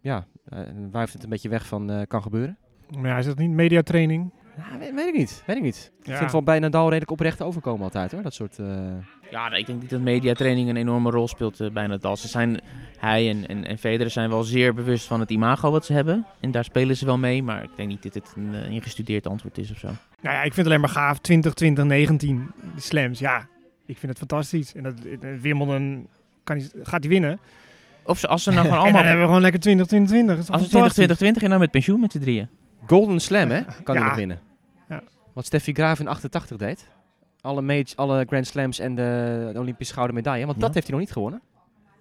ja, 0.00 0.26
eh 0.48 0.58
wuift 0.90 1.12
het 1.12 1.22
een 1.22 1.28
beetje 1.28 1.48
weg 1.48 1.66
van 1.66 1.90
eh, 1.90 2.06
kan 2.06 2.22
gebeuren. 2.22 2.58
Maar 2.98 3.10
ja, 3.10 3.18
is 3.18 3.26
dat 3.26 3.38
niet 3.38 3.50
mediatraining? 3.50 4.32
Ja, 4.70 4.78
weet, 4.78 4.94
weet 4.94 5.06
ik 5.06 5.14
niet, 5.14 5.42
weet 5.46 5.56
ik 5.56 5.62
niet. 5.62 5.90
Ik 5.98 6.04
vind 6.04 6.18
het 6.18 6.32
wel 6.32 6.42
bij 6.42 6.58
Nadal 6.58 6.84
redelijk 6.88 7.10
oprecht 7.10 7.42
overkomen 7.42 7.82
altijd 7.84 8.12
hoor, 8.12 8.22
dat 8.22 8.34
soort... 8.34 8.58
eh, 8.58 8.66
Ja, 9.30 9.52
ik 9.52 9.66
denk 9.66 9.80
niet 9.80 9.90
dat 9.90 10.00
mediatraining 10.00 10.68
een 10.68 10.76
enorme 10.76 11.10
rol 11.10 11.28
speelt 11.28 11.60
uh, 11.60 11.70
bij 11.70 11.86
Nadal. 11.86 12.16
Ze 12.16 12.28
zijn, 12.28 12.60
hij 12.98 13.28
en, 13.30 13.46
en, 13.46 13.64
en 13.66 13.78
Federer 13.78 14.10
zijn 14.10 14.28
wel 14.30 14.42
zeer 14.42 14.74
bewust 14.74 15.06
van 15.06 15.20
het 15.20 15.30
imago 15.30 15.70
wat 15.70 15.84
ze 15.86 15.92
hebben. 15.92 16.26
En 16.40 16.50
daar 16.50 16.64
spelen 16.64 16.96
ze 16.96 17.04
wel 17.04 17.18
mee, 17.18 17.42
maar 17.42 17.62
ik 17.62 17.70
denk 17.76 17.88
niet 17.88 18.02
dat 18.02 18.14
het 18.14 18.32
een 18.36 18.54
uh, 18.54 18.70
ingestudeerd 18.70 19.26
antwoord 19.26 19.58
is 19.58 19.70
of 19.70 19.78
zo. 19.78 19.86
Nou 19.86 20.34
ja, 20.36 20.42
ik 20.42 20.42
vind 20.42 20.56
het 20.56 20.66
alleen 20.66 20.80
maar 20.80 20.88
gaaf. 20.88 21.18
20, 21.18 21.54
20, 21.54 21.84
19 21.84 22.50
die 22.72 22.82
slams. 22.82 23.18
Ja, 23.18 23.46
ik 23.86 23.98
vind 23.98 24.08
het 24.08 24.18
fantastisch. 24.18 24.74
En 24.74 24.82
dat 24.82 24.94
eh, 25.20 25.30
Wimbledon 25.40 26.06
kan 26.44 26.56
hij, 26.56 26.70
gaat 26.82 27.00
hij 27.00 27.08
winnen. 27.12 27.40
Of 28.04 28.18
ze, 28.18 28.28
als 28.28 28.42
ze 28.42 28.50
nou 28.50 28.62
gewoon 28.68 28.76
En 28.78 28.82
dan 28.84 28.92
allemaal... 28.92 29.02
hebben 29.02 29.20
we 29.20 29.26
gewoon 29.26 29.42
lekker 29.42 29.60
20, 29.60 29.86
20, 29.86 30.10
20. 30.10 30.34
Dat 30.36 30.44
is 30.44 30.46
toch 30.50 30.54
Als 30.54 30.64
ze 30.64 30.70
20, 30.70 30.92
fantastisch? 30.92 31.16
20, 31.16 31.16
20 31.16 31.42
en 31.42 31.50
dan 31.50 31.58
met 31.58 31.70
pensioen 31.70 32.00
met 32.00 32.12
z'n 32.12 32.18
drieën. 32.18 32.48
Golden 32.86 33.20
Slam 33.20 33.50
hè, 33.50 33.60
kan 33.82 33.96
hij 33.96 34.04
nog 34.04 34.14
winnen. 34.14 34.38
Ja. 35.30 35.34
Wat 35.34 35.46
Steffi 35.46 35.72
Graaf 35.72 36.00
in 36.00 36.08
88 36.08 36.56
deed. 36.56 36.88
Alle, 37.40 37.84
alle 37.96 38.24
Grand 38.28 38.46
Slams 38.46 38.78
en 38.78 38.94
de, 38.94 39.50
de 39.52 39.58
Olympische 39.58 39.94
gouden 39.94 40.14
medaille. 40.16 40.46
Want 40.46 40.60
dat 40.60 40.68
Ja. 40.68 40.74
heeft 40.74 40.86
hij 40.86 40.96
nog 40.96 41.04
niet 41.06 41.14
gewonnen. 41.14 41.40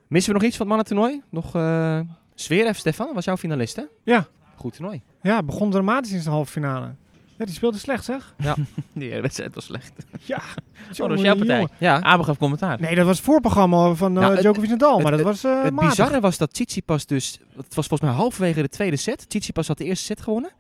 Missen 0.08 0.34
we 0.34 0.40
nog 0.40 0.48
iets 0.48 0.58
van 0.58 0.68
het 0.72 0.76
mannentoernooi? 0.76 1.22
Nog 1.30 1.56
uh, 1.56 2.00
Zverev, 2.36 2.78
Stefan, 2.78 3.14
was 3.14 3.26
jouw 3.26 3.38
finalist 3.38 3.76
hè? 3.76 3.84
Ja. 4.04 4.28
Goed 4.56 4.74
toernooi. 4.76 5.02
Ja, 5.22 5.44
begon 5.44 5.72
dramatisch 5.72 6.12
in 6.12 6.22
zijn 6.22 6.34
halve 6.34 6.52
finale. 6.52 6.96
Ja, 7.38 7.46
die 7.46 7.54
speelde 7.54 7.78
slecht 7.78 8.06
zeg. 8.06 8.36
Die 8.94 9.10
hele 9.10 9.22
wedstrijd 9.22 9.56
was 9.56 9.66
slecht. 9.66 9.92
Ja. 10.26 10.42
Oh, 10.92 10.96
dat 10.98 11.10
was 11.10 11.22
jouw 11.22 11.36
partij. 11.36 11.56
jongen. 11.56 11.72
Ja, 11.78 12.02
Abel 12.02 12.24
gaf 12.24 12.38
commentaar. 12.38 12.80
Nee, 12.80 12.96
dat 12.96 13.06
was 13.06 13.16
het 13.16 13.26
voorprogramma 13.26 13.94
van 13.94 14.14
uh, 14.16 14.20
Nou, 14.22 14.40
Djokovic 14.40 14.70
Nadal, 14.70 15.00
maar 15.00 15.12
het- 15.12 15.24
dat 15.24 15.42
was 15.42 15.46
uh, 15.46 15.64
Het 15.64 15.74
matig. 15.74 15.90
bizarre 15.90 16.20
was 16.20 16.38
dat 16.38 16.54
Tsitsipas 16.54 17.06
dus... 17.06 17.40
Het 17.56 17.76
was 17.76 17.88
volgens 17.88 18.02
mij 18.10 18.20
halverwege 18.20 18.62
de 18.62 18.70
tweede 18.70 18.96
set. 18.96 19.30
Tsitsipas 19.30 19.68
had 19.68 19.78
de 19.78 19.84
eerste 19.84 20.06
set 20.06 20.22
gewonnen. 20.22 20.52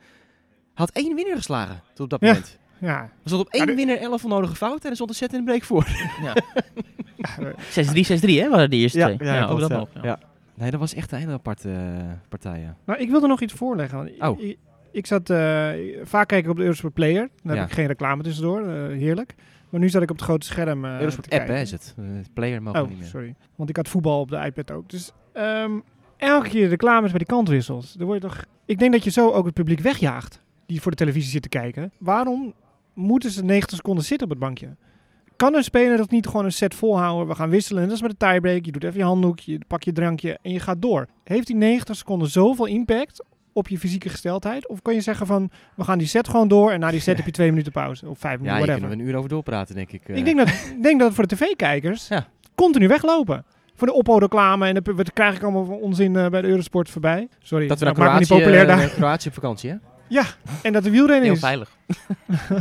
Had 0.80 0.89
één 0.92 1.15
winnaar 1.15 1.36
geslagen 1.36 1.82
tot 1.94 2.00
op 2.00 2.10
dat 2.10 2.20
Ja. 2.22 2.28
moment. 2.28 2.58
Ja. 2.80 3.02
Er 3.02 3.10
stond 3.24 3.42
op 3.42 3.50
één 3.54 3.62
Ja, 3.62 3.68
de- 3.70 3.76
winnaar 3.76 3.98
elf 3.98 4.24
onnodige 4.24 4.56
fouten 4.56 4.84
en 4.84 4.89
er 4.89 4.96
stond 4.96 5.10
een 5.10 5.15
set 5.15 5.34
in 5.34 5.39
de 5.39 5.46
break 5.46 5.63
voor. 5.63 5.88
6-3, 7.70 8.04
6-3 8.06 8.39
hè, 8.42 8.50
waren 8.50 8.70
de 8.70 8.76
eerste 8.76 9.00
twee. 9.00 9.18
Ja, 9.28 9.46
ook 9.46 9.60
dat 9.60 9.70
ja. 9.70 9.78
nog. 9.78 9.89
Ja. 9.94 10.02
Ja. 10.04 10.20
Nee, 10.56 10.72
dat 10.72 10.80
was 10.80 10.94
echt 10.94 11.12
een 11.12 11.20
hele 11.20 11.32
aparte 11.32 11.70
eh, 11.72 12.06
partij, 12.30 12.60
ja. 12.60 12.76
Nou, 12.86 13.00
ik 13.00 13.10
wilde 13.10 13.28
nog 13.28 13.42
iets 13.42 13.54
voorleggen. 13.54 13.98
want 13.98 14.10
ik- 14.10 14.24
Oh. 14.24 14.42
Ik, 14.42 14.58
ik 14.92 15.06
zat 15.08 15.30
uh, 15.30 15.38
vaak 16.04 16.28
kijken 16.28 16.52
op 16.52 16.58
de 16.58 16.63
Eurosport 16.63 16.94
Player. 16.94 17.30
Dan 17.44 17.54
Ja. 17.56 17.60
heb 17.62 17.70
ik 17.70 17.76
geen 17.76 17.88
reclame 17.88 18.24
tussendoor. 18.24 18.62
Uh, 18.62 18.72
heerlijk. 18.98 19.36
Maar 19.70 19.80
nu 19.80 19.89
zat 19.89 20.02
ik 20.02 20.10
op 20.10 20.15
het 20.15 20.26
grote 20.26 20.46
scherm. 20.46 20.86
Uh, 20.86 21.00
Eurosport 21.00 21.30
te 21.30 21.36
app, 21.36 21.46
kijken. 21.48 21.56
hè, 21.56 21.62
is 21.62 21.72
het. 21.72 21.96
Player 22.34 22.62
mogen 22.62 22.80
we 22.80 22.86
Oh, 22.86 22.92
niet 22.92 23.00
meer. 23.00 23.08
sorry. 23.10 23.36
Want 23.56 23.70
ik 23.70 23.76
had 23.76 23.88
voetbal 23.88 24.20
op 24.20 24.30
de 24.30 24.38
iPad 24.46 24.72
ook. 24.72 24.89
Dus 24.89 25.12
um, 25.34 25.84
elke 26.18 26.50
keer 26.50 26.68
reclames 26.68 27.10
bij 27.10 27.20
die 27.20 27.28
kantwissels. 27.28 27.94
Dan 27.94 28.08
word 28.08 28.22
je 28.22 28.28
toch... 28.28 28.44
Ik 28.65 28.80
denk 28.80 28.92
dat 28.92 29.04
je 29.04 29.10
zo 29.12 29.32
ook 29.32 29.46
het 29.46 29.54
publiek 29.54 29.80
wegjaagt. 29.80 30.42
Die 30.69 30.82
voor 30.82 30.91
de 30.91 30.97
televisie 30.97 31.29
zit 31.32 31.41
te 31.41 31.49
kijken. 31.49 31.91
Waarom 31.97 32.53
moeten 32.93 33.32
ze 33.32 33.43
90 33.43 33.75
seconden 33.77 34.03
zitten 34.03 34.25
op 34.27 34.34
het 34.34 34.41
bankje? 34.41 34.75
Kan 35.36 35.55
een 35.55 35.63
speler 35.63 35.97
dat 35.97 36.12
niet 36.12 36.27
gewoon 36.27 36.45
een 36.45 36.51
set 36.51 36.73
volhouden? 36.75 37.27
We 37.27 37.36
gaan 37.36 37.49
wisselen. 37.49 37.82
En 37.82 37.88
dat 37.88 37.97
is 37.97 38.01
met 38.03 38.19
de 38.19 38.25
tiebreak. 38.27 38.65
Je 38.65 38.71
doet 38.71 38.84
even 38.84 38.97
je 38.97 39.03
handdoek, 39.05 39.39
je 39.39 39.60
pak 39.67 39.84
je 39.84 39.91
drankje 39.91 40.38
en 40.41 40.51
je 40.51 40.60
gaat 40.60 40.82
door. 40.82 41.08
Heeft 41.23 41.47
die 41.47 41.55
90 41.55 41.95
seconden 41.95 42.27
zoveel 42.29 42.65
impact 42.65 43.23
op 43.53 43.67
je 43.67 43.77
fysieke 43.79 44.10
gesteldheid? 44.10 44.67
Of 44.67 44.82
kan 44.82 44.93
je 44.93 45.01
zeggen 45.01 45.25
van, 45.27 45.49
we 45.75 45.84
gaan 45.84 45.97
die 45.97 46.08
set 46.08 46.27
gewoon 46.29 46.47
door 46.47 46.71
en 46.71 46.79
na 46.79 46.91
die 46.91 46.99
set 46.99 47.17
heb 47.17 47.25
je 47.25 47.32
twee 47.32 47.49
minuten 47.49 47.71
pauze. 47.71 48.10
Of 48.10 48.19
vijf 48.19 48.34
Ja, 48.34 48.38
minuten, 48.39 48.58
hier 48.58 48.65
whatever. 48.65 48.79
kunnen 48.89 48.97
we 48.97 49.03
een 49.03 49.10
uur 49.10 49.17
over 49.17 49.29
doorpraten, 49.29 49.75
denk 49.75 49.91
ik. 49.91 50.10
eh. 50.10 50.15
Ik 50.17 50.25
denk 50.25 50.38
dat, 50.38 50.73
denk 50.82 50.99
dat 50.99 51.13
voor 51.13 51.27
de 51.27 51.36
tv-kijkers 51.36 52.08
Ja. 52.08 52.27
continu 52.55 52.88
weglopen. 52.88 53.45
Voor 53.75 53.88
de 53.88 53.93
Oppo-reclame 53.93 54.67
en 54.67 54.73
de, 54.73 54.93
wat 54.95 55.13
krijg 55.13 55.36
ik 55.36 55.43
allemaal 55.43 55.65
van 55.65 55.75
onzin 55.75 56.13
uh, 56.13 56.27
bij 56.27 56.41
de 56.41 56.47
Eurosport 56.47 56.89
voorbij. 56.89 57.27
Sorry, 57.39 57.67
dat 57.67 57.79
we 57.79 57.86
naar 57.86 57.93
Kroatië, 57.93 58.19
niet 58.19 58.27
populair 58.27 58.67
daar. 58.67 58.89
Kroatië 58.89 59.27
op 59.27 59.34
vakantie, 59.34 59.69
hè? 59.69 59.75
Ja, 60.10 60.26
en 60.62 60.74
dat 60.74 60.84
de 60.84 60.89
wielrennen 60.89 61.24
Heel 61.24 61.34
is. 61.34 61.39
veilig. 61.39 61.78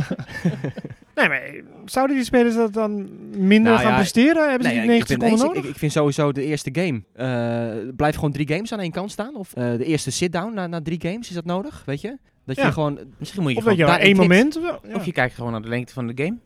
Nee, 1.15 1.27
maar 1.27 1.41
zouden 1.85 2.15
die 2.15 2.25
spelers 2.25 2.55
dat 2.55 2.73
dan 2.73 3.09
minder 3.37 3.71
Nou 3.71 3.83
gaan 3.83 3.91
ja, 3.91 3.97
presteren? 3.97 4.49
Hebben 4.49 4.67
ze 4.67 4.73
die 4.73 4.81
ik 4.81 4.87
90 4.87 5.07
ben 5.17 5.27
seconden 5.27 5.29
eens, 5.29 5.41
nodig? 5.41 5.63
ik, 5.63 5.69
ik 5.69 5.79
vind 5.79 5.91
sowieso 5.91 6.31
de 6.31 6.43
eerste 6.45 6.69
game. 6.73 7.01
eh 7.13 7.93
blijf 7.95 8.15
gewoon 8.15 8.31
drie 8.31 8.47
games 8.47 8.73
aan 8.73 8.79
één 8.79 8.91
kant 8.91 9.11
staan. 9.11 9.35
Of 9.35 9.53
eh, 9.53 9.63
de 9.77 9.85
eerste 9.85 10.11
sit-down 10.11 10.53
na, 10.53 10.67
na 10.67 10.81
drie 10.81 11.01
games. 11.01 11.29
Is 11.29 11.35
dat 11.35 11.45
nodig? 11.45 11.83
Weet 11.85 12.01
je? 12.01 12.17
Dat 12.45 12.55
je 12.55 12.61
Ja. 12.61 12.71
gewoon. 12.71 12.99
Misschien 13.17 13.41
moet 13.41 13.51
je 13.51 13.57
of 13.57 13.63
dat 13.63 13.73
gewoon... 13.73 13.87
je 13.89 13.95
daar 13.97 14.01
één 14.05 14.15
in 14.15 14.17
moment... 14.17 14.57
of? 14.57 14.63
Ja. 14.63 14.95
Of 14.95 15.05
je 15.05 15.11
kijkt 15.11 15.33
gewoon 15.35 15.51
naar 15.51 15.61
de 15.61 15.67
lengte 15.67 15.93
van 15.93 16.07
de 16.07 16.23
game. 16.23 16.37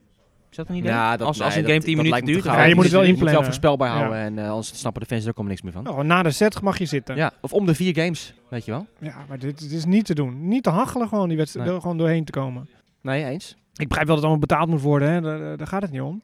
Is 0.54 0.60
dat 0.60 0.70
een 0.70 0.76
idee? 0.76 0.92
Ja, 0.92 1.18
dat, 1.18 1.28
als, 1.28 1.40
een 1.40 1.52
game 1.52 1.62
dat- 1.74 1.84
10 1.84 1.96
dat 1.96 2.06
minuten 2.06 2.26
duurt... 2.26 2.44
Ja, 2.44 2.64
je 2.64 2.76
moet 2.76 2.84
het 2.84 2.92
wel 2.94 3.02
Dus 3.02 3.10
moet 3.10 3.18
inplannen. 3.20 3.44
voorspelbaar 3.46 3.88
Ja. 3.90 3.96
houden. 3.96 4.18
En 4.18 4.38
eh, 4.40 4.50
anders 4.50 4.80
snappen 4.80 5.02
de 5.02 5.08
fans 5.08 5.24
er 5.24 5.30
ook 5.30 5.36
allemaal 5.36 5.52
niks 5.54 5.64
meer 5.64 5.74
van. 5.74 5.84
Nou, 5.84 5.96
gewoon 5.96 6.10
na 6.10 6.24
de 6.24 6.32
set 6.32 6.62
mag 6.62 6.78
je 6.78 6.86
zitten. 6.86 7.16
Ja, 7.16 7.32
of 7.42 7.54
om 7.54 7.66
de 7.66 7.76
vier 7.76 7.96
games, 7.96 8.34
weet 8.50 8.66
je 8.66 8.72
wel. 8.72 8.88
Ja, 9.00 9.16
maar 9.28 9.40
dit, 9.40 9.60
dit 9.60 9.72
is 9.72 9.86
niet 9.86 10.06
te 10.06 10.16
doen. 10.16 10.48
Niet 10.48 10.64
te 10.64 10.70
hachelen 10.70 11.08
gewoon 11.08 11.28
die 11.28 11.38
wedstrijd, 11.38 11.70
Nee. 11.70 11.80
gewoon 11.80 11.98
doorheen 11.98 12.24
te 12.26 12.32
komen. 12.32 12.70
Nee, 13.02 13.24
eens. 13.26 13.56
Ik 13.76 13.88
begrijp 13.88 14.08
wel 14.08 14.16
dat 14.16 14.26
het 14.26 14.34
allemaal 14.34 14.40
betaald 14.40 14.70
moet 14.70 14.82
worden, 14.82 15.10
hè. 15.12 15.22
Daar, 15.22 15.58
daar 15.58 15.68
gaat 15.68 15.82
het 15.82 15.92
niet 15.92 16.02
om. 16.02 16.22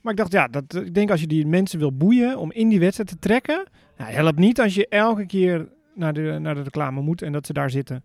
Maar 0.00 0.12
ik 0.12 0.18
dacht, 0.18 0.32
ja, 0.32 0.48
dat, 0.48 0.74
ik 0.74 0.94
denk 0.94 1.10
als 1.10 1.20
je 1.20 1.26
die 1.26 1.46
mensen 1.46 1.78
wil 1.78 1.92
boeien 1.96 2.38
om 2.38 2.52
in 2.52 2.68
die 2.68 2.80
wedstrijd 2.80 3.08
te 3.08 3.18
trekken, 3.18 3.64
nou, 3.96 4.12
helpt 4.12 4.38
niet 4.38 4.60
als 4.60 4.74
je 4.74 4.88
elke 4.88 5.26
keer 5.26 5.68
naar 5.94 6.12
de, 6.12 6.36
naar 6.40 6.54
de 6.54 6.62
reclame 6.62 7.00
moet 7.00 7.22
en 7.22 7.32
dat 7.32 7.46
ze 7.46 7.52
daar 7.52 7.70
zitten. 7.70 8.04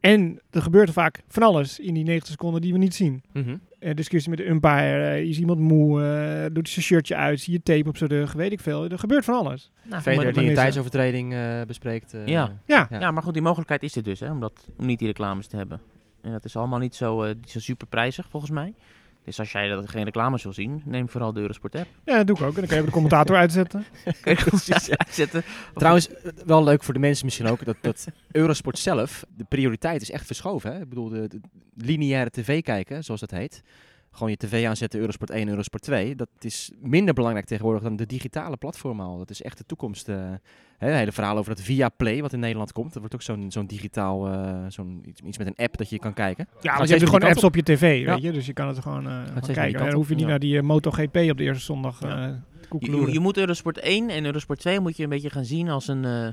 En 0.00 0.40
er 0.50 0.62
gebeurt 0.62 0.90
vaak 0.90 1.22
van 1.28 1.42
alles 1.42 1.78
in 1.80 1.94
die 1.94 2.04
90 2.04 2.30
seconden 2.30 2.60
die 2.60 2.72
we 2.72 2.78
niet 2.78 2.94
zien. 2.94 3.22
Mhm. 3.32 3.56
Eh, 3.78 3.94
discussie 3.94 4.30
met 4.30 4.38
de 4.38 4.48
umpire, 4.48 5.04
eh, 5.08 5.22
is 5.22 5.38
iemand 5.38 5.58
moe, 5.60 6.02
eh, 6.02 6.42
doet 6.44 6.62
hij 6.64 6.72
zijn 6.72 6.84
shirtje 6.84 7.14
uit, 7.16 7.40
zie 7.40 7.52
je 7.52 7.62
tape 7.62 7.88
op 7.88 7.96
zijn 7.96 8.10
rug, 8.10 8.32
weet 8.32 8.52
ik 8.52 8.60
veel. 8.60 8.84
Er 8.88 8.98
gebeurt 8.98 9.24
van 9.24 9.34
alles. 9.34 9.70
Nou, 9.82 10.02
die 10.32 10.48
een 10.48 10.54
tijdsovertreding 10.54 11.32
eh, 11.34 11.62
bespreekt. 11.66 12.14
eh, 12.14 12.26
Ja. 12.26 12.52
Ja, 12.66 12.86
Ja. 12.90 13.00
Ja, 13.00 13.10
maar 13.10 13.22
goed, 13.22 13.32
die 13.32 13.42
mogelijkheid 13.42 13.82
is 13.82 13.96
er 13.96 14.02
dus, 14.02 14.20
hè, 14.20 14.30
om, 14.30 14.40
dat, 14.40 14.68
om 14.78 14.86
niet 14.86 14.98
die 14.98 15.08
reclames 15.08 15.46
te 15.46 15.56
hebben. 15.56 15.80
En 16.22 16.32
dat 16.32 16.44
is 16.44 16.56
allemaal 16.56 16.78
niet 16.78 16.94
zo, 16.94 17.22
eh, 17.22 17.34
niet 17.34 17.50
zo 17.50 17.60
super 17.60 17.86
prijzig, 17.86 18.26
volgens 18.30 18.52
mij. 18.52 18.74
Dus 19.28 19.38
als 19.38 19.52
jij 19.52 19.68
dat 19.68 19.88
geen 19.88 20.04
reclames 20.04 20.42
wil 20.42 20.52
zien, 20.52 20.82
neem 20.84 21.08
vooral 21.08 21.32
de 21.32 21.40
Eurosport 21.40 21.74
app. 21.74 21.86
ja, 22.04 22.16
dat 22.16 22.26
doe 22.26 22.36
ik 22.36 22.42
ook. 22.42 22.54
En 22.54 22.54
dan 22.54 22.66
kan 22.66 22.68
je 22.68 22.74
even 22.74 22.86
de 22.86 22.92
commentator 22.92 23.36
uitzetten. 23.44 23.84
Kun 24.20 24.36
je 24.36 24.44
precies 24.44 24.90
uitzetten. 25.04 25.42
Trouwens, 25.74 26.08
wel 26.46 26.64
leuk 26.64 26.82
voor 26.82 26.94
de 26.94 27.00
mensen 27.00 27.24
misschien 27.24 27.46
ook, 27.46 27.64
dat, 27.64 27.76
dat 27.80 28.06
Eurosport 28.30 28.78
zelf, 28.78 29.24
de 29.36 29.44
prioriteit 29.44 30.02
is 30.02 30.10
echt 30.10 30.26
verschoven. 30.26 30.72
Hè? 30.72 30.80
Ik 30.80 30.88
bedoel, 30.88 31.08
de, 31.08 31.28
de 31.28 31.40
lineaire 31.74 32.30
tv 32.30 32.62
kijken, 32.62 33.04
zoals 33.04 33.20
dat 33.20 33.30
heet. 33.30 33.62
Gewoon 34.18 34.32
je 34.32 34.46
tv 34.46 34.66
aanzetten, 34.66 35.00
Eurosport 35.00 35.30
1, 35.30 35.48
Eurosport 35.48 35.82
2. 35.82 36.14
Dat 36.14 36.28
is 36.40 36.70
minder 36.80 37.14
belangrijk 37.14 37.46
tegenwoordig 37.46 37.82
dan 37.82 37.96
de 37.96 38.06
digitale 38.06 38.56
platformen 38.56 39.06
al. 39.06 39.18
Dat 39.18 39.30
is 39.30 39.42
echt 39.42 39.58
de 39.58 39.64
toekomst. 39.66 40.08
eh. 40.08 40.16
hè, 40.78 40.88
het 40.88 40.96
hele 40.98 41.12
verhaal 41.12 41.36
over 41.36 41.54
dat 41.54 41.64
Via 41.64 41.88
Play, 41.88 42.20
wat 42.22 42.32
in 42.32 42.40
Nederland 42.40 42.72
komt. 42.72 42.88
Dat 42.92 42.98
wordt 42.98 43.14
ook 43.14 43.22
zo'n 43.22 43.50
zo'n 43.50 43.66
digitaal, 43.66 44.26
eh, 44.28 44.64
zo'n, 44.68 45.02
iets, 45.06 45.20
iets 45.20 45.38
met 45.38 45.46
een 45.46 45.56
app 45.64 45.76
dat 45.76 45.90
je 45.90 45.98
kan 45.98 46.14
kijken. 46.14 46.48
Ja, 46.60 46.76
want 46.76 46.88
je 46.88 46.94
hebt 46.94 47.10
gewoon 47.10 47.28
apps 47.30 47.44
op 47.44 47.54
je 47.54 47.62
tv, 47.62 48.00
Ja. 48.04 48.12
weet 48.14 48.22
je. 48.22 48.32
Dus 48.32 48.46
je 48.46 48.52
kan 48.52 48.68
het 48.68 48.78
gewoon, 48.78 49.06
eh, 49.08 49.22
kijken. 49.52 49.80
En 49.80 49.86
dan 49.86 49.94
hoef 49.94 50.08
je 50.08 50.14
niet 50.14 50.22
Ja. 50.24 50.28
naar 50.30 50.38
die 50.38 50.62
MotoGP 50.62 51.16
op 51.16 51.36
de 51.36 51.42
eerste 51.44 51.64
zondag 51.64 52.00
Ja. 52.02 52.26
eh 52.28 52.32
te 52.70 52.76
Je, 52.80 52.90
je, 53.00 53.12
je 53.12 53.20
moet 53.20 53.36
Eurosport 53.36 53.78
1 53.80 54.08
en 54.08 54.24
Eurosport 54.24 54.58
2 54.60 54.80
moet 54.80 54.96
je 54.96 55.02
een 55.02 55.08
beetje 55.08 55.30
gaan 55.30 55.44
zien 55.44 55.68
als 55.68 55.88
een, 55.88 56.04
eh, 56.04 56.28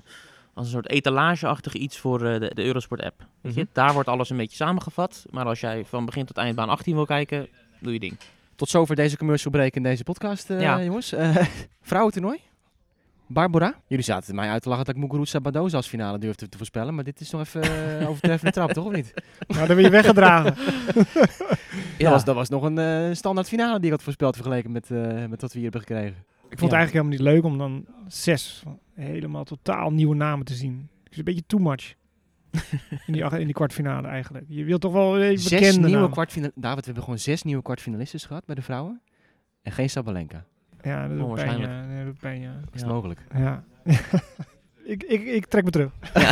als 0.54 0.66
een 0.66 0.72
soort 0.72 0.90
etalageachtig 0.90 1.74
iets 1.74 1.98
voor 1.98 2.26
eh, 2.26 2.40
de, 2.40 2.52
de 2.54 2.64
Eurosport 2.64 3.02
app. 3.04 3.28
Weet 3.42 3.54
je? 3.54 3.62
Mhm. 3.62 3.70
Daar 3.74 3.94
wordt 3.94 4.10
alles 4.10 4.30
een 4.30 4.38
beetje 4.38 4.56
samengevat. 4.56 5.26
Maar 5.32 5.46
als 5.46 5.60
jij 5.60 5.86
van 5.86 6.06
begin 6.06 6.26
tot 6.26 6.38
eind 6.38 6.56
baan 6.56 6.70
18 6.70 6.96
wil 6.96 7.06
kijken, 7.06 7.48
doe 7.80 7.94
je 7.94 8.00
ding. 8.00 8.18
Tot 8.56 8.70
zover 8.70 8.96
deze 8.96 9.18
commercial 9.18 9.52
break 9.52 9.74
in 9.76 9.84
deze 9.84 10.04
podcast, 10.04 10.50
eh, 10.50 10.62
Ja. 10.62 10.84
jongens. 10.84 11.12
Eh 11.14 11.36
vrouwentoernooi. 11.82 12.40
Barbara, 13.28 13.76
jullie 13.88 14.04
zaten 14.04 14.36
mij 14.36 14.50
uit 14.50 14.62
te 14.62 14.70
lachen 14.70 14.86
dat 14.86 14.96
ik 14.96 15.02
Muguruza 15.02 15.40
Badoza 15.42 15.78
als 15.78 15.88
finale 15.88 16.18
durfde 16.18 16.50
te 16.50 16.58
voorspellen. 16.58 16.96
Maar 16.96 17.04
dit 17.04 17.20
is 17.20 17.30
nog 17.32 17.42
even 17.42 17.62
eh, 18.00 18.10
overtreffende 18.10 18.52
trap, 18.54 18.72
toch? 18.74 18.86
Of 18.86 18.92
niet? 18.94 19.14
Nou, 19.48 19.68
dan 19.68 19.76
ben 19.76 19.86
je 19.86 19.90
weggedragen. 19.92 20.56
Dat, 21.98 22.10
was, 22.12 22.24
dat 22.26 22.36
was 22.36 22.50
nog 22.50 22.64
een 22.64 22.78
eh, 22.78 23.14
standaard 23.16 23.48
finale 23.48 23.76
die 23.78 23.86
ik 23.86 23.92
had 23.92 24.04
voorspeld 24.04 24.36
vergeleken 24.36 24.72
met, 24.72 24.92
eh, 24.92 25.26
met 25.26 25.42
wat 25.42 25.52
we 25.54 25.60
hier 25.60 25.62
hebben 25.72 25.82
gekregen. 25.82 26.16
Ik 26.50 26.60
vond 26.60 26.72
het 26.72 26.80
eigenlijk 26.80 26.92
helemaal 26.92 27.12
niet 27.12 27.22
leuk 27.22 27.44
om 27.44 27.58
dan 27.58 27.86
zes 28.08 28.64
helemaal 28.94 29.44
totaal 29.44 29.92
nieuwe 29.92 30.16
namen 30.16 30.46
te 30.46 30.54
zien. 30.54 30.90
Het 31.04 31.12
is 31.12 31.18
een 31.18 31.24
beetje 31.24 31.44
too 31.48 31.60
much. 31.60 31.94
In, 33.06 33.14
die, 33.14 33.24
in 33.24 33.46
die 33.46 33.54
kwartfinale 33.54 34.08
eigenlijk. 34.08 34.46
Je 34.48 34.64
wilt 34.64 34.82
toch 34.82 34.92
wel 34.94 35.22
even 35.22 35.40
Zes 35.40 35.60
bekende 35.60 35.88
nieuwe 35.88 36.10
kwartfinalisten. 36.10 36.62
David, 36.62 36.80
we 36.80 36.86
hebben 36.86 37.04
gewoon 37.04 37.20
zes 37.20 37.44
nieuwe 37.44 37.62
kwartfinalisten 37.62 38.20
gehad 38.20 38.46
bij 38.46 38.56
de 38.56 38.62
vrouwen. 38.62 39.02
En 39.62 39.72
geen 39.72 39.90
Sabalenka. 39.90 40.46
Ja, 40.82 41.08
dat 41.08 41.18
doet 41.18 41.34
pijn. 41.34 41.60
Ja, 41.60 41.86
dat 41.98 42.06
doet 42.06 42.20
pijn, 42.20 42.42
ja. 42.42 42.60
Is 42.74 42.82
het 42.82 42.90
mogelijk? 42.90 43.20
ja. 43.34 43.64
ik, 44.86 45.04
ik, 45.04 45.22
ik 45.22 45.46
trek 45.46 45.64
me 45.64 45.70
terug. 45.70 45.92
Ja, 46.14 46.32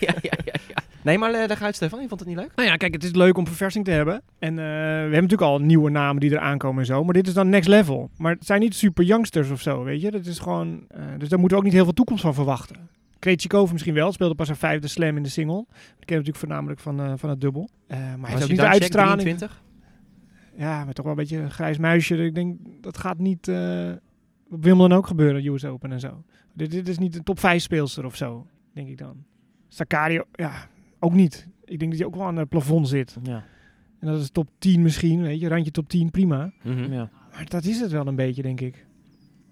ja, 0.00 0.14
ja. 0.22 0.82
Nee, 1.02 1.18
maar 1.18 1.32
uh, 1.32 1.46
leg 1.46 1.62
uit 1.62 1.74
Stefan, 1.74 2.00
je 2.00 2.08
vond 2.08 2.20
het 2.20 2.28
niet 2.28 2.38
leuk? 2.38 2.52
Nou 2.54 2.68
ja, 2.68 2.76
kijk, 2.76 2.92
het 2.94 3.04
is 3.04 3.14
leuk 3.14 3.36
om 3.36 3.46
verversing 3.46 3.84
te 3.84 3.90
hebben. 3.90 4.22
En 4.38 4.58
eh, 4.58 4.64
we 4.64 4.70
hebben 4.70 5.10
natuurlijk 5.10 5.42
al 5.42 5.58
nieuwe 5.58 5.90
namen 5.90 6.20
die 6.20 6.30
er 6.30 6.38
aankomen 6.38 6.80
en 6.80 6.86
zo. 6.86 7.04
Maar 7.04 7.14
dit 7.14 7.26
is 7.26 7.34
dan 7.34 7.48
next 7.48 7.68
level. 7.68 8.10
Maar 8.16 8.32
het 8.32 8.46
zijn 8.46 8.60
niet 8.60 8.74
super 8.74 9.04
youngsters 9.04 9.50
of 9.50 9.60
zo, 9.60 9.84
weet 9.84 10.00
je. 10.00 10.10
Dat 10.10 10.26
is 10.26 10.38
gewoon... 10.38 10.84
eh, 10.88 11.02
dus 11.18 11.28
daar 11.28 11.38
moeten 11.38 11.56
we 11.56 11.62
ook 11.62 11.68
niet 11.68 11.72
heel 11.72 11.84
veel 11.84 11.92
toekomst 11.92 12.22
van 12.22 12.34
verwachten. 12.34 12.88
Krejcikov 13.20 13.72
misschien 13.72 13.94
wel. 13.94 14.12
Speelde 14.12 14.34
pas 14.34 14.46
haar 14.48 14.56
vijfde 14.56 14.88
slam 14.88 15.16
in 15.16 15.22
de 15.22 15.28
single. 15.28 15.64
Dat 15.66 15.74
ken 15.76 15.86
je 15.98 16.14
natuurlijk 16.14 16.36
voornamelijk 16.36 16.80
van, 16.80 17.00
eh, 17.00 17.12
van 17.16 17.30
het 17.30 17.40
dubbel. 17.40 17.68
Eh, 17.86 17.98
maar 17.98 18.06
hij 18.20 18.30
heeft 18.30 18.42
ook 18.42 18.48
niet 18.48 18.58
de 18.58 18.66
uitstraling. 18.66 19.20
23? 19.20 19.62
Ja, 20.56 20.84
maar 20.84 20.94
toch 20.94 21.04
wel 21.04 21.14
een 21.14 21.20
beetje 21.20 21.38
een 21.38 21.50
grijs 21.50 21.78
muisje. 21.78 22.16
Ik 22.16 22.34
denk, 22.34 22.58
dat 22.80 22.98
gaat 22.98 23.18
niet 23.18 23.48
eh 23.48 23.90
op 24.50 24.64
Wimbledon 24.64 24.98
ook 24.98 25.06
gebeuren, 25.06 25.46
US 25.46 25.64
Open 25.64 25.92
en 25.92 26.00
zo. 26.00 26.22
Dit, 26.52 26.70
dit 26.70 26.88
is 26.88 26.98
niet 26.98 27.16
een 27.16 27.22
top 27.22 27.38
5 27.38 27.62
speelster 27.62 28.04
of 28.04 28.16
zo, 28.16 28.46
denk 28.72 28.88
ik 28.88 28.98
dan. 28.98 29.24
Sakari, 29.68 30.22
ja, 30.32 30.68
ook 30.98 31.12
niet. 31.12 31.48
Ik 31.64 31.78
denk 31.78 31.90
dat 31.90 32.00
hij 32.00 32.08
ook 32.08 32.16
wel 32.16 32.26
aan 32.26 32.36
het 32.36 32.48
plafond 32.48 32.88
zit. 32.88 33.16
Ja. 33.22 33.44
En 33.98 34.06
dat 34.06 34.20
is 34.20 34.30
top 34.30 34.48
10 34.58 34.82
misschien, 34.82 35.22
weet 35.22 35.40
je. 35.40 35.48
Randje 35.48 35.70
top 35.70 35.88
10, 35.88 36.10
prima. 36.10 36.52
Mhm. 36.62 36.92
Ja. 36.92 37.10
Maar 37.32 37.48
dat 37.48 37.64
is 37.64 37.80
het 37.80 37.90
wel 37.90 38.06
een 38.06 38.14
beetje, 38.16 38.42
denk 38.42 38.60
ik. 38.60 38.86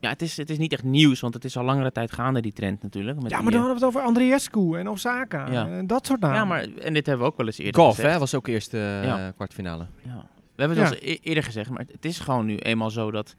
Ja, 0.00 0.08
het 0.08 0.22
is, 0.22 0.36
het 0.36 0.50
is 0.50 0.58
niet 0.58 0.72
echt 0.72 0.82
nieuws, 0.82 1.20
want 1.20 1.34
het 1.34 1.44
is 1.44 1.56
al 1.56 1.64
langere 1.64 1.92
tijd 1.92 2.12
gaande, 2.12 2.40
die 2.40 2.52
trend 2.52 2.82
natuurlijk. 2.82 3.20
Met 3.22 3.30
Ja, 3.30 3.36
die, 3.36 3.42
maar 3.44 3.52
dan 3.52 3.60
eh, 3.62 3.66
hadden 3.68 3.80
we 3.90 3.96
het 3.96 3.96
over 3.96 4.08
Andreescu 4.08 4.78
en 4.78 4.88
Osaka. 4.88 5.50
Ja. 5.50 5.68
En 5.68 5.86
dat 5.86 6.06
soort 6.06 6.20
namen. 6.20 6.36
Ja, 6.36 6.44
maar, 6.44 6.62
en 6.62 6.92
dit 6.94 7.06
hebben 7.06 7.24
we 7.26 7.30
ook 7.32 7.36
wel 7.38 7.46
eens 7.46 7.58
eerder 7.58 7.80
Golf, 7.80 7.94
gezegd. 7.94 8.12
hè, 8.12 8.18
was 8.18 8.34
ook 8.34 8.46
eerst 8.46 8.70
de 8.70 9.00
Ja. 9.04 9.30
kwartfinale. 9.30 9.86
Ja. 10.04 10.26
We 10.54 10.64
hebben 10.64 10.78
het 10.78 10.88
Ja. 10.88 10.94
al 10.94 11.02
eens 11.02 11.18
e- 11.18 11.28
eerder 11.28 11.42
gezegd, 11.44 11.70
maar 11.70 11.84
het- 11.92 12.04
is 12.04 12.18
gewoon 12.18 12.46
nu 12.46 12.56
eenmaal 12.56 12.90
zo 12.90 13.10
dat... 13.10 13.34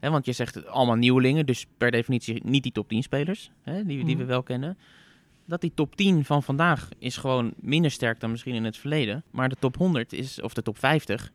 Hè, 0.00 0.10
want 0.10 0.24
je 0.26 0.32
zegt 0.32 0.66
allemaal 0.66 0.94
nieuwelingen, 0.96 1.46
dus 1.46 1.66
per 1.78 1.90
definitie 1.90 2.40
niet 2.44 2.62
die 2.62 2.72
top 2.72 2.88
10 2.88 3.02
spelers, 3.02 3.50
hè, 3.62 3.84
die, 3.84 4.04
die 4.04 4.16
we 4.16 4.22
Mhm. 4.22 4.30
wel 4.30 4.42
kennen. 4.42 4.78
Dat 5.46 5.60
die 5.60 5.72
top 5.74 5.96
10 5.96 6.24
van 6.24 6.42
vandaag 6.42 6.88
is 6.98 7.16
gewoon 7.16 7.52
minder 7.60 7.90
sterk 7.90 8.20
dan 8.20 8.30
misschien 8.30 8.54
in 8.54 8.64
het 8.64 8.76
verleden. 8.76 9.22
Maar 9.30 9.48
de 9.48 9.56
top 9.58 9.76
100 9.76 10.12
is, 10.12 10.40
of 10.40 10.54
de 10.54 10.62
top 10.62 10.78
50 10.78 11.30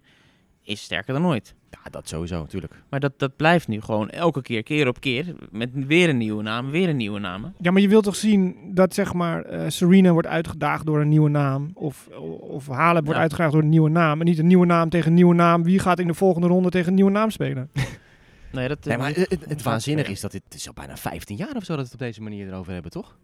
is 0.70 0.82
sterker 0.82 1.14
dan 1.14 1.26
ooit. 1.26 1.54
Ja, 1.72 1.90
dat 1.90 2.08
sowieso, 2.08 2.40
natuurlijk. 2.40 2.74
Maar 2.90 3.00
dat, 3.00 3.14
dat 3.20 3.36
blijft 3.36 3.68
nu 3.68 3.82
gewoon 3.82 4.10
elke 4.10 4.42
keer, 4.42 4.64
keer 4.64 4.88
op 4.88 5.00
keer, 5.00 5.36
met 5.52 5.70
weer 5.74 6.10
een 6.10 6.18
nieuwe 6.18 6.44
naam, 6.44 6.70
weer 6.72 6.90
een 6.90 6.98
nieuwe 6.98 7.20
naam. 7.20 7.54
Ja, 7.60 7.72
maar 7.72 7.82
je 7.82 7.88
wilt 7.88 8.04
toch 8.04 8.16
zien 8.16 8.56
dat 8.74 8.94
zeg 8.94 9.14
maar 9.14 9.44
eh, 9.44 9.70
Serena 9.70 10.12
wordt 10.12 10.28
uitgedaagd 10.28 10.86
door 10.86 11.02
een 11.02 11.10
nieuwe 11.10 11.30
naam. 11.30 11.72
Of, 11.74 12.08
of 12.40 12.68
Halep 12.68 13.02
wordt 13.04 13.16
Ja. 13.18 13.22
uitgedaagd 13.22 13.52
door 13.52 13.62
een 13.62 13.70
nieuwe 13.70 13.90
naam. 13.90 14.20
En 14.20 14.26
niet 14.26 14.40
een 14.40 14.48
nieuwe 14.48 14.66
naam 14.66 14.90
tegen 14.90 15.08
een 15.08 15.14
nieuwe 15.14 15.36
naam. 15.36 15.64
Wie 15.64 15.80
gaat 15.80 16.00
in 16.00 16.08
de 16.08 16.14
volgende 16.14 16.48
ronde 16.48 16.70
tegen 16.70 16.88
een 16.90 16.96
nieuwe 16.96 17.12
naam 17.12 17.30
spelen? 17.30 17.70
Nee, 18.52 18.68
dat, 18.68 18.86
Nee, 18.86 18.94
eh, 18.96 19.00
maar 19.02 19.10
het, 19.16 19.30
het, 19.30 19.46
het 19.46 19.62
waanzinnige 19.64 20.08
Ja. 20.08 20.14
is 20.14 20.22
dat 20.22 20.32
dit 20.32 20.42
het 20.44 20.54
is 20.54 20.68
al 20.68 20.74
bijna 20.74 20.98
15 20.98 21.36
jaar 21.36 21.56
of 21.56 21.64
zo 21.64 21.76
dat 21.76 21.78
we 21.78 21.84
het 21.84 21.94
op 21.94 22.00
deze 22.00 22.22
manier 22.22 22.48
erover 22.48 22.74
hebben, 22.74 22.92
toch? 22.92 23.18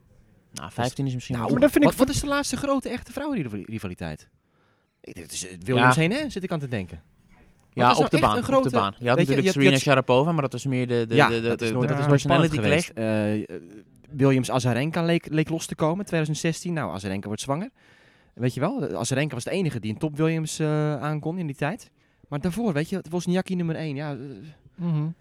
Nou, 0.54 0.72
15 0.72 1.06
is 1.08 1.14
misschien 1.14 1.36
Nou, 1.38 1.52
maar 1.52 1.60
dat 1.62 1.72
vind 1.72 1.84
ik 1.84 1.90
wat, 1.90 2.00
wat 2.00 2.10
is 2.16 2.22
de 2.22 2.28
laatste 2.28 2.58
grote 2.58 2.90
echte 2.90 3.12
vrouwenrivaliteit? 3.12 4.30
Ik- 5.02 5.16
Het 5.18 5.32
is 5.32 5.48
eh, 5.48 5.58
Williams 5.64 5.96
Ja. 5.96 6.02
heen, 6.02 6.12
hè? 6.12 6.30
Zit 6.30 6.44
ik 6.44 6.52
aan 6.52 6.60
te 6.60 6.68
denken. 6.68 7.02
Ja, 7.76 7.94
op 7.96 8.10
de 8.10 8.20
baan. 8.20 8.32
een 8.32 8.38
Op 8.38 8.44
grote- 8.44 8.70
de 8.70 8.76
baan. 8.76 8.94
Je 9.00 9.08
had 9.10 9.18
je, 9.18 9.26
natuurlijk 9.26 9.42
je 9.46 9.52
Serena 9.52 9.66
je 9.70 9.72
had- 9.76 9.82
Sharapova, 9.84 10.32
maar 10.32 10.42
dat 10.42 10.52
was 10.52 10.66
meer 10.66 10.88
de, 10.88 11.06
de, 11.08 11.16
ja, 11.16 11.28
de, 11.30 11.42
de, 11.42 11.48
dat 11.48 11.62
is 11.62 11.68
de- 11.68 11.74
nooit, 11.74 11.88
de 11.88 11.94
dat 11.94 12.04
is 12.04 12.08
nooit 12.10 12.22
spannend 12.22 12.50
personality 12.52 12.94
geweest. 12.94 12.94
clash. 12.94 13.60
Eh, 13.60 14.18
Williams 14.18 14.52
Azarenka 14.52 15.04
leek, 15.04 15.28
leek 15.30 15.50
los 15.50 15.66
te 15.66 15.76
komen, 15.76 16.06
2016. 16.06 16.74
Nou, 16.74 16.94
Azarenka 16.94 17.28
wordt 17.28 17.42
zwanger. 17.42 17.70
Weet 18.34 18.54
je 18.54 18.60
wel, 18.60 18.96
Azarenka 18.98 19.34
was 19.36 19.44
de 19.44 19.50
enige 19.52 19.80
die 19.80 19.92
een 19.92 19.98
top 19.98 20.18
Williams 20.18 20.60
eh 20.60 20.96
aankon 21.02 21.38
in 21.38 21.46
die 21.46 21.56
tijd. 21.56 21.92
Maar 22.28 22.40
daarvoor, 22.40 22.74
weet 22.74 22.90
je, 22.90 22.96
het 22.96 23.10
was 23.10 23.26
Niaki 23.26 23.56
nummer 23.56 23.76
1. 23.76 23.96
Ja, 23.96 24.12
eh, 24.12 24.18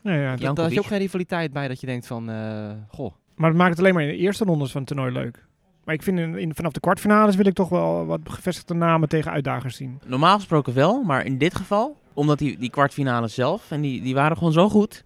Ja, 0.03 0.13
ja, 0.15 0.21
daar 0.21 0.39
Jankovic. 0.39 0.57
had 0.57 0.73
je 0.73 0.79
ook 0.79 0.87
geen 0.87 0.99
rivaliteit 0.99 1.53
bij 1.53 1.69
dat 1.69 1.81
je 1.81 1.87
denkt 1.87 2.07
van, 2.07 2.31
eh, 2.31 2.71
goh. 2.89 3.13
Maar 3.35 3.49
het 3.49 3.59
maakt 3.59 3.71
het 3.71 3.79
alleen 3.79 3.95
maar 3.95 4.03
in 4.03 4.09
de 4.09 4.17
eerste 4.17 4.45
rondes 4.45 4.71
van 4.71 4.81
het 4.81 4.89
toernooi 4.91 5.13
leuk. 5.13 5.47
Maar 5.85 5.95
ik 5.95 6.03
vind 6.03 6.19
in, 6.19 6.39
in- 6.39 6.55
vanaf 6.55 6.73
de 6.73 6.81
kwartfinales 6.81 7.37
wil 7.37 7.47
ik 7.47 7.55
toch 7.55 7.69
wel 7.69 8.07
wat 8.07 8.21
gevestigde 8.25 8.75
namen 8.75 9.09
tegen 9.09 9.31
uitdagers 9.31 9.77
zien. 9.77 10.01
Normaal 10.07 10.37
gesproken 10.37 10.75
wel, 10.75 11.03
maar 11.03 11.25
in 11.25 11.39
dit 11.39 11.55
geval, 11.55 11.97
omdat 12.15 12.39
die, 12.39 12.59
die 12.59 12.71
kwartfinale 12.71 13.29
zelf, 13.29 13.71
en 13.71 13.81
die, 13.81 14.03
die 14.03 14.15
waren 14.15 14.37
gewoon 14.37 14.53
zo 14.53 14.69
goed 14.69 15.05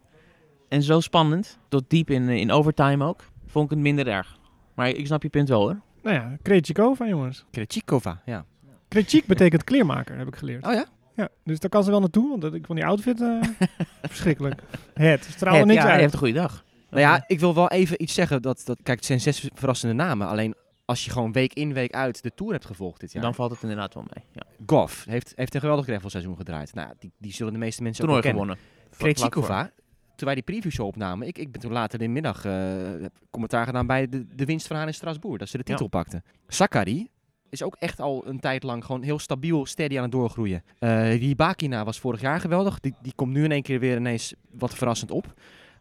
en 0.69 0.83
zo 0.83 1.01
spannend, 1.01 1.59
tot 1.69 1.85
diep 1.88 2.11
in, 2.11 2.29
in 2.29 2.51
overtime 2.53 3.05
ook, 3.05 3.25
vond 3.47 3.64
ik 3.64 3.71
het 3.71 3.79
minder 3.81 4.09
erg. 4.09 4.38
Maar 4.75 4.88
ik 4.88 5.07
snap 5.07 5.23
je 5.23 5.29
punt 5.29 5.49
wel 5.49 5.61
hoor. 5.61 5.81
Nou 6.03 6.17
ja, 6.17 6.37
Krejcikova 6.43 7.07
jongens. 7.07 7.45
Krejcikova, 7.51 8.21
ja. 8.25 8.45
Krejcik 8.88 9.27
betekent 9.27 9.64
kleermaker, 9.64 10.19
heb 10.19 10.27
ik 10.29 10.37
geleerd. 10.37 10.67
Oh 10.67 10.73
ja? 10.73 10.85
Ja, 11.14 11.29
dus 11.45 11.59
daar 11.59 11.71
kan 11.71 11.85
ze 11.85 11.91
wel 11.91 12.01
naartoe, 12.01 12.29
want 12.29 12.41
dat- 12.43 12.55
ik 12.55 12.67
vond 12.67 12.79
die 12.79 12.88
outfit 12.88 13.21
eh, 13.21 13.41
verschrikkelijk. 14.03 14.61
Het, 14.95 15.25
straalde 15.25 15.59
Het, 15.59 15.67
niks 15.67 15.79
ja, 15.79 15.85
hij 15.85 15.93
uit. 15.93 16.01
heeft 16.01 16.12
een 16.12 16.19
goede 16.19 16.35
dag. 16.35 16.64
Nou 16.91 17.03
ja, 17.03 17.25
ik 17.27 17.41
wil 17.41 17.55
wel 17.55 17.69
even 17.71 18.03
iets 18.03 18.14
zeggen. 18.14 18.43
Dat, 18.43 18.62
dat, 18.64 18.79
kijk, 18.83 18.97
het 18.99 19.07
zijn 19.07 19.21
zes 19.21 19.49
verrassende 19.55 19.95
namen. 19.95 20.27
Alleen 20.29 20.55
als 20.88 21.05
je 21.05 21.11
gewoon 21.11 21.33
week 21.33 21.53
in, 21.55 21.72
week 21.72 21.92
uit 21.94 22.22
de 22.22 22.35
Tour 22.35 22.53
hebt 22.53 22.64
gevolgd 22.64 23.01
dit 23.01 23.12
jaar. 23.12 23.22
Dan 23.22 23.35
valt 23.35 23.51
het 23.51 23.62
inderdaad 23.62 23.94
wel 23.94 24.05
mee. 24.14 24.24
Ja. 24.33 24.42
Goff 24.66 25.05
heeft, 25.05 25.33
heeft 25.37 25.55
een 25.55 25.61
geweldig 25.61 25.85
gravelseizoen 25.87 26.37
gedraaid. 26.37 26.74
Nou, 26.74 26.92
die, 26.98 27.12
die 27.18 27.33
zullen 27.33 27.53
de 27.53 27.59
meeste 27.59 27.83
mensen 27.83 28.05
ook 28.05 28.11
wel 28.11 28.20
Toernooi 28.20 28.46
kennen. 28.46 28.57
gewonnen. 28.57 29.16
Krejcikova, 29.16 29.71
toen 30.17 30.27
wij 30.27 30.35
die 30.35 30.44
previewshow 30.44 30.87
opnamen, 30.87 31.27
ik, 31.27 31.38
ik 31.38 31.52
ben 31.52 31.60
toen 31.60 31.73
later 31.73 32.00
in 32.00 32.06
de 32.06 32.13
middag 32.13 32.44
eh, 32.44 33.06
commentaar 33.31 33.67
gedaan 33.67 33.87
bij 33.87 34.08
de, 34.08 34.27
de 34.37 34.44
winst 34.44 34.67
van 34.67 34.77
haar 34.77 34.87
in 34.87 34.94
Strasbourg, 34.94 35.38
dat 35.38 35.48
ze 35.48 35.56
de 35.56 35.63
Ja. 35.67 35.73
titel 35.73 35.88
pakte. 35.88 36.23
Sakari 36.46 37.08
is 37.50 37.63
ook 37.63 37.77
echt 37.79 38.00
al 38.00 38.27
een 38.27 38.40
tijd 38.40 38.63
lang 38.63 38.85
gewoon 38.85 39.02
heel 39.02 39.19
stabiel, 39.19 39.67
steady 39.67 39.96
aan 39.96 40.02
het 40.02 40.13
doorgroeien. 40.13 40.63
Eh 40.79 41.10
die 41.10 41.35
Bakina 41.37 41.85
was 41.85 41.98
vorig 42.00 42.21
jaar 42.21 42.40
geweldig, 42.40 42.81
die, 42.81 42.94
die 43.02 43.13
komt 43.15 43.33
nu 43.33 43.44
in 43.44 43.52
één 43.52 43.63
keer 43.63 43.81
weer 43.81 43.96
ineens 43.96 44.35
wat 44.50 44.75
verrassend 44.75 45.10
op. 45.10 45.35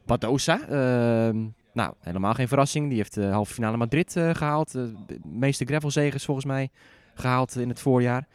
Badosa, 0.06 0.68
ehm, 0.68 1.46
nou 1.78 1.94
helemaal 2.00 2.34
geen 2.34 2.48
verrassing, 2.48 2.88
die 2.88 2.98
heeft 2.98 3.14
de 3.14 3.26
halve 3.26 3.54
finale 3.54 3.78
Madrid 3.78 4.16
eh, 4.16 4.30
gehaald, 4.36 4.76
Eh, 4.76 4.84
de 5.08 5.20
meeste 5.26 5.66
gravelzegers 5.66 6.26
volgens 6.26 6.46
mij 6.46 6.70
gehaald 7.14 7.56
in 7.56 7.70
het 7.70 7.80
voorjaar. 7.80 8.28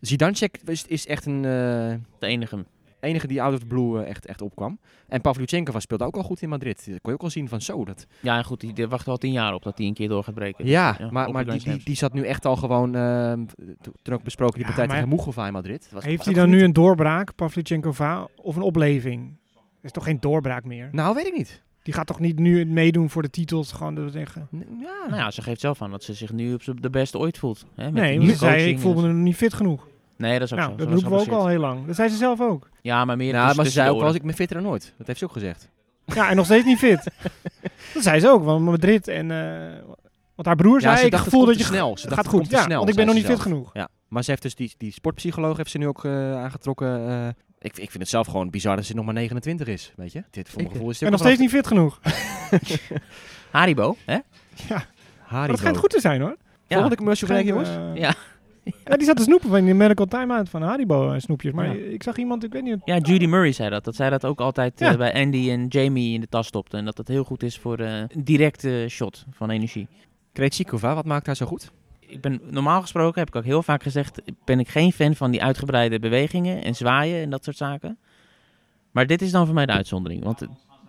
Zidancek 0.00 0.58
is, 0.64 0.86
is 0.86 1.06
echt 1.06 1.26
een... 1.26 1.36
eh, 1.36 1.94
De 2.18 2.26
enige. 2.26 2.64
enige 3.00 3.26
die 3.26 3.42
out 3.42 3.52
of 3.54 3.58
the 3.60 3.66
blue 3.66 4.02
eh, 4.02 4.08
echt, 4.10 4.26
echt 4.26 4.42
opkwam. 4.42 4.78
En 5.08 5.20
Pavlyuchenkova 5.20 5.80
speelde 5.80 6.04
ook 6.04 6.16
al 6.16 6.22
goed 6.22 6.42
in 6.42 6.48
Madrid. 6.48 6.76
Dat 6.76 7.00
kon 7.00 7.12
je 7.12 7.18
ook 7.18 7.22
al 7.22 7.30
zien 7.30 7.48
van 7.48 7.60
zo. 7.60 7.84
Dat... 7.84 8.06
Ja, 8.20 8.36
en 8.36 8.44
goed, 8.44 8.60
die, 8.60 8.72
die 8.72 8.86
wacht 8.88 9.08
al 9.08 9.16
tien 9.16 9.32
jaar 9.32 9.54
op 9.54 9.62
dat 9.62 9.78
hij 9.78 9.86
een 9.86 9.94
keer 9.94 10.08
door 10.08 10.24
gaat 10.24 10.34
breken. 10.34 10.66
Ja, 10.66 10.96
Ja, 10.98 11.10
maar, 11.10 11.30
maar 11.30 11.44
die, 11.58 11.82
die, 11.84 11.96
zat 11.96 12.12
nu 12.12 12.24
echt 12.26 12.44
al 12.44 12.56
gewoon... 12.56 12.94
ehm, 12.94 13.44
to- 13.80 13.92
toen 14.02 14.14
ook 14.14 14.22
besproken 14.22 14.54
die 14.54 14.62
Ja, 14.62 14.68
partij 14.68 14.86
maar- 14.86 14.96
tegen 14.96 15.16
Mugova 15.16 15.46
in 15.46 15.52
Madrid. 15.52 15.88
Was- 15.92 16.04
Heeft 16.04 16.16
was 16.16 16.26
hij 16.26 16.34
dan 16.34 16.50
nu 16.50 16.62
een 16.62 16.72
doorbraak, 16.72 17.34
Pavlyuchenkova, 17.34 18.28
of 18.36 18.56
een 18.56 18.62
opleving? 18.62 19.36
Dat 19.54 19.84
is 19.84 19.92
toch 19.92 20.04
geen 20.04 20.20
doorbraak 20.20 20.64
meer? 20.64 20.88
Nou, 20.92 21.14
weet 21.14 21.26
ik 21.26 21.36
niet. 21.36 21.62
Die 21.82 21.94
gaat 21.94 22.06
toch 22.06 22.20
niet 22.20 22.38
nu 22.38 22.64
meedoen 22.66 23.10
voor 23.10 23.22
de 23.22 23.30
titels? 23.30 23.72
Gewoon 23.72 23.94
dat 23.94 24.12
zeggen. 24.12 24.48
Ja. 24.50 24.58
Nou 25.08 25.16
ja, 25.16 25.30
ze 25.30 25.42
geeft 25.42 25.60
zelf 25.60 25.82
aan 25.82 25.90
dat 25.90 26.02
ze 26.02 26.14
zich 26.14 26.32
nu 26.32 26.54
op 26.54 26.62
de 26.82 26.90
beste 26.90 27.18
ooit 27.18 27.38
voelt. 27.38 27.64
Hè, 27.74 27.84
met 27.84 27.92
nee, 28.02 28.18
die 28.20 28.34
zei, 28.36 28.68
ik 28.68 28.78
voelde 28.78 29.00
en- 29.00 29.06
me 29.06 29.12
nog 29.12 29.22
niet 29.22 29.36
fit 29.36 29.54
genoeg. 29.54 29.86
Nee, 30.16 30.32
dat 30.38 30.42
is 30.42 30.52
ook 30.52 30.58
Nou, 30.58 30.70
zo. 30.70 30.76
dat 30.76 30.88
roepen 30.88 31.10
we 31.10 31.16
ook 31.20 31.28
al 31.40 31.46
heel 31.46 31.60
lang. 31.60 31.86
Dat 31.86 31.96
zei 31.96 32.08
ze 32.08 32.16
zelf 32.16 32.40
ook. 32.40 32.68
Ja, 32.82 33.04
maar 33.04 33.16
meer 33.16 33.32
Nou, 33.32 33.54
maar 33.56 33.64
ze 33.64 33.70
zei 33.70 33.88
ook 33.88 33.94
wel, 33.96 34.04
oren. 34.04 34.16
ik 34.16 34.22
ben 34.22 34.34
fitter 34.34 34.56
dan 34.56 34.66
nooit. 34.66 34.94
Dat 34.98 35.06
heeft 35.06 35.18
ze 35.18 35.24
ook 35.24 35.32
gezegd. 35.32 35.68
Ja, 36.04 36.30
en 36.30 36.36
nog 36.36 36.44
steeds 36.44 36.64
niet 36.64 36.78
fit. 36.78 37.04
dat 37.94 38.02
zei 38.02 38.20
ze 38.20 38.28
ook, 38.28 38.44
want 38.44 38.64
Madrid 38.64 39.08
en... 39.08 39.30
eh, 39.30 39.82
want 40.34 40.46
haar 40.46 40.56
broer 40.56 40.80
Ja, 40.80 40.96
zei, 40.96 41.10
ze 41.10 41.16
ik 41.16 41.22
voel 41.30 41.44
dat 41.46 41.58
je... 41.58 41.64
snel. 41.64 41.96
Ze 41.98 42.10
gaat 42.10 42.26
goed, 42.26 42.50
ja, 42.50 42.62
snel, 42.62 42.76
want 42.78 42.88
ik 42.90 42.96
ben 42.96 43.06
nog 43.06 43.14
niet 43.14 43.24
fit 43.24 43.32
zelf. 43.32 43.46
genoeg. 43.46 43.70
Ja, 43.72 43.88
maar 44.08 44.24
ze 44.24 44.30
heeft 44.30 44.42
dus 44.42 44.54
die, 44.54 44.74
die 44.78 44.92
sportpsycholoog 44.92 45.56
heeft 45.56 45.70
ze 45.70 45.78
nu 45.78 45.86
ook 45.86 46.04
eh, 46.04 46.34
aangetrokken. 46.42 47.08
eh. 47.08 47.28
Ik, 47.60 47.72
ik 47.78 47.90
vind 47.90 47.98
het 47.98 48.08
zelf 48.08 48.26
gewoon 48.26 48.50
bizar 48.50 48.76
dat 48.76 48.84
ze 48.84 48.94
nog 48.94 49.04
maar 49.04 49.14
29 49.14 49.66
is, 49.66 49.92
weet 49.96 50.12
je. 50.12 50.24
Dit, 50.30 50.46
voor 50.48 50.56
mijn 50.56 50.66
Ik- 50.68 50.72
gevoel 50.72 50.90
is 50.90 51.02
En 51.02 51.10
nog 51.10 51.20
steeds 51.20 51.40
niet 51.40 51.50
fit 51.50 51.66
genoeg. 51.66 52.00
Haribo, 53.50 53.96
hè? 54.04 54.12
Ja, 54.12 54.22
maar 54.68 54.86
Haribo. 55.18 55.48
dat 55.50 55.58
schijnt 55.58 55.76
goed 55.76 55.90
te 55.90 56.00
zijn 56.00 56.20
hoor. 56.20 56.36
Ja. 56.38 56.46
Volgende 56.66 56.96
commercial 56.96 57.28
Schijnt, 57.30 57.48
jongens. 57.48 57.68
eh, 57.68 57.90
Ja. 57.94 58.14
ja, 58.84 58.96
die 58.96 59.06
zat 59.06 59.16
te 59.16 59.22
snoepen 59.22 59.48
van 59.48 59.64
die 59.64 59.74
medical 59.74 60.06
time-out 60.06 60.48
van 60.48 60.62
Haribo 60.62 61.12
eh, 61.12 61.20
snoepjes. 61.20 61.52
Maar 61.52 61.66
Ja. 61.78 61.90
ik 61.92 62.02
zag 62.02 62.16
iemand, 62.16 62.44
ik 62.44 62.52
weet 62.52 62.62
niet... 62.62 62.76
Ja, 62.84 62.96
Judy 62.98 63.26
Murray 63.26 63.52
zei 63.52 63.70
dat. 63.70 63.84
Dat 63.84 63.94
zij 63.94 64.10
dat 64.10 64.24
ook 64.24 64.40
altijd 64.40 64.80
eh, 64.80 64.96
bij 64.96 65.14
Andy 65.14 65.50
en 65.50 65.66
Jamie 65.66 66.14
in 66.14 66.20
de 66.20 66.28
tas 66.28 66.46
stopte. 66.46 66.76
En 66.76 66.84
dat 66.84 66.96
dat 66.96 67.08
heel 67.08 67.24
goed 67.24 67.42
is 67.42 67.58
voor 67.58 67.78
eh, 67.78 67.98
een 67.98 68.24
directe 68.24 68.86
shot 68.88 69.24
van 69.30 69.50
energie. 69.50 69.88
Krejcikova, 70.32 70.94
wat 70.94 71.04
maakt 71.04 71.26
haar 71.26 71.36
zo 71.36 71.46
goed? 71.46 71.70
Ik 72.08 72.20
ben 72.20 72.40
normaal 72.44 72.80
gesproken, 72.80 73.18
heb 73.18 73.28
ik 73.28 73.36
ook 73.36 73.44
heel 73.44 73.62
vaak 73.62 73.82
gezegd, 73.82 74.20
ben 74.44 74.60
ik 74.60 74.68
geen 74.68 74.92
fan 74.92 75.14
van 75.14 75.30
die 75.30 75.42
uitgebreide 75.42 75.98
bewegingen 75.98 76.62
en 76.64 76.74
zwaaien 76.74 77.22
en 77.22 77.30
dat 77.30 77.44
soort 77.44 77.56
zaken. 77.56 77.98
Maar 78.90 79.06
dit 79.06 79.22
is 79.22 79.30
dan 79.30 79.46
voor 79.46 79.54
mij 79.54 79.66
de 79.66 79.72
uitzondering. 79.72 80.24
Want 80.24 80.42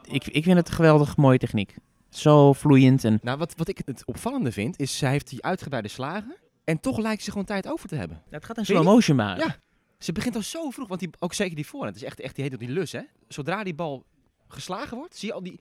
ik, 0.07 0.27
ik 0.27 0.43
vind 0.43 0.57
het 0.57 0.67
een 0.67 0.73
geweldig 0.73 1.17
mooie 1.17 1.37
techniek. 1.37 1.75
Zo 2.09 2.53
vloeiend 2.53 3.03
en 3.03 3.19
Nou, 3.21 3.37
wat, 3.37 3.53
wat 3.57 3.67
ik 3.67 3.81
het 3.85 4.05
opvallende 4.05 4.51
vind, 4.51 4.79
is 4.79 4.97
zij 4.97 5.11
heeft 5.11 5.29
die 5.29 5.43
uitgebreide 5.43 5.87
slagen. 5.87 6.35
En 6.63 6.79
toch 6.79 6.97
lijkt 6.97 7.23
ze 7.23 7.31
gewoon 7.31 7.45
tijd 7.45 7.67
over 7.67 7.89
te 7.89 7.95
hebben. 7.95 8.21
het 8.29 8.45
gaat 8.45 8.57
in 8.57 8.65
slow 8.65 8.83
motion 8.83 9.15
maar. 9.15 9.37
Ja. 9.37 9.55
Ze 9.99 10.11
begint 10.11 10.35
al 10.35 10.41
zo 10.41 10.69
vroeg, 10.69 10.87
want 10.87 10.99
die, 10.99 11.09
ook 11.19 11.33
zeker 11.33 11.55
die 11.55 11.67
voorhand. 11.67 11.93
Het 11.93 12.03
is 12.03 12.09
echt, 12.09 12.19
echt 12.19 12.35
die 12.35 12.43
heet 12.43 12.53
op 12.53 12.59
die 12.59 12.69
lus, 12.69 12.91
hè. 12.91 13.01
Zodra 13.27 13.63
die 13.63 13.75
bal 13.75 14.05
geslagen 14.47 14.97
wordt, 14.97 15.17
zie 15.17 15.27
je 15.27 15.33
al 15.33 15.43
die... 15.43 15.59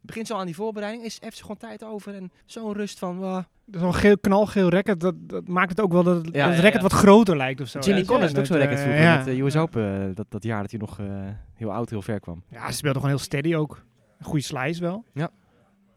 Begint 0.00 0.26
zo 0.26 0.36
aan 0.36 0.46
die 0.46 0.54
voorbereiding, 0.54 1.04
is, 1.04 1.16
heeft 1.20 1.36
ze 1.36 1.42
gewoon 1.42 1.56
tijd 1.56 1.84
over. 1.84 2.14
En 2.14 2.30
zo'n 2.46 2.72
rust 2.72 2.98
van... 2.98 3.18
wah. 3.18 3.44
Zo'n 3.70 3.94
geel, 3.94 4.18
knalgeel 4.18 4.68
racket, 4.70 5.00
dat, 5.00 5.14
dat 5.18 5.48
maakt 5.48 5.70
het 5.70 5.80
ook 5.80 5.92
wel 5.92 6.02
dat 6.02 6.16
het, 6.16 6.24
Ja, 6.24 6.30
dat 6.32 6.46
het 6.48 6.56
ja, 6.56 6.62
racket 6.62 6.82
ja. 6.82 6.88
wat 6.88 6.92
groter 6.92 7.36
lijkt 7.36 7.60
of 7.60 7.68
zo. 7.68 7.78
Jimmy 7.78 8.00
Ja, 8.00 8.06
Connors 8.06 8.30
had 8.30 8.40
ook 8.40 8.46
zo'n 8.46 8.56
racket 8.56 8.76
eh, 8.78 8.82
vroeger 8.82 9.02
ja. 9.02 9.16
met 9.16 9.24
de 9.24 9.40
US 9.42 9.56
Open. 9.56 10.08
eh, 10.08 10.14
dat, 10.14 10.26
dat 10.28 10.42
jaar 10.42 10.60
dat 10.62 10.70
hij 10.70 10.80
nog 10.80 10.98
eh, 10.98 11.06
heel 11.54 11.72
oud, 11.72 11.90
heel 11.90 12.02
ver 12.02 12.20
kwam. 12.20 12.42
Ja, 12.50 12.66
ze 12.70 12.76
speelt 12.76 12.92
toch 12.94 13.02
gewoon 13.02 13.16
heel 13.16 13.24
steady 13.26 13.54
ook. 13.54 13.84
Goede 14.20 14.42
slice 14.44 14.80
wel. 14.80 15.04
Ja. 15.14 15.30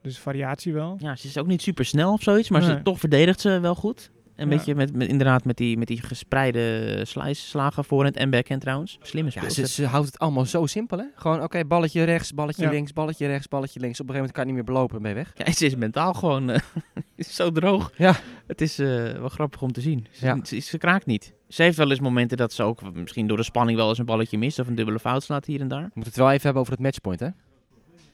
Dus 0.02 0.20
variatie 0.20 0.74
wel. 0.74 0.95
Ja, 0.99 1.16
ze 1.16 1.28
is 1.28 1.38
ook 1.38 1.47
niet 1.47 1.62
super 1.62 1.86
snel 1.86 2.12
of 2.14 2.22
zoiets, 2.22 2.49
maar 2.49 2.62
Nee. 2.62 2.70
ze, 2.70 2.82
toch 2.82 2.99
verdedigt 2.99 3.39
ze 3.41 3.60
wel 3.60 3.76
goed. 3.76 4.12
Een 4.42 4.50
Ja. 4.50 4.56
beetje 4.56 4.76
met, 4.76 4.96
met, 4.96 5.08
inderdaad 5.08 5.46
met 5.46 5.58
die, 5.58 5.78
met 5.78 5.88
die 5.88 6.02
gespreide 6.02 7.00
slice 7.06 7.42
slagen 7.48 7.84
voorhand 7.86 8.16
en 8.16 8.30
backhand 8.30 8.62
trouwens. 8.62 8.98
Slimme 9.02 9.32
Ja, 9.34 9.38
speelster. 9.39 9.68
ze, 9.68 9.74
ze 9.74 9.86
houdt 9.86 10.06
het 10.06 10.20
allemaal 10.20 10.46
zo 10.46 10.66
simpel, 10.66 10.98
hè. 10.98 11.06
Gewoon, 11.16 11.44
oké, 11.44 11.66
balletje 11.66 12.04
rechts, 12.04 12.34
balletje 12.34 12.64
Ja. 12.64 12.70
links, 12.70 12.94
balletje 12.94 13.28
rechts, 13.28 13.48
balletje 13.48 13.80
links. 13.80 14.00
Op 14.00 14.08
een 14.10 14.14
gegeven 14.14 14.34
moment 14.34 14.34
kan 14.34 14.42
je 14.44 14.48
niet 14.54 14.56
meer 14.66 14.74
belopen 14.76 14.96
en 14.96 15.02
ben 15.02 15.12
je 15.12 15.18
weg. 15.18 15.48
Ja, 15.48 15.52
ze 15.54 15.66
is 15.66 15.76
mentaal 15.76 16.14
gewoon 16.14 16.50
eh, 16.50 16.60
is 17.16 17.36
zo 17.36 17.52
droog. 17.52 17.92
Ja. 17.98 18.16
Het 18.48 18.62
is 18.62 18.80
eh, 18.80 18.88
wel 19.12 19.30
grappig 19.30 19.62
om 19.62 19.72
te 19.72 19.82
zien. 19.82 20.08
Ze, 20.12 20.26
Ja. 20.26 20.39
ze, 20.44 20.60
ze 20.60 20.78
kraakt 20.78 21.06
niet. 21.06 21.34
Ze 21.48 21.62
heeft 21.64 21.78
wel 21.78 21.89
eens 21.89 22.00
momenten 22.00 22.38
dat 22.38 22.54
ze 22.54 22.64
ook 22.64 22.94
misschien 22.94 23.28
door 23.28 23.38
de 23.38 23.44
spanning 23.44 23.78
wel 23.78 23.89
eens 23.89 23.98
een 23.98 24.06
balletje 24.06 24.38
mist 24.38 24.60
of 24.60 24.68
een 24.68 24.76
dubbele 24.76 25.00
fout 25.00 25.24
slaat 25.24 25.46
hier 25.46 25.62
en 25.62 25.68
daar. 25.68 25.80
We 25.84 25.92
moeten 25.94 26.12
het 26.14 26.22
wel 26.22 26.30
even 26.32 26.42
hebben 26.44 26.62
over 26.62 26.74
het 26.74 26.82
matchpoint, 26.82 27.20
hè. 27.20 27.26
Ja, 27.26 27.34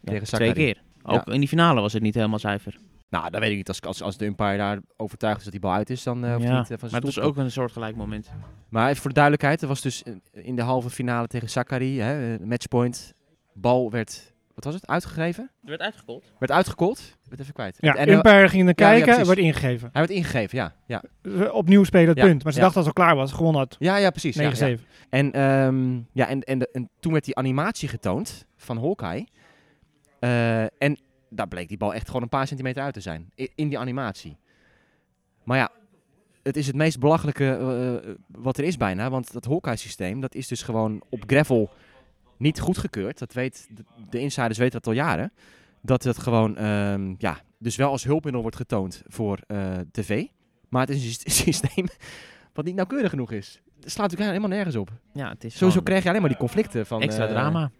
Tegen 0.03 0.27
twee 0.27 0.53
keer. 0.53 0.81
Ook 1.03 1.27
in 1.27 1.39
die 1.39 1.49
finale 1.49 1.81
was 1.81 1.93
het 1.93 2.01
niet 2.01 2.15
helemaal 2.15 2.39
zuiver. 2.39 2.77
Nou, 3.09 3.29
dat 3.29 3.39
weet 3.41 3.49
ik 3.51 3.55
niet. 3.57 3.67
Als, 3.67 3.81
als, 3.81 4.01
als 4.01 4.17
de 4.17 4.25
umpire 4.25 4.57
daar 4.57 4.79
overtuigd 4.97 5.37
is 5.37 5.43
dat 5.43 5.51
die 5.51 5.61
bal 5.61 5.73
uit 5.73 5.89
is, 5.89 6.03
dan 6.03 6.23
uh, 6.25 6.29
ja, 6.39 6.57
niet 6.57 6.71
eh, 6.71 6.77
van 6.77 6.89
maar 6.91 7.01
het 7.01 7.15
was 7.15 7.19
ook 7.19 7.37
een 7.37 7.51
soortgelijk 7.51 7.95
moment. 7.95 8.29
Maar 8.69 8.89
even 8.89 9.01
voor 9.01 9.09
de 9.09 9.15
duidelijkheid, 9.15 9.61
er 9.61 9.67
was 9.67 9.81
dus 9.81 10.03
in- 10.31 10.55
de 10.55 10.61
halve 10.61 10.89
finale 10.89 11.27
tegen 11.27 11.49
Sakari, 11.49 11.99
hè, 11.99 12.35
eh, 12.35 12.45
matchpoint. 12.45 13.13
Bal 13.53 13.91
werd, 13.91 14.33
wat 14.55 14.63
was 14.63 14.73
het, 14.73 14.87
uitgegeven? 14.87 15.43
Er 15.63 15.69
werd 15.69 15.81
uitgekold. 15.81 16.23
Werd 16.39 16.51
ben 16.99 17.29
het 17.29 17.39
even 17.39 17.53
kwijt. 17.53 17.77
Ja, 17.79 17.95
en, 17.95 18.09
umpire 18.09 18.49
ging 18.49 18.63
naar 18.63 18.73
ja, 18.75 18.85
ja, 18.85 18.91
kijken, 18.91 19.05
precies. 19.05 19.27
werd 19.27 19.39
ingegeven. 19.39 19.89
hij 19.91 20.01
werd 20.01 20.13
ingegeven, 20.13 20.57
ja. 20.57 20.75
Ja, 20.85 21.03
opnieuw 21.49 21.83
spelen 21.83 22.07
het 22.07 22.17
Ja, 22.17 22.23
punt. 22.25 22.43
Maar 22.43 22.51
ze 22.53 22.57
ja. 22.59 22.63
dacht 22.65 22.77
als 22.77 22.85
het 22.85 22.97
al 22.97 23.03
klaar 23.03 23.15
was, 23.15 23.31
gewonnen 23.31 23.61
had. 23.61 23.75
ja, 23.79 23.95
ja 23.97 24.09
precies. 24.09 24.35
ja, 24.35 24.51
9-7. 24.55 24.57
ja. 24.57 24.75
En, 25.09 25.31
ehm, 25.31 25.95
ja, 26.11 26.27
en, 26.27 26.41
en, 26.41 26.59
de- 26.59 26.69
en 26.71 26.89
toen 26.99 27.11
werd 27.11 27.25
die 27.25 27.35
animatie 27.35 27.87
getoond 27.89 28.45
van 28.57 28.77
Hawkeye. 28.77 29.27
Eh, 30.19 30.61
en 30.61 30.99
daar 31.29 31.47
bleek 31.47 31.67
die 31.67 31.77
bal 31.77 31.93
echt 31.93 32.07
gewoon 32.07 32.21
een 32.21 32.29
paar 32.29 32.47
centimeter 32.47 32.83
uit 32.83 32.93
te 32.93 33.01
zijn. 33.01 33.31
In, 33.35 33.49
in 33.55 33.69
die 33.69 33.79
animatie. 33.79 34.37
Maar 35.43 35.57
ja, 35.57 35.71
het 36.43 36.57
is 36.57 36.67
het 36.67 36.75
meest 36.75 36.99
belachelijke 36.99 37.51
eh, 37.51 38.13
wat 38.27 38.57
er 38.57 38.63
is 38.63 38.77
bijna. 38.77 39.09
Want 39.09 39.33
dat 39.33 39.45
Hawkeye-systeem, 39.45 40.19
dat 40.19 40.35
is 40.35 40.47
dus 40.47 40.61
gewoon 40.63 41.01
op 41.09 41.23
gravel 41.27 41.69
niet 42.37 42.59
goedgekeurd. 42.59 43.19
Dat 43.19 43.33
weet, 43.33 43.67
de, 43.71 43.83
de 44.09 44.19
insiders 44.19 44.57
weten 44.57 44.73
dat 44.73 44.87
al 44.87 44.93
jaren. 44.93 45.31
Dat 45.81 46.03
het 46.03 46.17
gewoon, 46.17 46.57
ehm, 46.57 47.13
ja, 47.17 47.41
dus 47.57 47.75
wel 47.75 47.91
als 47.91 48.03
hulpmiddel 48.03 48.41
wordt 48.41 48.57
getoond 48.57 49.03
voor 49.07 49.39
eh, 49.47 49.73
tv. 49.91 50.25
Maar 50.69 50.81
het 50.81 50.89
is 50.89 51.03
een 51.03 51.11
syst- 51.11 51.31
systeem 51.45 51.87
wat 52.53 52.65
niet 52.65 52.75
nauwkeurig 52.75 53.09
genoeg 53.09 53.31
is. 53.31 53.61
Het 53.79 53.91
slaat 53.91 54.09
natuurlijk 54.09 54.37
helemaal 54.37 54.57
nergens 54.57 54.75
op. 54.75 54.91
Ja, 55.13 55.29
het 55.29 55.43
is 55.43 55.57
Sowieso 55.57 55.81
krijg 55.81 56.03
je 56.03 56.09
alleen 56.09 56.21
maar 56.21 56.29
die 56.29 56.39
conflicten 56.39 56.85
van... 56.85 57.01
extra 57.01 57.25
eh, 57.25 57.31
drama. 57.31 57.71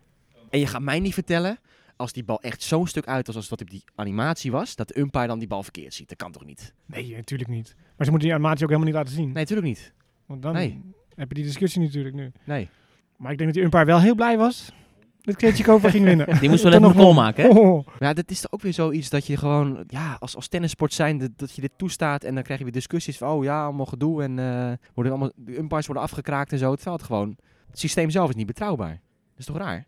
En 0.49 0.59
je 0.59 0.67
gaat 0.67 0.81
mij 0.81 0.99
niet 0.99 1.13
vertellen, 1.13 1.59
als 1.97 2.13
die 2.13 2.23
bal 2.23 2.41
echt 2.41 2.61
zo'n 2.61 2.87
stuk 2.87 3.07
uit 3.07 3.27
was 3.27 3.35
als 3.35 3.47
dat 3.47 3.61
op 3.61 3.69
die 3.69 3.83
animatie 3.95 4.51
was, 4.51 4.75
dat 4.75 4.87
de 4.87 4.99
umpire 4.99 5.27
dan 5.27 5.39
die 5.39 5.47
bal 5.47 5.63
verkeerd 5.63 5.93
ziet. 5.93 6.09
Dat 6.09 6.17
kan 6.17 6.31
toch 6.31 6.45
niet? 6.45 6.73
Nee, 6.85 7.15
natuurlijk 7.15 7.49
niet. 7.49 7.75
Maar 7.77 8.05
ze 8.05 8.11
moeten 8.11 8.29
die 8.29 8.33
animatie 8.33 8.63
ook 8.63 8.69
helemaal 8.69 8.89
niet 8.91 8.97
laten 8.97 9.13
zien. 9.13 9.25
Nee, 9.25 9.33
natuurlijk 9.33 9.67
niet. 9.67 9.93
Want 10.25 10.41
dan 10.41 10.53
Nee. 10.53 10.81
heb 11.15 11.27
je 11.29 11.35
die 11.35 11.43
discussie 11.43 11.81
natuurlijk 11.81 12.15
nu. 12.15 12.31
Nee. 12.43 12.69
Maar 13.17 13.31
ik 13.31 13.37
denk 13.37 13.49
dat 13.49 13.53
die 13.53 13.63
umpire 13.63 13.85
wel 13.85 13.99
heel 14.01 14.15
blij 14.15 14.37
was 14.37 14.71
dat 15.27 15.35
Krejcikova 15.35 15.89
ging 15.89 16.03
winnen. 16.03 16.25
Die 16.39 16.49
moest 16.49 16.63
wel 16.63 16.71
even 16.71 16.83
een 16.85 16.93
nog 16.95 17.01
goal 17.01 17.13
maken, 17.13 17.43
hè? 17.43 17.49
Oh, 17.49 17.85
Maar 17.85 17.95
ja, 17.99 18.13
dat 18.13 18.31
is 18.31 18.41
toch 18.41 18.51
ook 18.51 18.61
weer 18.61 18.73
zoiets 18.73 19.09
dat 19.09 19.27
je 19.27 19.37
gewoon, 19.37 19.83
ja, 19.87 20.17
als, 20.19 20.35
als 20.35 20.47
tennissport 20.47 20.93
zijn, 20.93 21.17
dat, 21.17 21.29
dat 21.35 21.55
je 21.55 21.61
dit 21.61 21.71
toestaat 21.77 22.23
en 22.23 22.33
dan 22.33 22.43
krijg 22.43 22.59
je 22.59 22.65
weer 22.65 22.73
discussies 22.73 23.17
van, 23.17 23.29
oh 23.29 23.43
ja, 23.43 23.63
allemaal 23.63 23.85
gedoe 23.85 24.23
en 24.23 24.39
eh, 24.39 24.71
worden 24.93 25.11
allemaal, 25.11 25.31
de 25.35 25.57
umpires 25.57 25.85
worden 25.85 26.03
afgekraakt 26.03 26.51
en 26.51 26.57
zo. 26.57 26.75
Terwijl 26.75 26.95
het 26.95 27.05
gewoon, 27.05 27.37
het 27.69 27.79
systeem 27.79 28.09
zelf 28.09 28.29
is 28.29 28.35
niet 28.35 28.47
betrouwbaar. 28.47 28.89
Dat 29.29 29.39
is 29.39 29.45
toch 29.45 29.57
raar? 29.57 29.85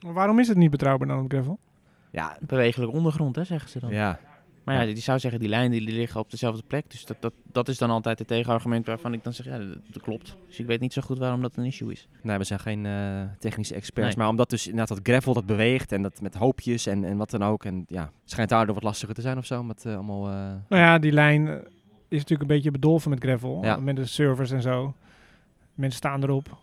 Maar 0.00 0.12
waarom 0.12 0.38
is 0.38 0.48
het 0.48 0.56
niet 0.56 0.70
betrouwbaar 0.70 1.08
dan 1.08 1.24
op 1.24 1.30
gravel? 1.30 1.58
Ja, 2.10 2.36
Bewegelijke 2.40 2.94
ondergrond, 2.96 3.36
hè, 3.36 3.44
zeggen 3.44 3.70
ze 3.70 3.80
dan. 3.80 3.90
ja. 3.90 4.18
Maar 4.64 4.86
ja, 4.86 4.94
die 4.94 5.02
zou 5.02 5.18
zeggen, 5.18 5.40
die 5.40 5.48
lijnen 5.48 5.70
die 5.70 5.80
liggen 5.94 6.20
op 6.20 6.30
dezelfde 6.30 6.62
plek. 6.66 6.90
Dus 6.90 7.04
dat, 7.04 7.16
dat, 7.20 7.32
dat 7.52 7.68
is 7.68 7.78
dan 7.78 7.90
altijd 7.90 8.18
het 8.18 8.28
tegenargument 8.28 8.86
waarvan 8.86 9.12
ik 9.12 9.24
dan 9.24 9.32
zeg, 9.32 9.46
ja, 9.46 9.58
dat, 9.58 9.78
dat 9.90 10.02
klopt. 10.02 10.36
Dus 10.46 10.58
ik 10.58 10.66
weet 10.66 10.80
niet 10.80 10.92
zo 10.92 11.02
goed 11.02 11.18
waarom 11.18 11.42
dat 11.42 11.56
een 11.56 11.64
issue 11.64 11.92
is. 11.92 12.08
Nee, 12.22 12.38
we 12.38 12.44
zijn 12.44 12.58
geen 12.60 12.86
eh, 12.86 13.22
technische 13.38 13.74
experts. 13.74 14.08
Nee. 14.08 14.18
Maar 14.18 14.28
omdat 14.28 14.50
dus 14.50 14.66
inderdaad 14.68 14.96
dat 14.96 15.08
gravel 15.08 15.34
dat 15.34 15.46
beweegt 15.46 15.92
en 15.92 16.02
dat 16.02 16.20
met 16.20 16.34
hoopjes 16.34 16.86
en, 16.86 17.04
en 17.04 17.16
wat 17.16 17.30
dan 17.30 17.42
ook. 17.44 17.64
En 17.64 17.84
ja, 17.88 18.02
het 18.02 18.30
schijnt 18.30 18.50
daardoor 18.50 18.74
wat 18.74 18.82
lastiger 18.84 19.14
te 19.14 19.20
zijn 19.20 19.38
of 19.38 19.46
zo. 19.46 19.62
Met 19.62 19.84
eh, 19.84 19.94
allemaal... 19.94 20.26
eh, 20.28 20.32
Nou 20.68 20.82
ja, 20.82 20.98
die 20.98 21.12
lijn 21.12 21.46
is 22.08 22.18
natuurlijk 22.18 22.40
een 22.50 22.56
beetje 22.56 22.70
bedolven 22.70 23.10
met 23.10 23.22
gravel. 23.22 23.64
Ja. 23.64 23.76
Met 23.76 23.96
de 23.96 24.06
servers 24.06 24.50
en 24.50 24.62
zo. 24.62 24.94
Mensen 25.74 25.98
staan 25.98 26.22
erop. 26.22 26.56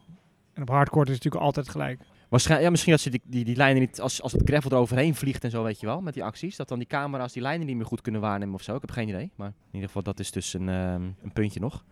En 0.53 0.61
op 0.61 0.69
hardcore 0.69 1.05
is 1.05 1.13
het 1.13 1.23
natuurlijk 1.23 1.43
altijd 1.55 1.69
gelijk. 1.69 1.99
Waarschijnlijk, 2.33 2.65
ja, 2.65 2.71
misschien 2.71 2.91
dat 2.93 3.01
ze 3.01 3.09
die, 3.09 3.21
die, 3.25 3.45
die 3.45 3.55
lijnen 3.55 3.81
niet, 3.81 4.01
als, 4.01 4.21
als 4.21 4.31
het 4.31 4.41
gravel 4.45 4.71
eroverheen 4.71 5.15
vliegt 5.15 5.43
en 5.43 5.49
zo, 5.49 5.63
weet 5.63 5.79
je 5.79 5.85
wel, 5.85 6.01
met 6.01 6.13
die 6.13 6.23
acties, 6.23 6.55
dat 6.55 6.67
dan 6.67 6.77
die 6.79 6.87
camera's 6.87 7.33
die 7.33 7.41
lijnen 7.41 7.67
niet 7.67 7.75
meer 7.75 7.85
goed 7.85 8.01
kunnen 8.01 8.21
waarnemen 8.21 8.53
of 8.55 8.61
zo. 8.61 8.75
Ik 8.75 8.81
heb 8.81 8.91
geen 8.91 9.07
idee, 9.07 9.31
maar 9.35 9.47
in 9.47 9.53
ieder 9.71 9.87
geval 9.87 10.03
dat 10.03 10.19
is 10.19 10.31
dus 10.31 10.53
een, 10.53 10.69
ehm, 10.69 11.01
een 11.23 11.31
puntje 11.33 11.59
nog. 11.59 11.83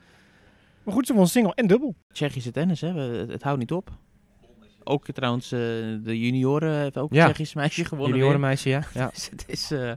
Maar 0.84 0.94
goed, 0.94 1.08
ze 1.08 1.14
won 1.14 1.28
single 1.28 1.54
en 1.56 1.68
dubbel. 1.68 1.96
Tsjechische 2.12 2.52
tennis, 2.52 2.82
hè? 2.82 2.94
we- 2.94 3.18
Het, 3.18 3.30
het 3.30 3.44
houdt 3.44 3.60
niet 3.60 3.72
op. 3.72 3.90
Ook 4.84 5.06
trouwens, 5.06 5.52
eh, 5.52 5.60
de 6.04 6.20
junioren 6.20 6.80
heeft 6.80 6.98
ook 6.98 7.12
een 7.12 7.18
Ja. 7.18 7.26
Tsjechisch 7.26 7.54
meisje 7.54 7.86
gewonnen. 7.86 8.18
Juniorenmeisje, 8.18 8.70
ja. 8.70 8.84
ja. 8.94 9.10
Dus 9.14 9.30
het 9.30 9.44
is, 9.48 9.72
eh, 9.72 9.88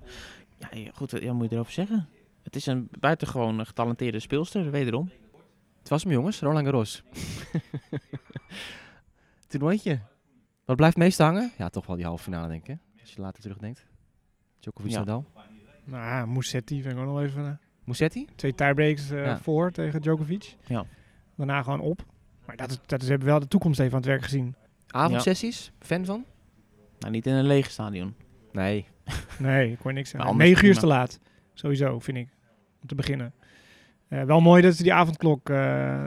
ja, 0.59 0.69
goed, 0.95 1.11
wat 1.11 1.23
ja, 1.23 1.33
moet 1.33 1.49
je 1.49 1.55
erover 1.55 1.73
zeggen? 1.73 2.09
Het 2.43 2.57
is 2.57 2.67
een 2.67 2.89
buitengewoon 3.01 3.67
getalenteerde 3.67 4.19
speelster, 4.21 4.71
wederom. 4.71 5.11
Het 5.79 5.89
was 5.89 6.03
hem 6.03 6.13
jongens, 6.13 6.41
Roland 6.41 6.65
Garros. 6.65 7.03
Toernooitje. 9.49 10.01
Wat 10.65 10.77
blijft 10.77 10.97
meest 10.97 11.19
hangen? 11.19 11.51
Ja, 11.59 11.69
toch 11.69 11.87
wel 11.87 11.97
die 11.97 12.05
halve 12.05 12.23
finale 12.23 12.49
denk 12.49 12.69
ik? 12.69 12.79
Als 13.01 13.13
je 13.13 13.21
later 13.21 13.43
terugdenkt. 13.43 13.87
Djokovic 14.61 14.91
Ja. 14.91 14.99
Nadal. 14.99 15.25
Nou, 15.85 16.29
Musetti 16.29 16.83
vind 16.83 16.95
ik 16.95 17.01
ook 17.01 17.07
nog 17.07 17.21
even... 17.21 17.61
Musetti? 17.85 18.27
twee 18.37 18.55
tiebreaks 18.55 19.11
eh, 19.11 19.25
Ja. 19.25 19.39
voor 19.39 19.71
tegen 19.71 20.01
Djokovic. 20.03 20.57
Ja. 20.67 20.85
Daarna 21.37 21.63
gewoon 21.63 21.81
op. 21.81 22.05
Maar 22.47 22.57
dat 22.57 22.71
is, 22.71 22.79
dat 22.87 22.99
is, 23.01 23.05
ze 23.05 23.11
hebben 23.11 23.29
wel 23.29 23.39
de 23.41 23.49
toekomst 23.49 23.81
even 23.81 23.93
aan 23.93 23.99
het 23.99 24.09
werk 24.09 24.23
gezien. 24.23 24.55
Avondsessies? 24.87 25.73
Fan 25.81 26.05
van? 26.05 26.25
Nou, 26.99 27.13
niet 27.13 27.27
in 27.27 27.33
een 27.35 27.47
leeg 27.47 27.71
stadion. 27.71 28.15
Nee. 28.53 28.87
Nee, 29.39 29.73
ik 29.73 29.79
hoor 29.79 29.93
niks 29.93 30.15
aan. 30.15 30.21
anders 30.21 30.49
9 30.49 30.65
uur 30.65 30.71
is 30.71 30.79
te 30.79 30.87
laat. 30.87 31.19
Sowieso, 31.55 31.99
vind 31.99 32.17
ik. 32.19 32.29
Om 32.83 32.89
te 32.89 32.95
beginnen. 32.95 33.35
Eh, 34.09 34.23
wel 34.23 34.41
mooi 34.41 34.63
dat 34.63 34.75
ze 34.75 34.83
die 34.83 34.93
avondklok 34.95 35.49
eh, 35.51 35.57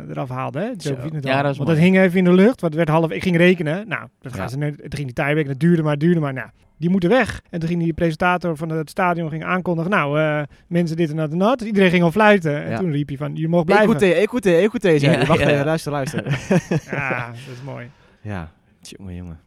eraf 0.10 0.30
haalden. 0.30 0.62
Hè? 0.62 0.68
Ja, 0.68 0.74
al. 0.74 0.95
dat 0.95 1.04
is 1.04 1.22
Want 1.22 1.58
mooi. 1.58 1.66
dat 1.66 1.78
hing 1.78 1.98
even 1.98 2.18
in 2.18 2.24
de 2.24 2.34
lucht. 2.34 2.62
Want 2.62 2.74
het 2.74 2.76
werd 2.76 2.89
half... 2.89 3.12
Ik 3.12 3.24
ging 3.24 3.38
rekenen. 3.38 3.88
Nou, 3.88 4.08
dat 4.22 4.34
gaan 4.34 4.50
ze 4.50 4.58
net, 4.58 4.76
het 4.84 4.95
ging 4.95 5.14
die 5.14 5.26
tiebreak. 5.26 5.45
Dat 5.48 5.60
duurde 5.60 5.84
maar, 5.84 5.98
duurde 5.98 6.20
maar. 6.20 6.34
Nou, 6.34 6.50
die 6.78 6.89
moeten 6.89 7.10
weg. 7.10 7.41
En 7.50 7.60
toen 7.60 7.70
ging 7.70 7.82
die 7.82 7.93
presentator 7.93 8.58
van 8.58 8.70
het 8.70 8.89
stadion 8.89 9.30
ging 9.30 9.43
aankondigen. 9.43 9.91
Nou, 9.91 10.20
eh, 10.20 10.41
mensen 10.68 10.98
dit 10.98 11.10
en 11.10 11.16
dat 11.16 11.32
en 11.32 11.38
dat. 11.38 11.58
Dus 11.60 11.68
iedereen 11.68 11.89
ging 11.89 12.04
al 12.04 12.12
fluiten. 12.12 12.64
En 12.64 12.70
Ja. 12.70 12.78
toen 12.78 12.91
riep 12.91 13.08
hij 13.08 13.18
van, 13.18 13.36
je 13.36 13.48
mag 13.48 13.64
blijven. 13.64 13.86
Écoutez, 13.95 14.54
écoutez, 14.64 15.02
zei 15.02 15.18
Ja. 15.20 15.26
Wacht 15.26 15.39
ja, 15.39 15.48
even, 15.50 15.66
luister, 15.66 15.91
luister. 15.91 16.24
Ja, 16.91 17.28
dat 17.28 17.36
is 17.56 17.62
mooi. 17.66 17.89
ja, 18.22 18.52
jongen, 18.82 19.16
jongen. 19.16 19.39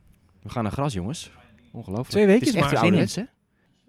We 0.43 0.49
gaan 0.49 0.63
naar 0.63 0.73
gras, 0.73 0.93
jongens. 0.93 1.31
Ongelooflijk. 1.73 2.09
Twee 2.11 2.27
Het 2.27 2.43
is 2.43 2.55
echt 2.55 2.73
maar. 2.73 2.81
ouderwets, 2.81 3.17
hè? 3.17 3.23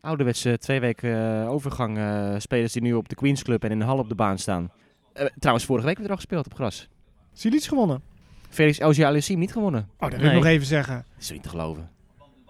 Ouderwets 0.02 0.46
eh, 0.46 0.54
twee 0.54 0.80
weken 0.80 1.42
eh, 1.42 1.50
overgang 1.50 1.98
eh, 1.98 2.34
spelers 2.38 2.74
die 2.74 2.82
nu 2.82 2.94
op 2.94 3.10
de 3.10 3.16
Queens 3.16 3.44
Club 3.44 3.64
en 3.64 3.72
in 3.72 3.80
de 3.80 3.86
hal 3.86 3.98
op 3.98 4.10
de 4.10 4.16
baan 4.16 4.38
staan. 4.38 4.72
Eh, 5.14 5.26
trouwens, 5.40 5.66
vorige 5.66 5.86
week 5.86 5.98
hebben 5.98 6.04
we 6.04 6.04
er 6.04 6.10
al 6.10 6.16
gespeeld 6.16 6.46
op 6.46 6.54
gras. 6.54 6.88
Silic 7.34 7.64
gewonnen. 7.64 8.02
Felix 8.50 8.80
Auger-Aliassime 8.80 9.40
niet 9.40 9.52
gewonnen. 9.52 9.90
Oh, 9.94 10.00
dat 10.00 10.10
wil 10.12 10.20
Nee. 10.20 10.30
ik 10.30 10.36
nog 10.36 10.46
even 10.46 10.68
zeggen. 10.68 10.96
Dat 10.96 11.22
is 11.22 11.32
niet 11.32 11.44
te 11.44 11.50
geloven. 11.50 11.90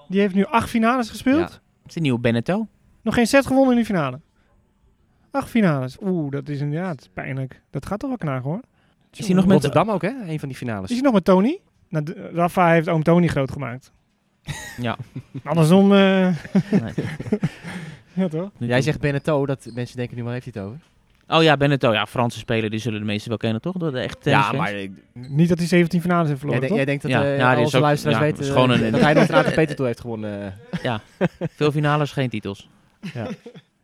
Die 0.07 0.19
heeft 0.19 0.33
nu 0.35 0.45
acht 0.45 0.69
finales 0.69 1.09
gespeeld. 1.09 1.39
Ja. 1.39 1.45
Het 1.45 1.87
is 1.87 1.93
de 1.93 1.99
nieuwe 1.99 2.19
Benetto. 2.19 2.67
Nog 3.01 3.13
geen 3.13 3.27
set 3.27 3.45
gewonnen 3.45 3.69
in 3.71 3.75
die 3.75 3.85
finale. 3.85 4.19
Acht 5.31 5.49
finales. 5.49 5.97
Oeh, 6.01 6.31
dat 6.31 6.49
is 6.49 6.59
inderdaad 6.61 7.09
pijnlijk. 7.13 7.61
Dat 7.69 7.85
gaat 7.85 7.99
toch 7.99 8.09
wel 8.09 8.17
knagen 8.17 8.49
hoor. 8.49 8.61
Is 9.11 9.25
hij 9.25 9.35
nog 9.35 9.43
met 9.45 9.53
Rotterdam 9.53 9.89
ook, 9.89 10.01
hè? 10.01 10.09
Een 10.27 10.39
van 10.39 10.47
die 10.47 10.57
finales. 10.57 10.89
Is 10.89 10.95
hij 10.95 11.03
nog 11.05 11.13
met 11.13 11.23
Tony? 11.25 11.59
Nou, 11.89 12.13
Rafa 12.33 12.71
heeft 12.71 12.89
oom 12.89 13.03
Tony 13.03 13.27
groot 13.27 13.51
gemaakt. 13.51 13.91
Ja. 14.77 14.97
Andersom. 15.43 15.93
eh, 15.93 16.27
Nee. 16.71 16.93
ja, 18.13 18.27
toch? 18.27 18.49
Jij 18.57 18.81
zegt 18.81 18.99
Beneteau, 18.99 19.45
dat 19.45 19.69
mensen 19.73 19.97
denken 19.97 20.17
nu, 20.17 20.23
waar 20.23 20.33
heeft 20.33 20.53
hij 20.53 20.61
het 20.63 20.71
over? 20.71 20.81
Oh 21.27 21.43
ja, 21.43 21.57
Benetto. 21.57 21.93
Ja, 21.93 22.05
Franse 22.05 22.39
speler, 22.39 22.69
die 22.69 22.79
zullen 22.79 22.99
de 22.99 23.05
meesten 23.05 23.29
wel 23.29 23.37
kennen, 23.37 23.61
toch? 23.61 23.73
De 23.77 23.99
echte 23.99 24.29
Ja, 24.29 24.51
maar 24.51 24.73
ik- 24.73 24.91
Niet 25.13 25.49
dat 25.49 25.57
hij 25.57 25.67
17 25.67 26.01
finales 26.01 26.27
heeft 26.27 26.41
jij, 26.41 26.49
verloren, 26.49 26.59
denk- 26.59 26.71
toch? 26.71 26.77
jij 26.77 26.85
denkt 26.85 27.01
dat 27.01 27.11
Ja, 27.11 27.23
eh, 27.23 27.37
ja, 27.37 27.37
die 27.37 27.45
al 27.45 27.57
is 27.57 27.63
onze 27.63 27.77
ook- 27.77 27.83
luisteraars 27.83 28.17
ja, 28.17 28.23
weten 28.23 28.39
is 28.41 28.47
eh, 28.47 28.53
gewoon 28.53 28.69
een- 28.69 28.91
dat 28.91 29.01
hij 29.01 29.13
nog 29.13 29.27
een 29.27 29.35
ATP-titel 29.35 29.85
heeft 29.85 29.99
gewonnen. 29.99 30.53
eh. 30.83 30.95
Veel 31.39 31.71
finales, 31.71 32.11
geen 32.11 32.29
titels. 32.29 32.69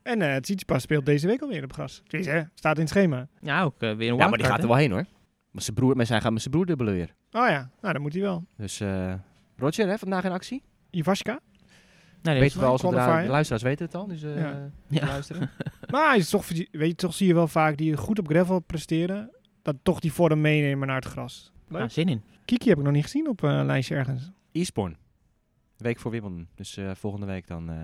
En 0.03 0.21
eh 0.21 0.35
Tsitsipas 0.35 0.81
speelt 0.81 1.05
deze 1.05 1.27
week 1.27 1.41
alweer 1.41 1.63
op 1.63 1.73
gras. 1.73 2.01
Tenminste, 2.07 2.35
hè, 2.35 2.43
staat 2.55 2.75
in 2.75 2.81
het 2.81 2.89
schema. 2.89 3.27
Ja, 3.41 3.61
ook 3.63 3.73
eh, 3.79 3.79
weer 3.79 3.89
een 3.91 3.97
Ja, 3.99 4.07
maar 4.07 4.17
die 4.17 4.17
wildcard, 4.27 4.51
gaat 4.51 4.61
er 4.61 4.67
wel 4.67 4.77
heen, 4.77 4.91
hoor. 4.91 5.05
Maar 5.51 5.61
zijn 5.61 5.75
broer, 5.75 5.95
maar 5.95 6.05
zij 6.05 6.21
gaat 6.21 6.31
met 6.31 6.41
zijn 6.41 6.53
broer 6.53 6.65
dubbelen 6.65 6.93
weer. 6.93 7.13
Oh 7.31 7.47
ja, 7.49 7.69
nou 7.81 7.93
dan 7.93 8.01
moet 8.01 8.13
hij 8.13 8.21
wel. 8.21 8.43
Dus 8.57 8.79
eh, 8.79 9.13
Roger, 9.57 9.87
hè, 9.87 9.97
vandaag 9.97 10.23
in 10.23 10.31
actie. 10.31 10.63
Ivaska. 10.91 11.39
Nee, 12.21 12.43
je 12.43 12.49
zodra 12.49 12.75
qualifier. 12.77 13.21
de 13.23 13.27
luisteraars 13.29 13.63
weten 13.63 13.85
het 13.85 13.95
al. 13.95 14.07
Dus 14.07 14.23
eh 14.23 14.35
Ja. 14.39 14.49
ja. 14.49 14.69
Ja. 14.99 15.05
luisteren. 15.05 15.49
Maar 15.91 16.07
hij 16.09 16.17
is 16.17 16.29
toch, 16.29 16.47
weet 16.47 16.67
je, 16.71 16.95
toch 16.95 17.13
zie 17.13 17.27
je 17.27 17.33
wel 17.33 17.47
vaak 17.47 17.77
die 17.77 17.97
goed 17.97 18.19
op 18.19 18.27
gravel 18.27 18.59
presteren. 18.59 19.31
Dat 19.61 19.75
toch 19.83 19.99
die 19.99 20.13
vorm 20.13 20.41
meenemen 20.41 20.87
naar 20.87 20.95
het 20.95 21.05
gras. 21.05 21.51
is- 21.69 21.77
ja, 21.77 21.89
zin 21.89 22.09
in. 22.09 22.21
Kiki 22.45 22.69
heb 22.69 22.77
ik 22.77 22.83
nog 22.83 22.93
niet 22.93 23.03
gezien 23.03 23.27
op 23.29 23.43
eh, 23.43 23.49
een 23.49 23.65
lijstje 23.65 23.95
ergens. 23.95 24.31
Eastbourne. 24.51 24.95
Week 25.77 25.99
voor 25.99 26.11
Wimbledon. 26.11 26.47
Dus 26.55 26.77
eh, 26.77 26.91
volgende 26.95 27.25
week 27.25 27.47
dan 27.47 27.69
eh, 27.69 27.75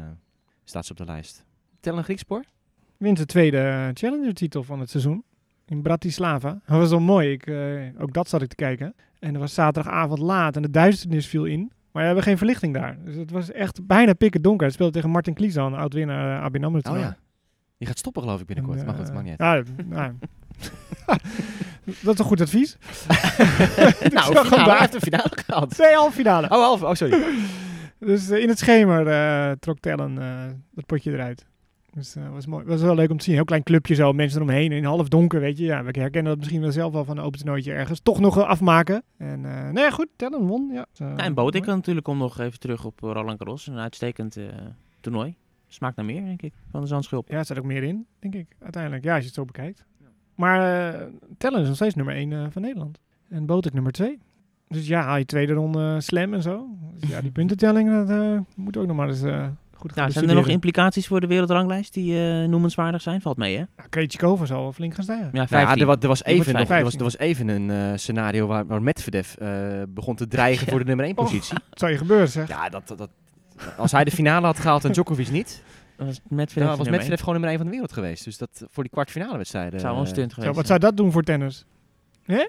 staat 0.63 0.85
ze 0.85 0.91
op 0.91 0.97
de 0.97 1.05
lijst. 1.05 1.45
Tel 1.79 1.97
een 1.97 2.03
Griekspoor? 2.03 2.43
Wint 2.97 3.17
de 3.17 3.25
tweede 3.25 3.57
eh, 3.57 3.87
Challenger-titel 3.93 4.63
van 4.63 4.79
het 4.79 4.89
seizoen. 4.89 5.23
In 5.65 5.81
Bratislava. 5.81 6.49
Dat 6.65 6.77
was 6.77 6.89
wel 6.89 6.99
mooi. 6.99 7.31
Ik, 7.31 7.47
eh, 7.47 8.01
ook 8.01 8.13
dat 8.13 8.29
zat 8.29 8.41
ik 8.41 8.49
te 8.49 8.55
kijken. 8.55 8.95
En 9.23 9.29
het 9.29 9.41
was 9.41 9.53
zaterdagavond 9.53 10.19
laat 10.19 10.55
en 10.55 10.61
de 10.61 10.69
duisternis 10.69 11.27
viel 11.27 11.45
in. 11.45 11.71
Maar 11.91 12.01
we 12.01 12.07
hebben 12.07 12.23
geen 12.23 12.37
verlichting 12.37 12.73
daar. 12.73 12.97
Dus 13.05 13.15
het 13.15 13.31
was 13.31 13.51
echt 13.51 13.87
bijna 13.87 14.13
pikken 14.13 14.41
donker. 14.41 14.65
Het 14.65 14.73
speelde 14.73 14.93
tegen 14.93 15.09
Martin 15.09 15.33
Kliesdan, 15.33 15.73
oud-winnaar 15.73 16.37
uh, 16.37 16.43
ABN 16.43 16.63
AMRO. 16.63 16.91
Oh 16.91 16.99
ja. 16.99 17.17
Die 17.77 17.87
gaat 17.87 17.97
stoppen 17.97 18.21
geloof 18.21 18.41
ik 18.41 18.45
binnenkort. 18.45 18.79
En, 18.79 18.85
maar 18.85 18.95
goed, 18.95 19.07
eh, 19.07 19.13
maakt 19.13 19.25
niet 19.25 19.37
uit. 19.37 19.67
dat 22.03 22.13
is 22.13 22.19
een 22.19 22.25
goed 22.25 22.41
advies. 22.41 22.77
nou, 24.13 24.45
finale, 24.45 24.77
heeft 24.79 24.93
een 24.93 25.01
finale 25.01 25.31
gehaald. 25.45 25.69
Twee 25.69 25.95
halve 25.95 26.15
finale. 26.15 26.49
Oh, 26.49 26.51
half. 26.51 26.83
Oh, 26.83 26.93
sorry. 26.93 27.23
Dus 27.99 28.29
eh, 28.29 28.39
in 28.39 28.49
het 28.49 28.59
schemer 28.59 29.07
eh, 29.07 29.51
trok 29.59 29.79
Tellen 29.79 30.17
eh, 30.17 30.53
dat 30.71 30.85
potje 30.85 31.11
eruit. 31.11 31.45
Dus 31.93 32.13
dat 32.13 32.29
was 32.31 32.45
mooi. 32.45 32.65
was 32.65 32.81
wel 32.81 32.95
leuk 32.95 33.09
om 33.09 33.17
te 33.17 33.23
zien. 33.23 33.33
Heel 33.33 33.43
klein 33.43 33.63
clubje 33.63 33.95
zo, 33.95 34.13
mensen 34.13 34.41
eromheen 34.41 34.71
in 34.71 34.83
half 34.83 35.07
donker, 35.07 35.39
weet 35.39 35.57
je. 35.57 35.63
Ja, 35.63 35.83
we 35.83 35.99
herkennen 35.99 36.31
dat 36.31 36.37
misschien 36.37 36.61
wel 36.61 36.71
zelf 36.71 36.93
wel 36.93 37.05
van 37.05 37.17
een 37.17 37.23
open 37.23 37.39
toernooitje 37.39 37.73
ergens. 37.73 37.99
Toch 37.99 38.19
nog 38.19 38.35
wel 38.35 38.45
afmaken. 38.45 39.03
En 39.17 39.45
eh 39.45 39.69
nee, 39.69 39.91
goed, 39.91 40.07
Tellen 40.15 40.45
won. 40.45 40.69
Ja, 40.71 40.85
eh, 40.97 41.07
Ja, 41.07 41.17
en 41.17 41.33
Botik 41.33 41.65
mooi. 41.65 41.75
natuurlijk 41.77 42.07
om 42.07 42.17
nog 42.17 42.39
even 42.39 42.59
terug 42.59 42.85
op 42.85 43.03
eh, 43.03 43.11
Roland 43.11 43.37
Garros. 43.37 43.67
Een 43.67 43.77
uitstekend 43.77 44.37
eh, 44.37 44.45
toernooi. 44.99 45.35
Smaakt 45.67 45.95
naar 45.95 46.05
meer, 46.05 46.23
denk 46.23 46.41
ik, 46.41 46.53
van 46.71 46.81
de 46.81 46.87
Zandschulp. 46.87 47.29
Ja, 47.29 47.37
er 47.37 47.45
staat 47.45 47.57
ook 47.57 47.63
meer 47.63 47.83
in, 47.83 48.05
denk 48.19 48.35
ik, 48.35 48.55
uiteindelijk. 48.59 49.03
Ja, 49.03 49.11
als 49.11 49.19
je 49.21 49.25
het 49.25 49.35
zo 49.35 49.45
bekijkt. 49.45 49.85
Maar 50.35 50.91
eh 50.93 51.07
Tellen 51.37 51.61
is 51.61 51.67
nog 51.67 51.75
steeds 51.75 51.95
nummer 51.95 52.15
1 52.15 52.51
van 52.51 52.61
Nederland. 52.61 52.99
En 53.29 53.45
Botik 53.45 53.73
nummer 53.73 53.91
2. 53.91 54.19
Dus 54.67 54.87
ja, 54.87 55.01
haal 55.01 55.17
je 55.17 55.25
tweede 55.25 55.53
ronde 55.53 56.01
slam 56.01 56.33
en 56.33 56.41
zo. 56.41 56.67
Dus 56.99 57.09
ja, 57.09 57.21
die 57.21 57.31
puntentelling, 57.39 57.89
dat 57.91 58.09
eh, 58.09 58.39
moet 58.55 58.77
ook 58.77 58.87
nog 58.87 58.95
maar 58.95 59.07
eens 59.07 59.21
eh, 59.21 59.47
goed 59.89 59.95
Nou, 59.95 60.11
zijn 60.11 60.29
er 60.29 60.35
nog 60.35 60.47
implicaties 60.47 61.07
voor 61.07 61.19
de 61.21 61.27
wereldranglijst 61.27 61.93
die 61.93 62.17
eh, 62.19 62.47
noemenswaardig 62.47 63.01
zijn? 63.01 63.21
Valt 63.21 63.37
mee, 63.37 63.57
hè? 63.57 63.63
Nou, 63.77 63.89
Krejcikova 63.89 64.45
zal 64.45 64.61
wel 64.61 64.71
flink 64.71 64.93
gaan 64.93 65.03
stijgen. 65.03 65.25
Ja, 65.25 65.31
Nou 65.31 65.47
15. 65.47 65.75
ja, 65.75 65.81
er, 65.81 65.87
wa- 65.87 65.97
er 66.01 66.07
was 66.07 66.23
even, 66.23 66.37
nog, 66.37 66.47
er 66.47 66.67
was, 66.67 66.67
15. 66.67 66.97
er 66.97 67.03
was 67.03 67.17
even 67.17 67.47
een 67.47 67.69
eh, 67.69 67.97
scenario 67.97 68.47
waar, 68.47 68.65
waar 68.65 68.81
Medvedev 68.81 69.33
eh, 69.35 69.47
begon 69.87 70.15
te 70.15 70.27
dreigen 70.27 70.67
voor 70.71 70.79
de 70.79 70.85
nummer 70.85 71.05
1 71.05 71.15
positie. 71.15 71.53
Dat 71.69 71.79
zou 71.79 71.91
je 71.91 71.97
gebeuren, 71.97 72.29
zeg. 72.29 72.47
Ja, 72.47 72.69
dat, 72.69 72.87
dat, 72.87 72.97
dat- 72.97 73.09
als 73.77 73.91
hij 73.91 74.03
de 74.03 74.11
finale 74.11 74.45
had 74.45 74.59
gehaald 74.59 74.85
en 74.85 74.91
Djokovic 74.91 75.31
niet, 75.31 75.63
was 75.97 76.19
dan 76.53 76.77
was 76.77 76.87
Medvedev 76.89 77.19
gewoon 77.19 77.33
nummer 77.33 77.49
1 77.49 77.57
van 77.57 77.65
de 77.65 77.71
wereld 77.71 77.93
geweest. 77.93 78.23
Dus 78.23 78.37
dat 78.37 78.65
voor 78.69 78.83
die 78.83 78.91
kwartfinale 78.91 79.37
wedstrijden. 79.37 79.79
Zou 79.79 79.91
wel 79.93 80.01
een 80.01 80.07
stunt 80.07 80.33
geweest 80.33 80.55
wat 80.55 80.67
zou 80.67 80.79
dat 80.79 80.97
doen 80.97 81.11
voor 81.11 81.23
tennis? 81.23 81.65
Hè? 82.23 82.47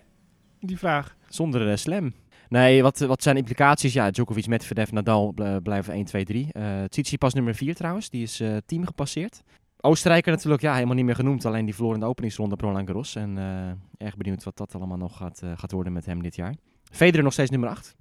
Die 0.61 0.79
vraag. 0.79 1.15
Zonder 1.29 1.79
slam. 1.79 2.13
Nee, 2.61 2.83
wat, 2.83 2.99
wat 2.99 3.23
zijn 3.23 3.35
de 3.35 3.41
implicaties? 3.41 3.93
Ja, 3.93 4.11
Djokovic, 4.11 4.47
Medvedev, 4.47 4.91
Nadal 4.91 5.33
bl- 5.33 5.57
blijven 5.63 5.93
1, 5.95 6.05
2, 6.05 6.25
3. 6.25 6.53
Eh 6.53 6.83
Tsitsipas 6.85 7.35
nummer 7.35 7.55
4 7.55 7.75
trouwens, 7.75 8.11
die 8.11 8.23
is 8.23 8.41
eh, 8.41 8.57
team 8.67 8.87
gepasseerd. 8.87 9.43
Oostenrijker 9.81 10.33
natuurlijk, 10.33 10.63
ja, 10.63 10.75
helemaal 10.75 10.95
niet 10.95 11.05
meer 11.05 11.15
genoemd. 11.15 11.45
Alleen 11.45 11.65
die 11.65 11.75
verloor 11.75 11.95
in 11.95 12.01
de 12.01 12.07
openingsronde 12.07 12.55
op 12.55 12.61
Roland 12.61 12.87
Garros. 12.87 13.15
En 13.15 13.39
eh, 13.39 14.07
erg 14.07 14.17
benieuwd 14.17 14.45
wat 14.45 14.57
dat 14.57 14.75
allemaal 14.75 14.97
nog 14.97 15.17
gaat, 15.17 15.43
eh, 15.43 15.51
gaat 15.57 15.73
worden 15.73 15.93
met 15.93 16.07
hem 16.07 16.23
dit 16.23 16.37
jaar. 16.37 16.55
Federer 16.93 17.23
nog 17.23 17.33
steeds 17.33 17.51
nummer 17.51 17.69
8. 17.69 17.95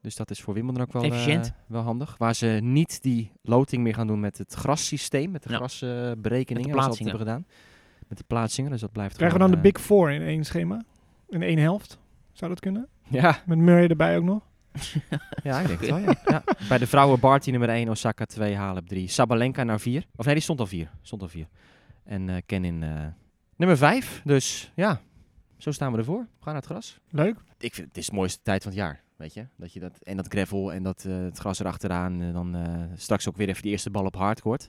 Dus 0.00 0.16
dat 0.16 0.30
is 0.30 0.40
voor 0.40 0.54
Wimbledon 0.54 0.82
ook 0.82 0.92
wel, 0.92 1.02
eh, 1.02 1.08
Efficiënt. 1.08 1.52
wel 1.66 1.82
handig. 1.82 2.14
Waar 2.18 2.34
ze 2.34 2.46
niet 2.62 3.02
die 3.02 3.32
loting 3.42 3.82
meer 3.82 3.94
gaan 3.94 4.06
doen 4.06 4.20
met 4.20 4.38
het 4.38 4.54
grassysteem. 4.54 5.30
Met 5.30 5.42
de 5.42 5.50
Ja. 5.50 5.56
grasberekeningen. 5.56 6.74
Met 6.74 6.82
de 6.84 6.88
dat 6.88 6.98
hebben 6.98 7.18
gedaan. 7.18 7.46
Met 8.08 8.18
de 8.18 8.24
plaatsingen, 8.26 8.70
dus 8.70 8.80
dat 8.80 8.92
blijft 8.92 9.16
Krijgen 9.16 9.38
we 9.38 9.42
dan 9.42 9.52
de 9.52 9.56
eh, 9.68 9.72
Big 9.72 9.80
Four 9.82 10.10
in 10.10 10.22
één 10.22 10.44
schema? 10.44 10.82
In 11.28 11.42
één 11.42 11.58
helft? 11.58 11.98
Zou 12.32 12.50
dat 12.50 12.60
kunnen? 12.60 12.88
Ja, 13.08 13.42
Met 13.46 13.58
Murray 13.58 13.88
erbij 13.88 14.16
ook 14.16 14.24
nog? 14.24 14.42
Ja, 15.42 15.60
ik 15.60 15.66
denk 15.66 15.80
het 15.80 15.88
wel, 15.90 15.98
ja. 15.98 16.14
ja. 16.24 16.44
Bij 16.68 16.78
de 16.78 16.86
vrouwen 16.86 17.20
Barty 17.20 17.50
nummer 17.50 17.68
1, 17.68 17.88
Osaka 17.88 18.24
2, 18.24 18.56
Halep 18.56 18.86
3. 18.86 19.08
Sabalenka 19.08 19.64
naar 19.64 19.80
4. 19.80 20.06
Of 20.16 20.24
nee, 20.24 20.34
die 20.34 20.42
stond 20.42 20.60
al 20.60 20.66
4. 20.66 20.90
Stond 21.02 21.22
al 21.22 21.28
4. 21.28 21.46
En 22.04 22.28
eh 22.28 22.36
Kenin 22.46 22.82
eh, 22.82 23.06
nummer 23.56 23.76
5. 23.76 24.20
Dus 24.24 24.72
ja, 24.74 25.00
zo 25.56 25.70
staan 25.70 25.92
we 25.92 25.98
ervoor. 25.98 26.20
We 26.20 26.44
gaan 26.44 26.52
naar 26.52 26.62
het 26.62 26.66
gras. 26.66 27.00
Leuk. 27.10 27.36
Ik 27.58 27.74
vind 27.74 27.88
het 27.88 27.96
is 27.96 28.06
de 28.06 28.14
mooiste 28.14 28.42
tijd 28.42 28.62
van 28.62 28.72
het 28.72 28.80
jaar, 28.80 29.02
weet 29.16 29.34
je. 29.34 29.46
Dat 29.56 29.72
je 29.72 29.80
dat, 29.80 29.98
en 30.02 30.16
dat 30.16 30.26
gravel 30.28 30.72
en 30.72 30.82
dat, 30.82 31.04
eh, 31.04 31.16
het 31.18 31.38
gras 31.38 31.58
erachteraan. 31.60 32.22
En 32.22 32.32
dan 32.32 32.54
eh, 32.56 32.82
straks 32.96 33.28
ook 33.28 33.36
weer 33.36 33.48
even 33.48 33.62
die 33.62 33.70
eerste 33.70 33.90
bal 33.90 34.04
op 34.04 34.16
hardcourt. 34.16 34.68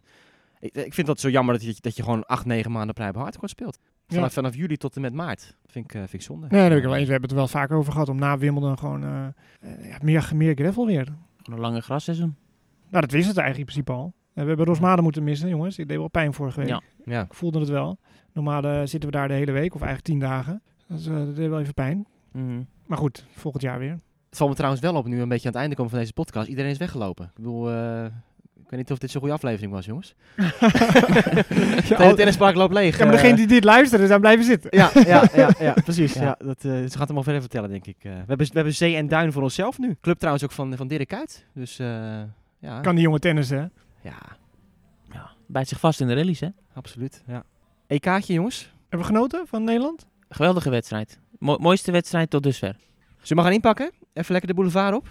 Ik, 0.60 0.76
ik 0.76 0.94
vind 0.94 1.08
dat 1.08 1.20
zo 1.20 1.30
jammer 1.30 1.54
dat 1.54 1.64
je, 1.64 1.76
dat 1.80 1.96
je 1.96 2.04
gewoon 2.04 2.26
8, 2.26 2.46
9 2.46 2.72
maanden 2.72 2.96
prij 2.96 3.10
op 3.10 3.16
hardcourt 3.16 3.52
speelt. 3.52 3.80
Ja. 4.08 4.16
Vanaf, 4.16 4.34
vanaf 4.34 4.56
juli 4.56 4.78
tot 4.78 4.96
en 4.96 5.02
met 5.02 5.14
maart. 5.14 5.58
Vind 5.66 5.86
ik, 5.86 5.94
eh, 5.94 6.00
vind 6.00 6.14
ik 6.14 6.22
zonde. 6.22 6.48
Nee, 6.50 6.70
ben 6.70 6.78
ik 6.78 6.84
wel 6.84 6.96
eens. 6.96 7.06
We 7.06 7.12
hebben 7.12 7.30
het 7.30 7.32
er 7.32 7.38
wel 7.38 7.48
vaker 7.48 7.76
over 7.76 7.92
gehad 7.92 8.10
om 8.10 8.18
na 8.18 8.38
Wimbledon 8.38 8.78
gewoon 8.78 9.04
eh, 9.04 9.26
eh, 9.26 9.90
ja, 9.90 9.98
meer, 10.02 10.32
meer 10.36 10.56
gravel 10.56 10.86
weer. 10.86 11.14
Een 11.44 11.60
lange 11.60 11.82
grasseizoen. 11.82 12.36
Nou, 12.90 13.02
dat 13.02 13.12
wist 13.12 13.28
het 13.28 13.38
eigenlijk 13.38 13.70
in 13.70 13.76
principe 13.76 14.02
al. 14.02 14.14
We 14.34 14.42
hebben 14.42 14.66
Rosmade 14.66 15.02
moeten 15.02 15.24
missen, 15.24 15.50
jongens. 15.50 15.78
Ik 15.78 15.88
deed 15.88 15.98
wel 15.98 16.08
pijn 16.08 16.34
vorige 16.34 16.60
week. 16.60 16.70
Ja. 16.70 16.82
Ja. 17.06 17.22
Ik 17.22 17.34
voelde 17.34 17.60
het 17.60 17.70
wel. 17.70 17.98
Normaal 18.34 18.88
zitten 18.88 19.10
we 19.10 19.16
daar 19.16 19.28
de 19.28 19.34
hele 19.34 19.52
week, 19.52 19.76
of 19.76 19.82
eigenlijk 19.82 20.10
tien 20.10 20.20
dagen. 20.20 20.62
Dat, 20.88 21.06
eh, 21.06 21.16
dat 21.16 21.36
deed 21.36 21.50
wel 21.50 21.60
even 21.60 21.74
pijn. 21.74 22.08
Mhm. 22.32 22.62
Maar 22.86 22.98
goed, 22.98 23.26
volgend 23.32 23.64
jaar 23.64 23.80
weer. 23.80 24.00
Het 24.30 24.38
valt 24.38 24.50
me 24.50 24.56
trouwens 24.56 24.84
wel 24.84 24.96
op 24.96 25.06
nu 25.06 25.16
we 25.16 25.22
een 25.22 25.30
beetje 25.30 25.48
aan 25.48 25.52
het 25.52 25.62
einde 25.62 25.76
komen 25.76 25.92
van 25.92 26.00
deze 26.00 26.14
podcast. 26.14 26.48
Iedereen 26.48 26.72
is 26.72 26.78
weggelopen. 26.78 27.26
Ik 27.26 27.36
bedoel, 27.36 27.72
eh, 27.72 28.06
ik 28.66 28.72
weet 28.72 28.80
niet 28.80 28.92
of 28.92 28.98
dit 28.98 29.12
zo'n 29.12 29.20
goede 29.22 29.36
aflevering 29.36 29.72
was, 29.72 29.86
jongens. 29.86 30.16
Het 30.36 31.98
hele 31.98 32.14
tennispark 32.16 32.56
loopt 32.56 32.74
leeg. 32.74 32.98
Ja, 32.98 33.06
maar 33.06 33.14
eh. 33.14 33.20
degene 33.22 33.36
die 33.38 33.48
dit 33.48 33.64
luisteren, 33.64 34.08
zijn 34.08 34.20
blijven 34.20 34.46
zitten. 34.46 34.70
Ja, 34.78 34.92
ja, 34.94 35.30
ja, 35.36 35.50
ja 35.60 35.74
precies. 35.84 36.14
Ja. 36.14 36.22
Ja. 36.22 36.36
dat, 36.40 36.58
eh, 36.66 36.72
ze 36.72 36.98
gaat 36.98 37.08
hem 37.08 37.18
al 37.18 37.24
verder 37.24 37.42
vertellen, 37.42 37.70
denk 37.70 37.86
ik. 37.86 37.96
Eh, 38.00 38.12
we, 38.12 38.18
hebben, 38.28 38.38
we 38.38 38.52
hebben 38.54 38.74
zee 38.74 38.96
en 38.96 39.08
duin 39.08 39.32
voor 39.32 39.44
onszelf 39.44 39.80
nu. 39.80 39.98
Club 40.02 40.18
trouwens 40.18 40.44
ook 40.44 40.52
van, 40.52 40.76
van 40.78 40.88
Dirk 40.88 41.08
Kuyt. 41.08 41.46
Dus 41.54 41.80
eh, 41.80 41.88
ja, 42.60 42.80
Kan 42.82 42.96
die 42.96 43.04
jongen 43.04 43.20
tennissen, 43.20 43.58
hè? 43.58 43.66
ja, 44.10 44.18
Ja, 45.14 45.30
bijt 45.48 45.68
zich 45.68 45.80
vast 45.80 46.02
in 46.02 46.08
de 46.08 46.14
rallies, 46.14 46.40
hè? 46.40 46.48
absoluut. 46.74 47.24
Ja. 47.28 47.44
EK'tje, 47.88 48.34
jongens. 48.34 48.74
Hebben 48.90 49.00
we 49.08 49.14
genoten 49.16 49.48
van 49.48 49.64
Nederland? 49.64 50.06
Geweldige 50.30 50.70
wedstrijd. 50.70 51.20
Mo- 51.40 51.58
mooiste 51.58 51.92
wedstrijd 51.92 52.30
tot 52.30 52.44
dusver. 52.44 52.76
Zullen 53.22 53.44
we 53.44 53.50
gaan 53.50 53.58
inpakken? 53.58 53.92
Even 54.14 54.32
lekker 54.32 54.50
de 54.50 54.56
boulevard 54.56 54.96
op. 54.96 55.08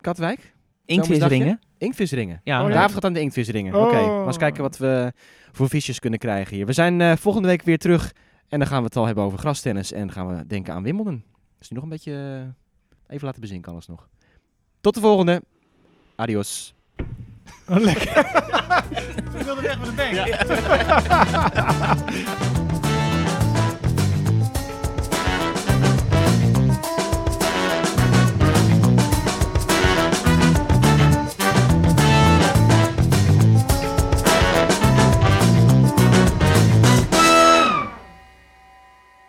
Katwijk. 0.00 0.54
Inktvisringen. 0.84 1.60
Inktvisringen. 1.80 2.40
Ja, 2.44 2.62
Oh, 2.62 2.68
ja. 2.68 2.74
David 2.74 2.94
gaat 2.94 3.04
aan 3.04 3.12
de 3.12 3.20
inktvisringen. 3.20 3.74
Oh. 3.74 3.82
Oké, 3.86 4.00
maar 4.06 4.26
eens 4.26 4.36
kijken 4.36 4.62
wat 4.62 4.78
we 4.78 5.12
voor 5.52 5.68
visjes 5.68 5.98
kunnen 5.98 6.18
krijgen 6.18 6.56
hier. 6.56 6.66
We 6.66 6.72
zijn 6.72 7.00
eh, 7.00 7.16
volgende 7.16 7.48
week 7.48 7.62
weer 7.62 7.78
terug. 7.78 8.12
En 8.48 8.58
dan 8.58 8.68
gaan 8.68 8.78
we 8.78 8.84
het 8.84 8.96
al 8.96 9.06
hebben 9.06 9.24
over 9.24 9.38
grastennis. 9.38 9.92
En 9.92 10.12
gaan 10.12 10.36
we 10.36 10.46
denken 10.46 10.74
aan 10.74 10.82
Wimbledon. 10.82 11.24
Dus 11.58 11.68
nu 11.68 11.74
nog 11.76 11.84
een 11.84 11.90
beetje 11.90 12.12
eh, 12.12 13.14
even 13.14 13.26
laten 13.26 13.40
bezinken 13.40 13.72
alles 13.72 13.86
nog. 13.86 14.08
Tot 14.80 14.94
de 14.94 15.00
volgende. 15.00 15.42
Adios. 16.16 16.74
Oh, 17.68 17.76
lekker. 17.76 18.18
Ik 19.38 19.46
wilde 19.46 19.62
weg 19.62 19.78
met 19.78 19.88
de 19.88 19.94
bank. 19.96 20.16